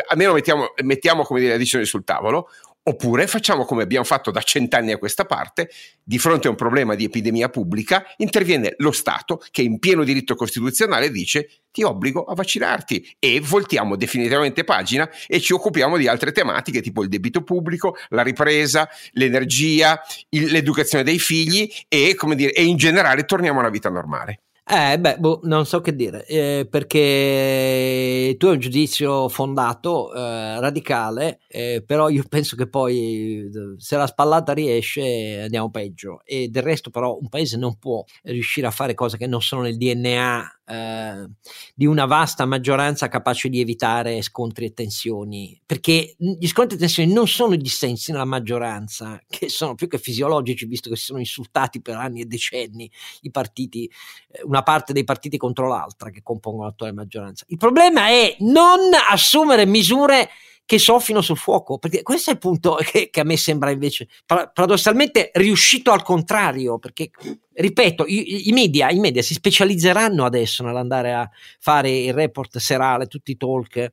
almeno 0.07 0.33
mettiamo, 0.33 0.73
mettiamo 0.83 1.23
come 1.23 1.39
dire, 1.39 1.53
le 1.53 1.57
decisioni 1.57 1.85
sul 1.85 2.03
tavolo, 2.03 2.49
Oppure 2.83 3.27
facciamo 3.27 3.63
come 3.63 3.83
abbiamo 3.83 4.03
fatto 4.03 4.31
da 4.31 4.41
cent'anni 4.41 4.91
a 4.91 4.97
questa 4.97 5.25
parte, 5.25 5.69
di 6.03 6.17
fronte 6.17 6.47
a 6.47 6.49
un 6.49 6.55
problema 6.55 6.95
di 6.95 7.03
epidemia 7.03 7.47
pubblica, 7.47 8.03
interviene 8.17 8.73
lo 8.77 8.91
Stato 8.91 9.39
che 9.51 9.61
in 9.61 9.77
pieno 9.77 10.03
diritto 10.03 10.33
costituzionale 10.33 11.11
dice 11.11 11.61
ti 11.71 11.83
obbligo 11.83 12.23
a 12.23 12.33
vaccinarti 12.33 13.17
e 13.19 13.39
voltiamo 13.39 13.95
definitivamente 13.95 14.63
pagina 14.63 15.07
e 15.27 15.39
ci 15.39 15.53
occupiamo 15.53 15.95
di 15.95 16.07
altre 16.07 16.31
tematiche 16.31 16.81
tipo 16.81 17.03
il 17.03 17.09
debito 17.09 17.43
pubblico, 17.43 17.95
la 18.09 18.23
ripresa, 18.23 18.89
l'energia, 19.11 20.01
il, 20.29 20.51
l'educazione 20.51 21.03
dei 21.03 21.19
figli 21.19 21.71
e, 21.87 22.17
dire, 22.35 22.51
e 22.51 22.63
in 22.63 22.77
generale 22.77 23.25
torniamo 23.25 23.59
a 23.59 23.61
una 23.61 23.71
vita 23.71 23.89
normale. 23.89 24.39
Eh, 24.73 24.97
beh, 24.97 25.17
boh, 25.19 25.41
non 25.43 25.65
so 25.65 25.81
che 25.81 25.93
dire, 25.93 26.25
eh, 26.27 26.65
perché 26.69 28.35
tu 28.37 28.45
hai 28.45 28.53
un 28.53 28.59
giudizio 28.59 29.27
fondato, 29.27 30.13
eh, 30.13 30.61
radicale, 30.61 31.41
eh, 31.49 31.83
però 31.85 32.07
io 32.07 32.23
penso 32.29 32.55
che 32.55 32.69
poi 32.69 33.49
se 33.75 33.97
la 33.97 34.07
spallata 34.07 34.53
riesce 34.53 35.41
andiamo 35.41 35.69
peggio. 35.71 36.21
E 36.23 36.47
del 36.47 36.63
resto 36.63 36.89
però 36.89 37.17
un 37.19 37.27
paese 37.27 37.57
non 37.57 37.77
può 37.79 38.01
riuscire 38.23 38.65
a 38.65 38.71
fare 38.71 38.93
cose 38.93 39.17
che 39.17 39.27
non 39.27 39.41
sono 39.41 39.63
nel 39.63 39.75
DNA 39.75 40.61
eh, 40.65 41.27
di 41.75 41.85
una 41.85 42.05
vasta 42.05 42.45
maggioranza 42.45 43.09
capace 43.09 43.49
di 43.49 43.59
evitare 43.59 44.21
scontri 44.21 44.65
e 44.67 44.73
tensioni, 44.73 45.59
perché 45.65 46.15
gli 46.17 46.47
scontri 46.47 46.77
e 46.77 46.79
tensioni 46.79 47.11
non 47.11 47.27
sono 47.27 47.53
i 47.55 47.57
dissensi 47.57 48.11
nella 48.13 48.23
maggioranza, 48.25 49.19
che 49.27 49.49
sono 49.49 49.75
più 49.75 49.87
che 49.87 49.97
fisiologici, 49.97 50.65
visto 50.65 50.89
che 50.89 50.95
si 50.95 51.05
sono 51.05 51.19
insultati 51.19 51.81
per 51.81 51.95
anni 51.97 52.21
e 52.21 52.25
decenni 52.25 52.89
i 53.21 53.31
partiti, 53.31 53.89
eh, 54.31 54.41
una 54.61 54.63
parte 54.63 54.93
dei 54.93 55.03
partiti 55.03 55.37
contro 55.37 55.67
l'altra 55.67 56.09
che 56.09 56.21
compongono 56.21 56.67
l'attuale 56.67 56.93
maggioranza. 56.93 57.45
Il 57.47 57.57
problema 57.57 58.07
è 58.07 58.35
non 58.39 58.79
assumere 59.09 59.65
misure 59.65 60.29
che 60.71 60.79
soffino 60.79 61.19
sul 61.19 61.35
fuoco, 61.35 61.79
perché 61.79 62.01
questo 62.01 62.29
è 62.29 62.33
il 62.33 62.39
punto 62.39 62.75
che, 62.79 63.09
che 63.09 63.19
a 63.19 63.25
me 63.25 63.35
sembra 63.35 63.71
invece 63.71 64.07
paradossalmente 64.25 65.31
riuscito 65.33 65.91
al 65.91 66.01
contrario, 66.01 66.79
perché 66.79 67.09
ripeto, 67.53 68.05
i, 68.07 68.47
i, 68.47 68.53
media, 68.53 68.89
i, 68.89 68.99
media, 68.99 69.21
si 69.21 69.33
specializzeranno 69.33 70.23
adesso 70.23 70.63
nell'andare 70.63 71.13
a 71.13 71.29
fare 71.59 71.89
il 71.89 72.13
report 72.13 72.57
serale, 72.59 73.07
tutti 73.07 73.31
i 73.31 73.35
talk 73.35 73.75
eh, 73.75 73.91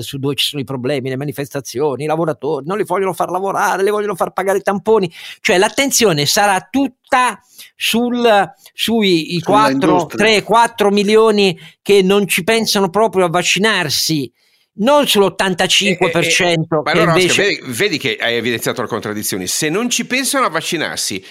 su 0.00 0.18
dove 0.18 0.34
ci 0.34 0.46
sono 0.46 0.60
i 0.60 0.64
problemi, 0.64 1.08
le 1.08 1.16
manifestazioni, 1.16 2.02
i 2.02 2.08
lavoratori, 2.08 2.66
non 2.66 2.78
li 2.78 2.84
vogliono 2.84 3.12
far 3.12 3.30
lavorare, 3.30 3.84
li 3.84 3.90
vogliono 3.90 4.16
far 4.16 4.32
pagare 4.32 4.58
i 4.58 4.62
tamponi, 4.62 5.08
cioè 5.38 5.56
l'attenzione 5.56 6.26
sarà 6.26 6.66
tutta 6.68 7.40
sul, 7.76 8.52
sui 8.72 9.40
4, 9.40 10.06
3, 10.06 10.42
4 10.42 10.90
milioni 10.90 11.56
che 11.80 12.02
non 12.02 12.26
ci 12.26 12.42
pensano 12.42 12.90
proprio 12.90 13.26
a 13.26 13.30
vaccinarsi 13.30 14.32
non 14.78 15.04
sull'85%. 15.04 16.40
Eh, 16.40 16.44
eh, 16.44 16.52
eh, 16.52 16.66
ma 16.68 16.90
allora, 16.90 17.16
invece... 17.16 17.42
vedi, 17.42 17.60
vedi, 17.66 17.98
che 17.98 18.16
hai 18.20 18.36
evidenziato 18.36 18.82
le 18.82 18.88
contraddizioni. 18.88 19.46
Se 19.46 19.68
non 19.68 19.88
ci 19.88 20.06
pensano 20.06 20.46
a 20.46 20.50
vaccinarsi, 20.50 21.24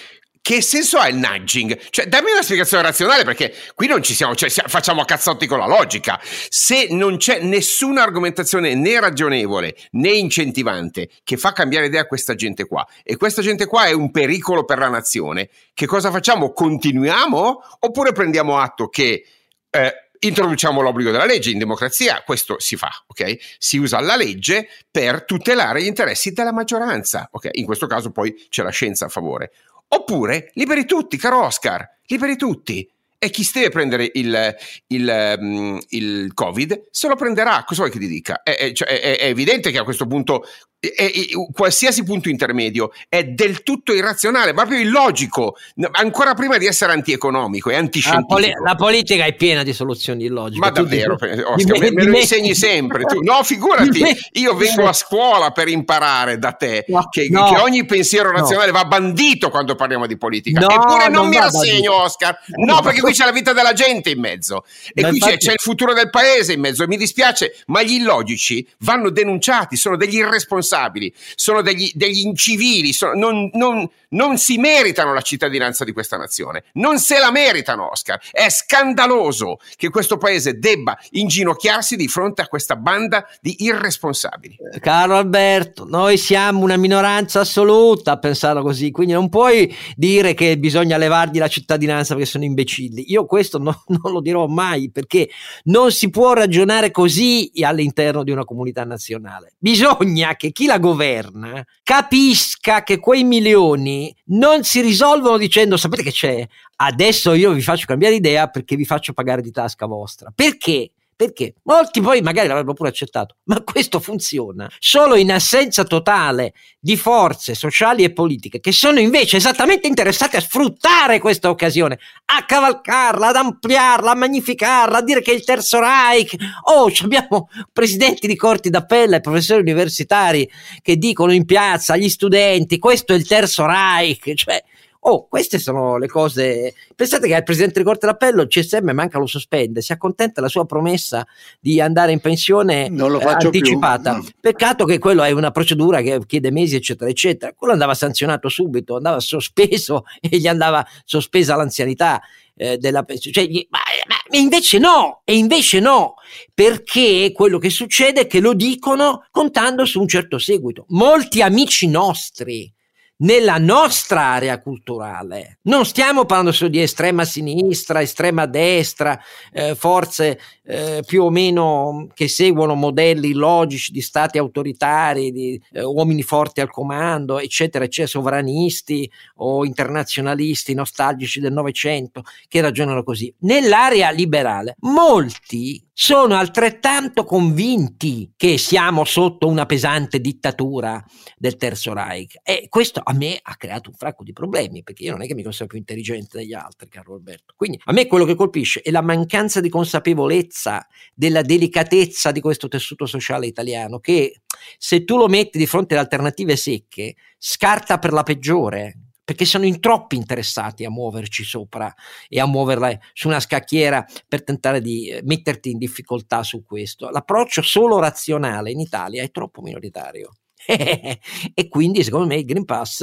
che 0.48 0.62
senso 0.62 0.96
ha 0.96 1.08
il 1.08 1.16
nudging? 1.16 1.78
Cioè, 1.90 2.06
dammi 2.06 2.30
una 2.30 2.42
spiegazione 2.42 2.82
razionale 2.82 3.22
perché 3.22 3.54
qui 3.74 3.86
non 3.86 4.02
ci 4.02 4.14
siamo, 4.14 4.34
cioè 4.34 4.48
facciamo 4.48 5.02
a 5.02 5.04
cazzotti 5.04 5.46
con 5.46 5.58
la 5.58 5.66
logica. 5.66 6.18
Se 6.22 6.86
non 6.90 7.18
c'è 7.18 7.40
nessuna 7.42 8.02
argomentazione 8.02 8.74
né 8.74 8.98
ragionevole 8.98 9.76
né 9.90 10.10
incentivante 10.10 11.10
che 11.22 11.36
fa 11.36 11.52
cambiare 11.52 11.86
idea 11.86 12.00
a 12.00 12.06
questa 12.06 12.34
gente 12.34 12.64
qua 12.66 12.86
e 13.02 13.16
questa 13.16 13.42
gente 13.42 13.66
qua 13.66 13.88
è 13.88 13.92
un 13.92 14.10
pericolo 14.10 14.64
per 14.64 14.78
la 14.78 14.88
nazione, 14.88 15.50
che 15.74 15.84
cosa 15.84 16.10
facciamo? 16.10 16.52
Continuiamo 16.52 17.60
oppure 17.80 18.12
prendiamo 18.12 18.58
atto 18.58 18.88
che 18.88 19.24
eh, 19.70 20.07
introduciamo 20.20 20.80
l'obbligo 20.80 21.10
della 21.10 21.24
legge 21.24 21.50
in 21.50 21.58
democrazia, 21.58 22.22
questo 22.24 22.58
si 22.58 22.76
fa, 22.76 22.90
ok? 23.06 23.36
Si 23.58 23.76
usa 23.76 24.00
la 24.00 24.16
legge 24.16 24.68
per 24.90 25.24
tutelare 25.24 25.82
gli 25.82 25.86
interessi 25.86 26.32
della 26.32 26.52
maggioranza, 26.52 27.28
ok? 27.30 27.48
In 27.52 27.64
questo 27.64 27.86
caso 27.86 28.10
poi 28.10 28.46
c'è 28.48 28.62
la 28.62 28.70
scienza 28.70 29.06
a 29.06 29.08
favore. 29.08 29.52
Oppure 29.88 30.50
liberi 30.54 30.84
tutti, 30.84 31.16
caro 31.16 31.44
Oscar, 31.44 31.98
liberi 32.06 32.36
tutti. 32.36 32.88
E 33.20 33.30
chi 33.30 33.48
deve 33.52 33.70
prendere 33.70 34.08
il, 34.14 34.56
il, 34.86 35.36
um, 35.40 35.80
il, 35.88 36.30
Covid 36.34 36.86
se 36.92 37.08
lo 37.08 37.16
prenderà. 37.16 37.64
Cosa 37.66 37.80
vuoi 37.80 37.92
che 37.92 37.98
ti 37.98 38.06
dica? 38.06 38.42
È, 38.44 38.54
è, 38.54 38.72
cioè, 38.72 38.86
è, 38.86 39.18
è 39.18 39.24
evidente 39.24 39.72
che 39.72 39.78
a 39.78 39.82
questo 39.82 40.06
punto 40.06 40.44
è, 40.80 40.94
è, 40.94 41.12
qualsiasi 41.52 42.04
punto 42.04 42.28
intermedio 42.28 42.92
è 43.08 43.24
del 43.24 43.62
tutto 43.64 43.92
irrazionale, 43.92 44.54
proprio 44.54 44.78
illogico, 44.78 45.56
ancora 45.92 46.34
prima 46.34 46.56
di 46.56 46.66
essere 46.66 46.92
antieconomico 46.92 47.70
e 47.70 47.74
antiscientifico. 47.74 48.38
La, 48.38 48.46
poli- 48.46 48.64
la 48.64 48.74
politica 48.76 49.24
è 49.24 49.34
piena 49.34 49.64
di 49.64 49.72
soluzioni 49.72 50.26
illogiche. 50.26 50.60
Ma 50.60 50.70
davvero, 50.70 51.16
dici, 51.20 51.40
Oscar, 51.40 51.78
me, 51.78 51.90
me, 51.90 52.04
lo 52.04 52.16
insegni 52.16 52.54
sempre. 52.54 53.02
Tu. 53.04 53.22
No, 53.22 53.42
figurati, 53.42 54.04
io 54.32 54.54
vengo 54.54 54.86
a 54.86 54.92
scuola 54.92 55.50
per 55.50 55.66
imparare 55.66 56.38
da 56.38 56.52
te 56.52 56.84
no, 56.88 57.08
che, 57.10 57.26
no, 57.28 57.52
che, 57.52 57.60
ogni 57.60 57.84
pensiero 57.84 58.30
razionale 58.30 58.70
no. 58.70 58.78
va 58.78 58.84
bandito 58.84 59.50
quando 59.50 59.74
parliamo 59.74 60.06
di 60.06 60.16
politica. 60.16 60.60
Eppure 60.60 61.08
non, 61.08 61.22
non 61.22 61.28
mi 61.28 61.38
rassegno, 61.38 62.02
Oscar. 62.02 62.38
No, 62.64 62.80
perché 62.82 63.00
qui 63.00 63.12
c'è 63.12 63.24
la 63.24 63.32
vita 63.32 63.52
della 63.52 63.72
gente 63.72 64.10
in 64.10 64.20
mezzo 64.20 64.64
e 64.94 65.02
qui 65.02 65.16
infatti... 65.16 65.32
c'è, 65.32 65.36
c'è 65.38 65.52
il 65.52 65.60
futuro 65.60 65.92
del 65.92 66.10
paese 66.10 66.52
in 66.52 66.60
mezzo. 66.60 66.84
E 66.84 66.86
mi 66.86 66.96
dispiace, 66.96 67.56
ma 67.66 67.82
gli 67.82 67.94
illogici 67.94 68.66
vanno 68.78 69.10
denunciati, 69.10 69.76
sono 69.76 69.96
degli 69.96 70.16
irresponsabili 70.16 70.66
irresponsabili, 70.68 71.12
sono 71.34 71.62
degli, 71.62 71.90
degli 71.94 72.20
incivili, 72.20 72.92
sono, 72.92 73.14
non, 73.14 73.50
non, 73.54 73.88
non, 74.10 74.36
si 74.38 74.58
meritano 74.58 75.12
la 75.12 75.20
cittadinanza 75.20 75.84
di 75.84 75.92
questa 75.92 76.16
nazione, 76.16 76.64
non 76.74 76.98
se 76.98 77.18
la 77.18 77.30
meritano 77.30 77.90
Oscar. 77.90 78.20
È 78.30 78.48
scandaloso 78.48 79.58
che 79.76 79.88
questo 79.88 80.18
paese 80.18 80.58
debba 80.58 80.96
inginocchiarsi 81.10 81.96
di 81.96 82.08
fronte 82.08 82.42
a 82.42 82.46
questa 82.46 82.76
banda 82.76 83.26
di 83.40 83.64
irresponsabili. 83.64 84.56
Caro 84.80 85.16
Alberto, 85.16 85.86
noi 85.88 86.18
siamo 86.18 86.62
una 86.62 86.76
minoranza 86.76 87.40
assoluta 87.40 88.12
a 88.12 88.18
pensarlo 88.18 88.62
così, 88.62 88.90
quindi 88.90 89.12
non 89.12 89.28
puoi 89.28 89.74
dire 89.96 90.34
che 90.34 90.58
bisogna 90.58 90.96
levargli 90.96 91.38
la 91.38 91.48
cittadinanza 91.48 92.14
perché 92.14 92.28
sono 92.28 92.44
imbecilli. 92.44 93.10
Io 93.10 93.24
questo 93.26 93.58
no, 93.58 93.84
non 93.88 94.12
lo 94.12 94.20
dirò 94.20 94.46
mai 94.46 94.90
perché 94.90 95.28
non 95.64 95.90
si 95.90 96.10
può 96.10 96.32
ragionare 96.32 96.90
così 96.90 97.50
all'interno 97.62 98.22
di 98.22 98.30
una 98.30 98.44
comunità 98.44 98.84
nazionale. 98.84 99.54
Bisogna 99.58 100.36
che 100.36 100.52
chi 100.58 100.66
la 100.66 100.80
governa 100.80 101.64
capisca 101.84 102.82
che 102.82 102.98
quei 102.98 103.22
milioni 103.22 104.12
non 104.30 104.64
si 104.64 104.80
risolvono 104.80 105.38
dicendo 105.38 105.76
sapete 105.76 106.02
che 106.02 106.10
c'è, 106.10 106.44
adesso 106.78 107.32
io 107.34 107.52
vi 107.52 107.62
faccio 107.62 107.86
cambiare 107.86 108.16
idea 108.16 108.48
perché 108.48 108.74
vi 108.74 108.84
faccio 108.84 109.12
pagare 109.12 109.40
di 109.40 109.52
tasca 109.52 109.86
vostra. 109.86 110.32
Perché? 110.34 110.90
Perché? 111.18 111.54
Molti 111.64 112.00
poi 112.00 112.20
magari 112.20 112.46
l'avrebbero 112.46 112.76
pure 112.76 112.90
accettato, 112.90 113.38
ma 113.46 113.60
questo 113.64 113.98
funziona 113.98 114.70
solo 114.78 115.16
in 115.16 115.32
assenza 115.32 115.82
totale 115.82 116.52
di 116.78 116.96
forze 116.96 117.56
sociali 117.56 118.04
e 118.04 118.12
politiche 118.12 118.60
che 118.60 118.70
sono 118.70 119.00
invece 119.00 119.38
esattamente 119.38 119.88
interessate 119.88 120.36
a 120.36 120.40
sfruttare 120.40 121.18
questa 121.18 121.50
occasione, 121.50 121.98
a 122.26 122.44
cavalcarla, 122.44 123.26
ad 123.26 123.34
ampliarla, 123.34 124.12
a 124.12 124.14
magnificarla, 124.14 124.98
a 124.98 125.02
dire 125.02 125.20
che 125.20 125.32
il 125.32 125.42
Terzo 125.42 125.80
Reich, 125.80 126.36
oh, 126.72 126.88
abbiamo 127.02 127.48
presidenti 127.72 128.28
di 128.28 128.36
corti 128.36 128.70
d'appello 128.70 129.16
e 129.16 129.20
professori 129.20 129.62
universitari 129.62 130.48
che 130.80 130.98
dicono 130.98 131.32
in 131.32 131.46
piazza 131.46 131.94
agli 131.94 132.08
studenti 132.08 132.78
questo 132.78 133.12
è 133.12 133.16
il 133.16 133.26
Terzo 133.26 133.66
Reich, 133.66 134.34
cioè 134.34 134.62
Oh, 135.10 135.26
queste 135.26 135.58
sono 135.58 135.96
le 135.96 136.06
cose. 136.06 136.74
Pensate 136.94 137.28
che 137.28 137.34
al 137.34 137.42
presidente 137.42 137.78
di 137.78 137.84
Corte 137.86 138.04
d'Appello 138.04 138.42
il 138.42 138.48
CSM 138.48 138.90
manca 138.90 139.18
lo 139.18 139.24
sospende, 139.24 139.80
si 139.80 139.92
accontenta 139.92 140.34
della 140.34 140.48
sua 140.48 140.66
promessa 140.66 141.26
di 141.58 141.80
andare 141.80 142.12
in 142.12 142.20
pensione 142.20 142.88
eh, 142.88 143.24
anticipata. 143.24 144.12
No. 144.12 144.26
Peccato 144.38 144.84
che 144.84 144.98
quello 144.98 145.22
è 145.22 145.30
una 145.30 145.50
procedura 145.50 146.02
che 146.02 146.20
chiede 146.26 146.50
mesi, 146.50 146.76
eccetera, 146.76 147.08
eccetera. 147.08 147.54
Quello 147.54 147.72
andava 147.72 147.94
sanzionato 147.94 148.50
subito, 148.50 148.96
andava 148.96 149.18
sospeso 149.18 150.04
e 150.20 150.36
gli 150.36 150.46
andava 150.46 150.86
sospesa 151.06 151.56
l'anzianità. 151.56 152.20
Eh, 152.60 152.76
della 152.76 153.06
cioè, 153.06 153.48
ma, 153.70 153.78
ma 154.08 154.36
invece 154.36 154.78
no, 154.78 155.22
e 155.24 155.36
invece 155.36 155.78
no, 155.78 156.16
perché 156.52 157.30
quello 157.32 157.56
che 157.58 157.70
succede 157.70 158.22
è 158.22 158.26
che 158.26 158.40
lo 158.40 158.52
dicono 158.52 159.24
contando 159.30 159.86
su 159.86 160.00
un 160.00 160.08
certo 160.08 160.38
seguito. 160.38 160.84
Molti 160.88 161.40
amici 161.40 161.86
nostri 161.86 162.70
nella 163.18 163.58
nostra 163.58 164.20
area 164.22 164.60
culturale. 164.60 165.58
Non 165.62 165.84
stiamo 165.84 166.24
parlando 166.24 166.52
solo 166.52 166.70
di 166.70 166.80
estrema 166.80 167.24
sinistra, 167.24 168.02
estrema 168.02 168.46
destra, 168.46 169.18
eh, 169.52 169.74
forze 169.74 170.38
eh, 170.64 171.02
più 171.04 171.24
o 171.24 171.30
meno 171.30 172.08
che 172.14 172.28
seguono 172.28 172.74
modelli 172.74 173.32
logici 173.32 173.90
di 173.90 174.00
stati 174.00 174.38
autoritari, 174.38 175.32
di 175.32 175.60
eh, 175.72 175.82
uomini 175.82 176.22
forti 176.22 176.60
al 176.60 176.70
comando, 176.70 177.38
eccetera, 177.38 177.84
eccetera, 177.84 178.06
sovranisti 178.08 179.10
o 179.36 179.64
internazionalisti 179.64 180.74
nostalgici 180.74 181.40
del 181.40 181.52
Novecento 181.52 182.22
che 182.46 182.60
ragionano 182.60 183.02
così. 183.02 183.32
Nell'area 183.40 184.10
liberale, 184.10 184.76
molti 184.80 185.87
sono 186.00 186.36
altrettanto 186.36 187.24
convinti 187.24 188.32
che 188.36 188.56
siamo 188.56 189.04
sotto 189.04 189.48
una 189.48 189.66
pesante 189.66 190.20
dittatura 190.20 191.04
del 191.36 191.56
Terzo 191.56 191.92
Reich 191.92 192.36
e 192.44 192.68
questo 192.68 193.00
a 193.02 193.12
me 193.12 193.36
ha 193.42 193.56
creato 193.56 193.90
un 193.90 193.96
fracco 193.96 194.22
di 194.22 194.32
problemi 194.32 194.84
perché 194.84 195.02
io 195.02 195.10
non 195.10 195.22
è 195.22 195.26
che 195.26 195.34
mi 195.34 195.42
considero 195.42 195.70
più 195.70 195.78
intelligente 195.78 196.38
degli 196.38 196.54
altri, 196.54 196.88
caro 196.88 197.14
Alberto. 197.14 197.54
Quindi 197.56 197.80
a 197.84 197.92
me 197.92 198.06
quello 198.06 198.24
che 198.24 198.36
colpisce 198.36 198.80
è 198.80 198.92
la 198.92 199.02
mancanza 199.02 199.60
di 199.60 199.68
consapevolezza 199.68 200.86
della 201.12 201.42
delicatezza 201.42 202.30
di 202.30 202.40
questo 202.40 202.68
tessuto 202.68 203.04
sociale 203.04 203.46
italiano 203.46 203.98
che 203.98 204.42
se 204.78 205.02
tu 205.02 205.16
lo 205.16 205.26
metti 205.26 205.58
di 205.58 205.66
fronte 205.66 205.94
ad 205.94 206.00
alternative 206.00 206.54
secche 206.54 207.16
scarta 207.38 207.98
per 207.98 208.12
la 208.12 208.22
peggiore 208.22 209.07
perché 209.28 209.44
sono 209.44 209.66
in 209.66 209.78
troppi 209.78 210.16
interessati 210.16 210.86
a 210.86 210.90
muoverci 210.90 211.44
sopra 211.44 211.94
e 212.30 212.40
a 212.40 212.46
muoverla 212.46 212.98
su 213.12 213.28
una 213.28 213.40
scacchiera 213.40 214.02
per 214.26 214.42
tentare 214.42 214.80
di 214.80 215.08
eh, 215.08 215.20
metterti 215.22 215.70
in 215.70 215.76
difficoltà 215.76 216.42
su 216.42 216.64
questo. 216.64 217.10
L'approccio 217.10 217.60
solo 217.60 217.98
razionale 217.98 218.70
in 218.70 218.80
Italia 218.80 219.22
è 219.22 219.30
troppo 219.30 219.60
minoritario 219.60 220.36
e 220.66 221.68
quindi 221.68 222.02
secondo 222.04 222.26
me 222.26 222.36
il 222.36 222.46
Green 222.46 222.64
Pass 222.64 223.02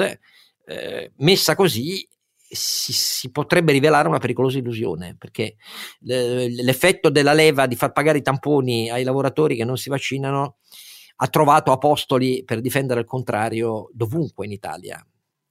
eh, 0.65 1.11
messa 1.17 1.53
così 1.53 2.07
si, 2.49 2.91
si, 2.91 3.29
potrebbe 3.29 3.71
rivelare 3.71 4.07
una 4.07 4.17
pericolosa 4.17 4.57
illusione 4.57 5.15
perché 5.19 5.57
l'effetto 5.99 7.11
della 7.11 7.33
leva 7.33 7.67
di 7.67 7.75
far 7.75 7.91
pagare 7.91 8.17
i 8.17 8.23
tamponi 8.23 8.89
ai 8.89 9.03
lavoratori 9.03 9.55
che 9.55 9.63
non 9.63 9.77
si 9.77 9.89
vaccinano 9.89 10.57
ha 11.17 11.27
trovato 11.27 11.71
apostoli 11.71 12.43
per 12.43 12.61
difendere 12.61 13.01
il 13.01 13.05
contrario 13.05 13.91
dovunque 13.93 14.47
in 14.47 14.53
Italia 14.53 15.05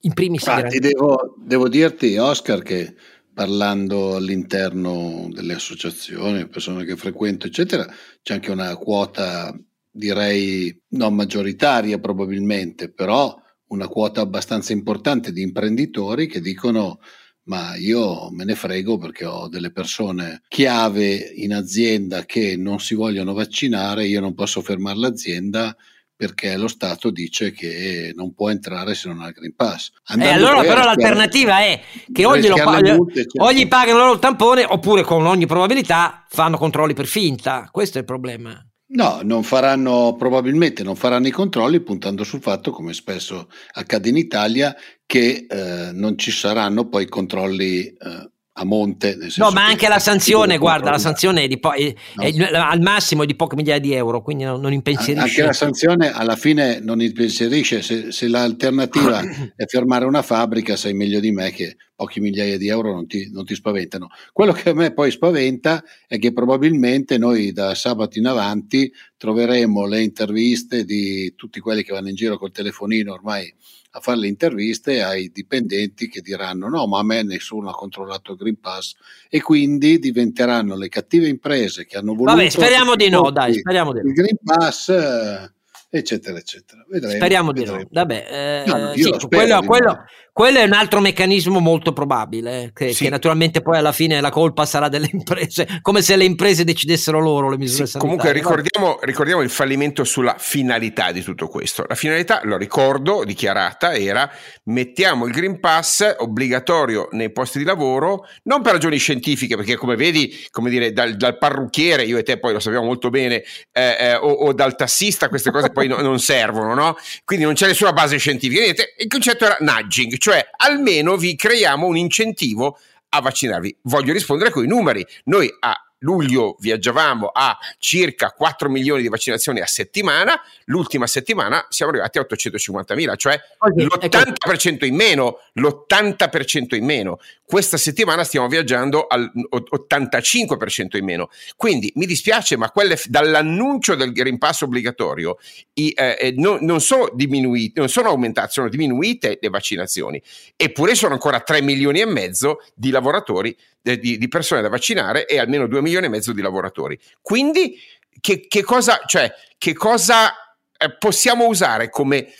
in 0.04 0.12
primis 0.12 0.46
Infatti, 0.46 0.78
devo, 0.78 1.34
devo 1.38 1.68
dirti, 1.68 2.16
Oscar, 2.16 2.62
che 2.62 2.94
parlando 3.32 4.16
all'interno 4.16 5.28
delle 5.32 5.54
associazioni, 5.54 6.46
persone 6.46 6.84
che 6.84 6.96
frequento, 6.96 7.46
eccetera, 7.46 7.86
c'è 8.22 8.34
anche 8.34 8.50
una 8.50 8.76
quota, 8.76 9.54
direi, 9.90 10.82
non 10.90 11.14
maggioritaria 11.14 11.98
probabilmente, 11.98 12.92
però 12.92 13.34
una 13.68 13.88
quota 13.88 14.20
abbastanza 14.20 14.72
importante 14.72 15.32
di 15.32 15.42
imprenditori 15.42 16.26
che 16.26 16.40
dicono 16.40 17.00
ma 17.46 17.76
io 17.76 18.30
me 18.30 18.44
ne 18.44 18.54
frego 18.54 18.96
perché 18.96 19.26
ho 19.26 19.48
delle 19.48 19.70
persone 19.70 20.42
chiave 20.48 21.14
in 21.14 21.52
azienda 21.52 22.24
che 22.24 22.56
non 22.56 22.80
si 22.80 22.94
vogliono 22.94 23.34
vaccinare, 23.34 24.06
io 24.06 24.20
non 24.20 24.32
posso 24.32 24.62
fermare 24.62 24.98
l'azienda 24.98 25.76
perché 26.24 26.56
lo 26.56 26.68
Stato 26.68 27.10
dice 27.10 27.52
che 27.52 28.12
non 28.16 28.32
può 28.32 28.48
entrare 28.48 28.94
se 28.94 29.08
non 29.08 29.20
ha 29.20 29.28
il 29.28 29.34
Green 29.34 29.54
Pass. 29.54 29.90
E 30.08 30.24
eh, 30.24 30.28
allora 30.28 30.62
però 30.62 30.82
l'alternativa 30.82 31.58
è 31.58 31.78
che 32.10 32.24
o, 32.24 32.34
glielo, 32.38 32.56
multe, 32.96 33.14
certo. 33.14 33.42
o 33.42 33.52
gli 33.52 33.68
pagano 33.68 33.98
loro 33.98 34.12
il 34.14 34.18
tampone 34.20 34.64
oppure 34.64 35.02
con 35.02 35.26
ogni 35.26 35.44
probabilità 35.44 36.24
fanno 36.30 36.56
controlli 36.56 36.94
per 36.94 37.06
finta. 37.06 37.68
Questo 37.70 37.98
è 37.98 38.00
il 38.00 38.06
problema. 38.06 38.58
No, 38.86 39.20
non 39.22 39.42
faranno, 39.42 40.14
probabilmente 40.16 40.82
non 40.82 40.96
faranno 40.96 41.26
i 41.26 41.30
controlli 41.30 41.80
puntando 41.80 42.24
sul 42.24 42.40
fatto, 42.40 42.70
come 42.70 42.94
spesso 42.94 43.48
accade 43.72 44.08
in 44.08 44.16
Italia, 44.16 44.74
che 45.04 45.46
eh, 45.48 45.90
non 45.92 46.16
ci 46.16 46.30
saranno 46.30 46.88
poi 46.88 47.06
controlli 47.06 47.84
eh, 47.86 48.30
a 48.56 48.64
monte. 48.64 49.16
No, 49.36 49.50
ma 49.50 49.66
anche 49.66 49.88
la 49.88 49.98
sanzione, 49.98 50.58
guarda, 50.58 50.90
la 50.90 50.98
sanzione 50.98 51.42
è, 51.42 51.48
di 51.48 51.58
po- 51.58 51.72
è, 51.72 51.92
no. 52.14 52.22
è, 52.22 52.56
al 52.56 52.80
massimo 52.80 53.24
di 53.24 53.34
poche 53.34 53.56
migliaia 53.56 53.80
di 53.80 53.92
euro, 53.92 54.22
quindi 54.22 54.44
non, 54.44 54.60
non 54.60 54.72
impensierisce. 54.72 55.22
Anche 55.22 55.42
la 55.42 55.52
sanzione 55.52 56.12
alla 56.12 56.36
fine 56.36 56.78
non 56.80 57.00
impensierisce, 57.00 57.82
se, 57.82 58.12
se 58.12 58.28
l'alternativa 58.28 59.20
è 59.56 59.64
fermare 59.66 60.04
una 60.04 60.22
fabbrica, 60.22 60.76
sai 60.76 60.94
meglio 60.94 61.18
di 61.18 61.32
me 61.32 61.50
che 61.50 61.76
poche 61.96 62.20
migliaia 62.20 62.56
di 62.56 62.68
euro 62.68 62.92
non 62.92 63.06
ti, 63.08 63.28
non 63.32 63.44
ti 63.44 63.56
spaventano. 63.56 64.08
Quello 64.32 64.52
che 64.52 64.70
a 64.70 64.74
me 64.74 64.92
poi 64.92 65.10
spaventa 65.10 65.82
è 66.06 66.18
che 66.18 66.32
probabilmente 66.32 67.18
noi 67.18 67.52
da 67.52 67.74
sabato 67.74 68.18
in 68.18 68.26
avanti 68.26 68.92
troveremo 69.16 69.84
le 69.86 70.02
interviste 70.02 70.84
di 70.84 71.34
tutti 71.34 71.58
quelli 71.58 71.82
che 71.82 71.92
vanno 71.92 72.08
in 72.08 72.14
giro 72.14 72.38
col 72.38 72.52
telefonino 72.52 73.12
ormai 73.12 73.52
a 73.96 74.00
fare 74.00 74.18
le 74.18 74.26
interviste 74.26 75.02
ai 75.02 75.30
dipendenti 75.32 76.08
che 76.08 76.20
diranno 76.20 76.68
no, 76.68 76.86
ma 76.86 76.98
a 76.98 77.04
me 77.04 77.22
nessuno 77.22 77.70
ha 77.70 77.74
controllato 77.74 78.32
il 78.32 78.38
Green 78.38 78.58
Pass 78.58 78.94
e 79.28 79.40
quindi 79.40 80.00
diventeranno 80.00 80.76
le 80.76 80.88
cattive 80.88 81.28
imprese 81.28 81.86
che 81.86 81.96
hanno 81.96 82.14
voluto... 82.14 82.34
Vabbè, 82.34 82.48
speriamo 82.48 82.96
di 82.96 83.08
no, 83.08 83.30
dai, 83.30 83.54
speriamo 83.54 83.92
di 83.92 84.00
no. 84.00 84.08
Il 84.08 84.14
Green 84.14 84.38
Pass... 84.42 84.88
Eh, 84.88 85.52
eccetera, 85.96 86.36
eccetera. 86.36 86.84
Vedremo, 86.88 87.14
Speriamo 87.14 87.52
vedremo. 87.52 87.76
di 87.76 87.82
no. 87.84 87.88
Vabbè, 87.92 88.26
eh, 88.28 88.64
no, 88.66 88.92
sì, 88.94 89.26
quello, 89.28 89.62
quello, 89.62 90.04
quello, 90.34 90.58
è 90.58 90.64
un 90.64 90.72
altro 90.72 90.98
meccanismo 90.98 91.60
molto 91.60 91.92
probabile, 91.92 92.62
eh, 92.64 92.72
che, 92.72 92.92
sì. 92.92 93.04
che, 93.04 93.10
naturalmente 93.10 93.62
poi 93.62 93.78
alla 93.78 93.92
fine 93.92 94.20
la 94.20 94.30
colpa 94.30 94.66
sarà 94.66 94.88
delle 94.88 95.08
imprese, 95.12 95.78
come 95.80 96.02
se 96.02 96.16
le 96.16 96.24
imprese 96.24 96.64
decidessero 96.64 97.20
loro 97.20 97.48
le 97.48 97.56
misure 97.56 97.86
sì, 97.86 97.98
Comunque 97.98 98.32
ricordiamo, 98.32 98.98
ricordiamo, 99.02 99.42
il 99.42 99.48
fallimento 99.48 100.02
sulla 100.02 100.34
finalità 100.36 101.12
di 101.12 101.22
tutto 101.22 101.46
questo. 101.46 101.84
La 101.88 101.94
finalità, 101.94 102.40
lo 102.42 102.56
ricordo, 102.56 103.22
dichiarata, 103.22 103.94
era 103.94 104.28
mettiamo 104.64 105.26
il 105.26 105.32
Green 105.32 105.60
Pass 105.60 106.16
obbligatorio 106.18 107.10
nei 107.12 107.30
posti 107.30 107.58
di 107.58 107.64
lavoro, 107.64 108.26
non 108.42 108.60
per 108.60 108.72
ragioni 108.72 108.96
scientifiche, 108.96 109.54
perché 109.54 109.76
come 109.76 109.94
vedi, 109.94 110.34
come 110.50 110.68
dire, 110.68 110.92
dal, 110.92 111.14
dal 111.14 111.38
parrucchiere, 111.38 112.02
io 112.02 112.18
e 112.18 112.24
te 112.24 112.40
poi 112.40 112.54
lo 112.54 112.58
sappiamo 112.58 112.86
molto 112.86 113.08
bene, 113.08 113.44
eh, 113.70 113.96
eh, 114.00 114.14
o, 114.16 114.30
o 114.30 114.52
dal 114.52 114.74
tassista, 114.74 115.28
queste 115.28 115.52
cose 115.52 115.70
poi 115.70 115.86
no, 115.86 115.98
non 115.98 116.18
servono, 116.18 116.74
no? 116.74 116.96
Quindi 117.24 117.44
non 117.44 117.54
c'è 117.54 117.68
nessuna 117.68 117.92
base 117.92 118.16
scientifica. 118.16 118.62
Niente. 118.62 118.94
Il 118.98 119.06
concetto 119.06 119.44
era 119.44 119.58
nudging, 119.60 120.22
cioè 120.24 120.48
almeno 120.56 121.18
vi 121.18 121.36
creiamo 121.36 121.86
un 121.86 121.98
incentivo 121.98 122.78
a 123.10 123.20
vaccinarvi. 123.20 123.76
Voglio 123.82 124.14
rispondere 124.14 124.48
con 124.48 124.64
i 124.64 124.66
numeri. 124.66 125.06
Noi 125.24 125.54
a 125.60 125.74
luglio 126.04 126.56
viaggiavamo 126.60 127.26
a 127.32 127.58
circa 127.78 128.30
4 128.30 128.68
milioni 128.68 129.02
di 129.02 129.08
vaccinazioni 129.08 129.60
a 129.60 129.66
settimana, 129.66 130.40
l'ultima 130.66 131.06
settimana 131.06 131.66
siamo 131.70 131.92
arrivati 131.92 132.18
a 132.18 132.20
850 132.20 132.94
mila, 132.94 133.16
cioè 133.16 133.40
okay, 133.58 133.84
l'80% 133.84 134.84
in 134.84 134.94
meno, 134.94 135.38
l'80% 135.54 136.76
in 136.76 136.84
meno. 136.84 137.18
Questa 137.46 137.76
settimana 137.76 138.24
stiamo 138.24 138.48
viaggiando 138.48 139.06
all'85% 139.06 140.96
in 140.96 141.04
meno. 141.04 141.30
Quindi 141.56 141.92
mi 141.96 142.06
dispiace, 142.06 142.56
ma 142.56 142.70
quelle, 142.70 142.98
dall'annuncio 143.06 143.94
del 143.94 144.12
Pass 144.38 144.62
obbligatorio 144.62 145.38
i, 145.74 145.92
eh, 145.96 146.16
eh 146.20 146.34
non, 146.36 146.58
non, 146.62 146.80
sono 146.80 147.10
diminuite, 147.12 147.78
non 147.80 147.88
sono 147.88 148.08
aumentate, 148.08 148.50
sono 148.50 148.68
diminuite 148.68 149.38
le 149.40 149.48
vaccinazioni. 149.48 150.20
Eppure 150.56 150.94
sono 150.94 151.14
ancora 151.14 151.40
3 151.40 151.62
milioni 151.62 152.00
e 152.00 152.06
mezzo 152.06 152.62
di 152.74 152.90
lavoratori, 152.90 153.56
di, 153.84 154.16
di 154.16 154.28
persone 154.28 154.62
da 154.62 154.70
vaccinare 154.70 155.26
e 155.26 155.38
almeno 155.38 155.66
2 155.66 155.82
milioni 155.82 156.06
e 156.06 156.08
mezzo 156.08 156.32
di 156.32 156.40
lavoratori. 156.40 156.98
Quindi 157.20 157.78
che, 158.20 158.46
che 158.48 158.62
cosa, 158.62 159.02
cioè, 159.04 159.30
che 159.58 159.74
cosa 159.74 160.32
eh, 160.76 160.96
possiamo 160.96 161.46
usare 161.46 161.90
come 161.90 162.32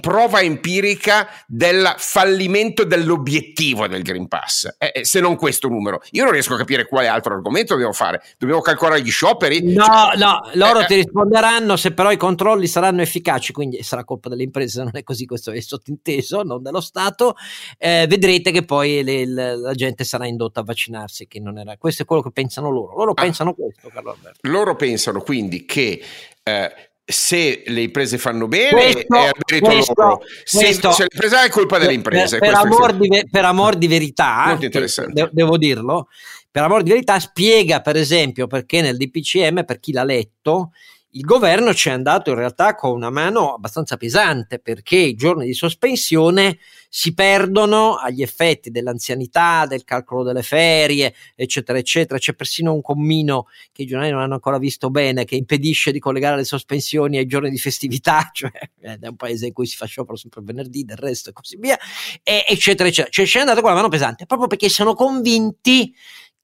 prova 0.00 0.40
empirica 0.40 1.28
del 1.46 1.94
fallimento 1.98 2.82
dell'obiettivo 2.82 3.86
del 3.86 4.02
Green 4.02 4.26
Pass, 4.26 4.74
eh, 4.76 5.04
se 5.04 5.20
non 5.20 5.36
questo 5.36 5.68
numero. 5.68 6.00
Io 6.12 6.24
non 6.24 6.32
riesco 6.32 6.54
a 6.54 6.56
capire 6.56 6.88
quale 6.88 7.06
altro 7.06 7.34
argomento 7.34 7.74
dobbiamo 7.74 7.92
fare. 7.92 8.20
Dobbiamo 8.36 8.60
calcolare 8.60 9.02
gli 9.02 9.10
scioperi? 9.10 9.72
No, 9.72 9.84
cioè, 9.84 10.16
no, 10.16 10.50
loro 10.54 10.80
eh, 10.80 10.86
ti 10.86 10.94
risponderanno 10.96 11.76
se 11.76 11.92
però 11.92 12.10
i 12.10 12.16
controlli 12.16 12.66
saranno 12.66 13.02
efficaci, 13.02 13.52
quindi 13.52 13.80
sarà 13.84 14.02
colpa 14.02 14.28
delle 14.28 14.42
imprese, 14.42 14.78
se 14.78 14.82
non 14.82 14.90
è 14.94 15.04
così, 15.04 15.26
questo 15.26 15.52
è 15.52 15.60
sottinteso, 15.60 16.42
non 16.42 16.60
dello 16.60 16.80
Stato. 16.80 17.36
Eh, 17.78 18.06
vedrete 18.08 18.50
che 18.50 18.64
poi 18.64 19.04
le, 19.04 19.26
le, 19.26 19.56
la 19.56 19.74
gente 19.74 20.02
sarà 20.02 20.26
indotta 20.26 20.58
a 20.58 20.64
vaccinarsi, 20.64 21.28
che 21.28 21.38
non 21.38 21.56
era... 21.56 21.76
questo 21.76 22.02
è 22.02 22.04
quello 22.04 22.22
che 22.22 22.32
pensano 22.32 22.68
loro. 22.68 22.96
Loro 22.96 23.12
ah, 23.12 23.22
pensano 23.22 23.54
questo, 23.54 23.90
Carlo 23.94 24.10
Alberto. 24.10 24.40
Loro 24.42 24.74
pensano 24.74 25.20
quindi 25.20 25.64
che 25.64 26.02
eh, 26.42 26.87
se 27.10 27.62
le 27.64 27.80
imprese 27.80 28.18
fanno 28.18 28.48
bene 28.48 28.92
questo, 28.92 29.16
è 29.16 29.30
merito 29.48 29.70
questo, 29.70 29.92
loro. 29.96 30.20
Se, 30.44 30.58
questo, 30.58 30.92
se 30.92 31.06
l'impresa 31.08 31.42
è 31.42 31.48
colpa 31.48 31.78
delle 31.78 31.94
imprese. 31.94 32.38
Per, 32.38 32.50
per, 32.50 32.58
amor, 32.58 32.92
di, 32.92 33.26
per 33.30 33.44
amor, 33.46 33.76
di, 33.76 33.86
verità, 33.86 34.58
de, 34.60 35.28
devo 35.32 35.56
dirlo, 35.56 36.08
per 36.50 36.64
amor 36.64 36.82
di 36.82 36.90
verità 36.90 37.18
spiega 37.18 37.80
per 37.80 37.96
esempio 37.96 38.46
perché 38.46 38.82
nel 38.82 38.98
DPCM, 38.98 39.64
per 39.64 39.80
chi 39.80 39.92
l'ha 39.92 40.04
letto, 40.04 40.72
il 41.12 41.22
governo 41.22 41.72
ci 41.72 41.88
è 41.88 41.92
andato 41.92 42.30
in 42.30 42.36
realtà 42.36 42.74
con 42.74 42.90
una 42.90 43.08
mano 43.08 43.54
abbastanza 43.54 43.96
pesante 43.96 44.58
perché 44.58 44.96
i 44.96 45.14
giorni 45.14 45.46
di 45.46 45.54
sospensione 45.54 46.58
si 46.90 47.14
perdono 47.14 47.96
agli 47.96 48.20
effetti 48.20 48.70
dell'anzianità, 48.70 49.64
del 49.66 49.84
calcolo 49.84 50.22
delle 50.22 50.42
ferie, 50.42 51.14
eccetera, 51.34 51.78
eccetera. 51.78 52.18
C'è 52.18 52.34
persino 52.34 52.74
un 52.74 52.82
commino 52.82 53.46
che 53.72 53.82
i 53.82 53.86
giornali 53.86 54.10
non 54.10 54.20
hanno 54.20 54.34
ancora 54.34 54.58
visto 54.58 54.90
bene 54.90 55.24
che 55.24 55.34
impedisce 55.34 55.92
di 55.92 55.98
collegare 55.98 56.36
le 56.36 56.44
sospensioni 56.44 57.16
ai 57.16 57.26
giorni 57.26 57.48
di 57.50 57.58
festività, 57.58 58.28
cioè 58.32 58.50
è 58.80 59.06
un 59.06 59.16
paese 59.16 59.46
in 59.46 59.52
cui 59.54 59.66
si 59.66 59.76
fa 59.76 59.86
sciopero 59.86 60.16
sempre 60.16 60.42
venerdì, 60.42 60.84
del 60.84 60.98
resto 60.98 61.30
e 61.30 61.32
così 61.32 61.56
via, 61.56 61.78
e, 62.22 62.44
eccetera, 62.46 62.88
eccetera. 62.88 63.10
Cioè 63.10 63.26
ci 63.26 63.38
è 63.38 63.40
andato 63.40 63.60
con 63.60 63.70
la 63.70 63.76
mano 63.76 63.88
pesante 63.88 64.26
proprio 64.26 64.48
perché 64.48 64.68
sono 64.68 64.94
convinti 64.94 65.94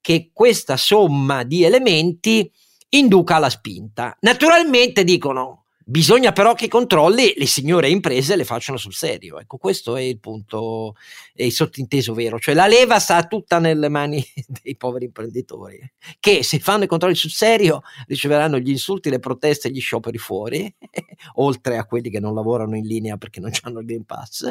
che 0.01 0.31
questa 0.33 0.77
somma 0.77 1.45
di 1.45 1.65
elementi 1.65 2.51
induca 2.99 3.37
alla 3.37 3.51
spinta. 3.51 4.17
Naturalmente 4.21 5.05
dicono 5.05 5.64
Bisogna 5.87 6.33
però 6.33 6.55
che 6.55 6.65
i 6.65 6.69
controlli 6.69 7.35
le 7.37 7.45
signore 7.45 7.91
imprese 7.91 8.37
le 8.37 8.45
facciano 8.45 8.79
sul 8.79 8.95
serio. 8.95 9.39
Ecco, 9.39 9.59
questo 9.59 9.97
è 9.97 10.01
il 10.01 10.19
punto, 10.19 10.97
è 11.35 11.43
il 11.43 11.53
sottinteso 11.53 12.15
vero. 12.15 12.39
Cioè 12.39 12.55
la 12.55 12.67
leva 12.67 12.99
sta 12.99 13.23
tutta 13.27 13.59
nelle 13.59 13.91
mani 13.91 14.25
dei 14.63 14.77
poveri 14.77 15.05
imprenditori, 15.05 15.79
che 16.21 16.43
se 16.43 16.59
fanno 16.59 16.85
i 16.85 16.87
controlli 16.87 17.15
sul 17.15 17.31
serio 17.31 17.83
riceveranno 18.07 18.59
gli 18.59 18.71
insulti, 18.71 19.11
le 19.11 19.19
proteste 19.19 19.69
e 19.69 19.73
gli 19.73 19.81
scioperi 19.81 20.17
fuori, 20.17 20.75
oltre 21.37 21.77
a 21.77 21.85
quelli 21.85 22.09
che 22.09 22.19
non 22.19 22.35
lavorano 22.35 22.77
in 22.77 22.87
linea 22.87 23.19
perché 23.19 23.41
non 23.41 23.51
hanno 23.63 23.81
il 23.81 23.87
Green 23.87 24.05
Pass. 24.05 24.51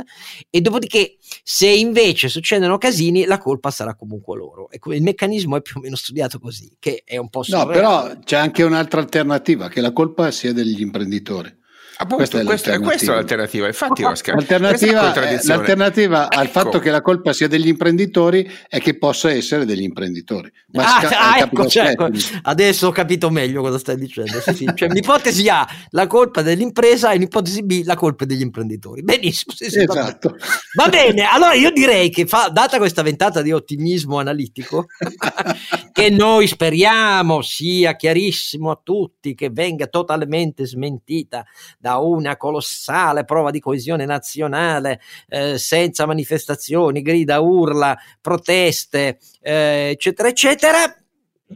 E 0.51 0.61
dopodiché, 0.61 1.17
se 1.41 1.67
invece 1.67 2.29
succedono 2.29 2.77
casini, 2.77 3.25
la 3.25 3.39
colpa 3.39 3.71
sarà 3.71 3.95
comunque 3.95 4.37
loro. 4.37 4.69
Ecco, 4.69 4.93
il 4.93 5.01
meccanismo 5.01 5.57
è 5.57 5.61
più 5.63 5.79
o 5.79 5.81
meno 5.81 5.95
studiato 5.95 6.37
così, 6.37 6.75
che 6.77 7.01
è 7.03 7.17
un 7.17 7.29
po' 7.29 7.41
surreale. 7.41 7.65
No, 7.65 7.73
però 7.73 8.19
c'è 8.23 8.37
anche 8.37 8.61
un'altra 8.61 8.99
alternativa, 8.99 9.67
che 9.67 9.81
la 9.81 9.91
colpa 9.91 10.29
sia 10.29 10.53
degli 10.53 10.81
imprenditori 10.81 11.21
imprenditori. 11.23 11.62
Appunto, 11.95 12.15
questa 12.15 12.39
è, 12.39 12.43
questa, 12.43 12.79
questa 12.79 13.11
è 13.11 13.15
l'alternativa. 13.15 13.67
Infatti, 13.67 14.03
Oscar, 14.03 14.35
l'alternativa, 14.35 15.13
l'alternativa 15.43 16.25
ecco. 16.25 16.39
al 16.39 16.47
fatto 16.47 16.79
che 16.79 16.89
la 16.89 17.01
colpa 17.01 17.33
sia 17.33 17.47
degli 17.47 17.67
imprenditori 17.67 18.49
è 18.67 18.79
che 18.79 18.97
possa 18.97 19.29
essere 19.29 19.65
degli 19.65 19.83
imprenditori. 19.83 20.51
Ma 20.71 20.83
ah, 20.83 21.01
sca- 21.01 21.19
ah, 21.19 21.37
ecco, 21.39 21.67
cioè, 21.67 21.95
adesso 22.43 22.87
ho 22.87 22.91
capito 22.91 23.29
meglio 23.29 23.61
cosa 23.61 23.77
stai 23.77 23.97
dicendo. 23.97 24.39
Sì, 24.41 24.53
sì. 24.55 24.71
Cioè, 24.73 24.89
l'ipotesi 24.89 25.47
A, 25.49 25.67
la 25.91 26.07
colpa 26.07 26.41
dell'impresa, 26.41 27.11
e 27.11 27.17
l'ipotesi 27.17 27.63
B, 27.63 27.83
la 27.85 27.95
colpa 27.95 28.25
degli 28.25 28.41
imprenditori. 28.41 29.03
Benissimo. 29.03 29.53
Sì, 29.55 29.65
esatto. 29.65 30.35
Va 30.75 30.89
bene, 30.89 31.25
allora 31.25 31.53
io 31.53 31.71
direi 31.71 32.09
che 32.09 32.25
fa, 32.25 32.49
data 32.51 32.77
questa 32.77 33.03
ventata 33.03 33.43
di 33.43 33.51
ottimismo 33.51 34.17
analitico, 34.17 34.87
che 35.91 36.09
noi 36.09 36.47
speriamo 36.47 37.43
sia 37.43 37.95
chiarissimo 37.95 38.71
a 38.71 38.79
tutti, 38.81 39.35
che 39.35 39.51
venga 39.51 39.85
totalmente 39.85 40.65
smentita 40.65 41.45
da 41.83 41.97
una 41.97 42.37
colossale 42.37 43.25
prova 43.25 43.51
di 43.51 43.59
coesione 43.59 44.05
nazionale, 44.05 45.01
eh, 45.27 45.57
senza 45.57 46.05
manifestazioni, 46.05 47.01
grida, 47.01 47.41
urla, 47.41 47.97
proteste, 48.21 49.19
eh, 49.41 49.89
eccetera, 49.91 50.29
eccetera 50.29 51.02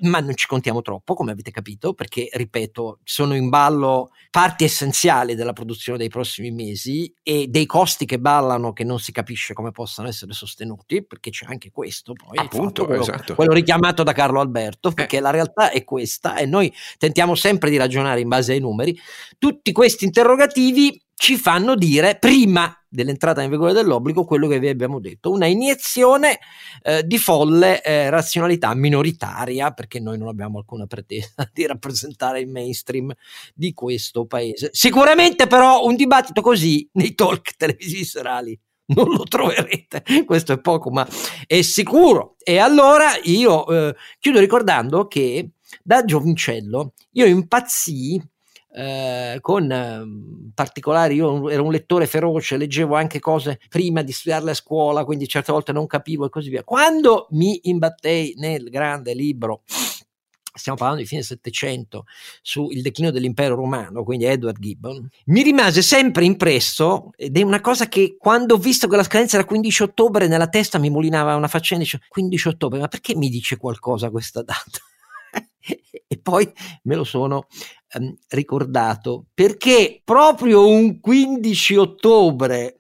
ma 0.02 0.20
non 0.20 0.36
ci 0.36 0.48
contiamo 0.48 0.82
troppo, 0.82 1.14
come 1.14 1.32
avete 1.32 1.52
capito, 1.52 1.94
perché, 1.94 2.30
ripeto, 2.32 3.00
sono 3.04 3.36
in 3.36 3.50
ballo 3.50 4.12
parti 4.30 4.64
essenziali 4.64 5.36
della 5.36 5.54
produzione 5.54 5.98
dei 5.98 6.10
prossimi 6.10 6.52
mesi 6.52 7.12
e 7.24 7.48
dei 7.48 7.66
costi 7.66 8.06
che 8.06 8.20
ballano 8.20 8.74
che 8.74 8.84
non 8.84 9.00
si 9.00 9.12
capisce 9.12 9.54
come 9.54 9.72
possano 9.72 10.08
essere 10.08 10.34
sostenuti, 10.34 11.04
perché 11.06 11.30
c'è 11.30 11.46
anche 11.48 11.72
questo, 11.72 12.14
poi 12.14 12.38
Appunto, 12.38 12.86
quello, 12.86 13.02
esatto. 13.02 13.36
quello, 13.36 13.54
richiamato 13.54 14.04
da 14.04 14.14
Carlo 14.14 14.40
Alberto, 14.40 14.92
perché 14.92 15.18
eh. 15.18 15.22
la 15.22 15.32
realtà 15.32 15.72
è 15.72 15.84
questa 15.84 16.36
e 16.38 16.46
noi 16.46 16.72
tentiamo 16.98 17.36
sempre 17.36 17.70
di 17.70 17.78
ragionare 17.78 18.20
in 18.20 18.28
base 18.28 18.54
ai 18.54 18.60
numeri. 18.60 18.98
Tutti 19.38 19.72
questi 19.72 20.06
interrogativi 20.06 21.02
ci 21.20 21.36
fanno 21.36 21.74
dire 21.76 22.20
prima 22.20 22.72
dell'entrata 22.88 23.42
in 23.42 23.50
vigore 23.50 23.74
dell'obbligo 23.74 24.24
quello 24.24 24.48
che 24.48 24.60
vi 24.60 24.70
abbiamo 24.70 25.00
detto, 25.00 25.32
una 25.32 25.48
iniezione 25.48 26.38
eh, 26.84 27.04
di 27.04 27.18
folle 27.18 27.82
eh, 27.82 28.12
razionalità 28.12 28.74
minoritaria, 28.76 29.72
perché 29.72 30.00
noi 30.00 30.20
non 30.20 30.28
abbiamo 30.28 30.60
alcuna 30.60 30.86
pretesa 30.86 31.50
di 31.52 31.66
rappresentare 31.66 32.40
il 32.40 32.48
mainstream 32.48 33.12
di 33.56 33.74
questo 33.74 34.28
paese. 34.28 34.70
Sicuramente 34.74 35.48
però 35.48 35.84
un 35.84 35.96
dibattito 35.96 36.42
così 36.42 36.88
nei 36.94 37.16
talk 37.16 37.56
televisivi 37.58 38.06
serali 38.06 38.58
non 38.94 39.10
lo 39.10 39.24
troverete, 39.24 40.04
questo 40.24 40.54
è 40.54 40.60
poco 40.60 40.92
ma 40.92 41.06
è 41.48 41.62
sicuro. 41.64 42.36
E 42.44 42.60
allora 42.60 43.18
io 43.24 43.66
eh, 43.68 43.96
chiudo 44.20 44.40
ricordando 44.40 45.08
che 45.08 45.50
da 45.82 46.06
giovincello 46.06 46.94
io 47.14 47.26
impazzii 47.26 48.22
eh, 48.78 49.40
con 49.42 49.72
eh, 49.72 50.04
particolari, 50.54 51.16
io 51.16 51.50
ero 51.50 51.64
un 51.64 51.72
lettore 51.72 52.06
feroce, 52.06 52.58
leggevo 52.58 52.94
anche 52.94 53.20
cose 53.20 53.60
prima 53.70 54.04
di 54.04 54.12
studiarle 54.12 54.52
a 54.52 54.54
scuola, 54.54 55.04
quindi 55.04 55.28
certe 55.28 55.52
volte 55.52 55.72
non 55.72 55.88
capivo 55.88 56.26
e 56.26 56.30
così 56.30 56.50
via. 56.50 56.64
Quando 56.64 57.26
mi 57.32 57.60
imbattei 57.64 58.36
nel 58.38 58.70
grande 58.70 59.16
libro 59.16 59.64
stiamo 60.54 60.78
parlando 60.78 61.04
di 61.04 61.08
fine 61.08 61.22
Settecento, 61.22 62.06
sul 62.42 62.82
declino 62.82 63.12
dell'impero 63.12 63.56
romano, 63.56 64.04
quindi 64.04 64.26
Edward 64.26 64.60
Gibbon, 64.60 65.08
mi 65.26 65.44
rimase 65.44 65.84
sempre 65.84 66.26
impresso, 66.26 67.12
ed 67.16 67.38
è 67.38 67.44
una 67.44 67.62
cosa 67.62 67.88
che 67.88 68.16
quando 68.20 68.56
ho 68.56 68.58
visto 68.58 68.88
che 68.88 68.96
la 68.96 69.04
scadenza 69.04 69.38
era 69.38 69.46
15 69.46 69.84
ottobre, 69.84 70.28
nella 70.28 70.50
testa 70.50 70.80
mi 70.80 70.90
mulinava 70.90 71.36
una 71.36 71.48
faccenda, 71.48 71.84
dice 71.84 72.02
15 72.08 72.48
ottobre, 72.48 72.80
ma 72.80 72.88
perché 72.88 73.16
mi 73.16 73.30
dice 73.30 73.58
qualcosa 73.58 74.10
questa 74.10 74.42
data? 74.42 74.80
e 76.08 76.18
poi 76.18 76.52
me 76.84 76.96
lo 76.96 77.04
sono 77.04 77.48
ehm, 77.90 78.16
ricordato 78.30 79.26
perché 79.34 80.02
proprio 80.04 80.68
un 80.68 81.00
15 81.00 81.76
ottobre 81.76 82.78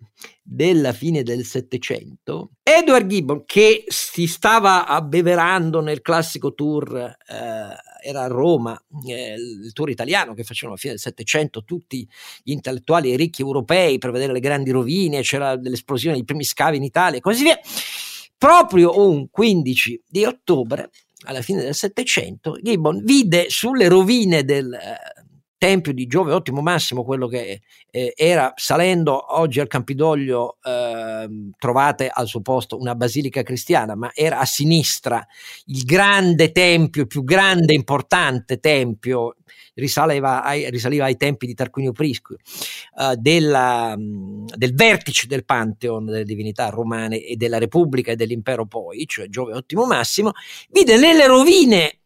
della 0.49 0.93
fine 0.93 1.23
del 1.23 1.43
Settecento, 1.43 2.51
Edward 2.63 3.05
Gibbon, 3.05 3.43
che 3.45 3.83
si 3.87 4.27
stava 4.27 4.87
abbeverando 4.87 5.81
nel 5.81 6.01
classico 6.01 6.53
tour, 6.53 6.95
eh, 6.95 7.75
era 8.01 8.23
a 8.23 8.27
Roma, 8.27 8.81
eh, 9.07 9.33
il 9.33 9.73
tour 9.73 9.89
italiano 9.89 10.33
che 10.33 10.43
facevano 10.43 10.71
alla 10.71 10.79
fine 10.79 10.93
del 10.93 11.01
Settecento, 11.01 11.65
tutti 11.65 12.07
gli 12.43 12.51
intellettuali 12.51 13.15
ricchi 13.17 13.41
europei 13.41 13.97
per 13.97 14.11
vedere 14.11 14.31
le 14.31 14.39
grandi 14.39 14.71
rovine, 14.71 15.21
c'era 15.21 15.57
dell'esplosione 15.57 16.15
dei 16.15 16.23
primi 16.23 16.45
scavi 16.45 16.77
in 16.77 16.83
Italia 16.83 17.17
e 17.17 17.21
così 17.21 17.43
via. 17.43 17.59
Proprio 18.37 19.05
un 19.05 19.29
15 19.29 20.03
di 20.07 20.23
ottobre 20.23 20.91
alla 21.25 21.41
fine 21.41 21.63
del 21.63 21.75
Settecento, 21.75 22.57
Gibbon 22.61 23.03
vide 23.03 23.49
sulle 23.49 23.87
rovine 23.87 24.43
del 24.43 24.71
eh, 24.73 25.25
tempio 25.57 25.93
di 25.93 26.07
Giove 26.07 26.31
Ottimo 26.31 26.61
Massimo, 26.61 27.03
quello 27.03 27.27
che 27.27 27.61
eh, 27.89 28.13
era 28.15 28.53
salendo 28.55 29.37
oggi 29.39 29.59
al 29.59 29.67
Campidoglio, 29.67 30.57
eh, 30.63 31.29
trovate 31.57 32.09
al 32.09 32.27
suo 32.27 32.41
posto 32.41 32.77
una 32.77 32.95
basilica 32.95 33.43
cristiana, 33.43 33.95
ma 33.95 34.11
era 34.13 34.39
a 34.39 34.45
sinistra. 34.45 35.25
Il 35.65 35.83
grande 35.83 36.51
tempio, 36.51 37.01
il 37.01 37.07
più 37.07 37.23
grande 37.23 37.73
e 37.73 37.75
importante 37.75 38.59
tempio, 38.59 39.35
risaliva 39.75 40.43
ai, 40.43 40.69
risaliva 40.69 41.05
ai 41.05 41.17
tempi 41.17 41.45
di 41.45 41.53
Tarquinio 41.53 41.91
Prisco, 41.91 42.35
eh, 42.35 43.15
del 43.15 44.73
vertice 44.73 45.27
del 45.27 45.45
Pantheon 45.45 46.05
delle 46.05 46.23
divinità 46.23 46.69
romane 46.69 47.23
e 47.23 47.35
della 47.35 47.57
Repubblica 47.57 48.11
e 48.11 48.15
dell'impero 48.15 48.65
poi, 48.65 49.05
cioè 49.07 49.27
Giove 49.27 49.53
Ottimo 49.53 49.85
Massimo, 49.85 50.31
vide 50.69 50.97
nelle 50.97 51.27
rovine 51.27 51.99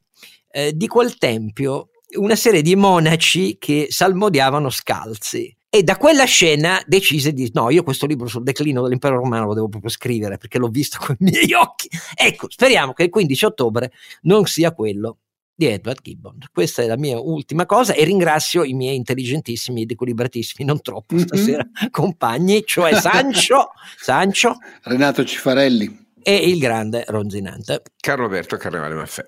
eh, 0.51 0.75
di 0.75 0.87
quel 0.87 1.17
tempio 1.17 1.90
una 2.17 2.35
serie 2.35 2.61
di 2.61 2.75
monaci 2.75 3.57
che 3.59 3.87
salmodiavano 3.89 4.69
scalzi. 4.69 5.55
E 5.73 5.83
da 5.83 5.95
quella 5.95 6.25
scena 6.25 6.81
decise 6.85 7.31
di 7.31 7.49
no, 7.53 7.69
io 7.69 7.83
questo 7.83 8.05
libro 8.05 8.27
sul 8.27 8.43
declino 8.43 8.81
dell'impero 8.83 9.15
romano 9.15 9.45
lo 9.45 9.53
devo 9.53 9.69
proprio 9.69 9.89
scrivere 9.89 10.37
perché 10.37 10.57
l'ho 10.57 10.67
visto 10.67 10.97
con 10.99 11.15
i 11.19 11.23
miei 11.23 11.53
occhi. 11.53 11.87
Ecco, 12.13 12.47
speriamo 12.49 12.91
che 12.91 13.03
il 13.03 13.09
15 13.09 13.45
ottobre 13.45 13.91
non 14.23 14.45
sia 14.45 14.73
quello 14.73 15.19
di 15.55 15.67
Edward 15.67 16.01
Gibbon. 16.01 16.39
Questa 16.51 16.81
è 16.81 16.87
la 16.87 16.97
mia 16.97 17.17
ultima 17.19 17.65
cosa 17.65 17.93
e 17.93 18.03
ringrazio 18.03 18.63
i 18.65 18.73
miei 18.73 18.95
intelligentissimi 18.97 19.83
ed 19.83 19.91
equilibratissimi, 19.91 20.67
non 20.67 20.81
troppo 20.81 21.15
Mhm. 21.15 21.21
stasera, 21.25 21.65
compagni, 21.89 22.63
cioè 22.65 22.99
Sancio, 22.99 23.69
Sancio 23.97 24.57
Renato 24.83 25.23
Cifarelli. 25.23 26.07
e 26.21 26.35
il 26.35 26.59
grande 26.59 27.05
Ronzinante. 27.07 27.81
Carlo 28.01 28.25
Alberto 28.25 28.57
Carnevale 28.57 28.95
Maffè. 28.95 29.23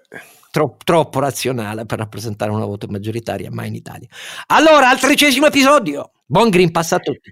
Tro- 0.54 0.78
troppo 0.84 1.20
razionale 1.20 1.88
per 1.88 1.98
rappresentare 1.98 2.52
una 2.52 2.66
voto 2.66 2.86
maggioritaria, 2.88 3.50
mai 3.50 3.70
in 3.70 3.74
Italia. 3.74 4.08
Allora, 4.50 4.90
al 4.90 5.00
tredicesimo 5.00 5.48
episodio. 5.48 6.12
Buon 6.28 6.52
Green 6.52 6.70
Pass 6.70 6.92
a 6.92 7.00
tutti. 7.00 7.32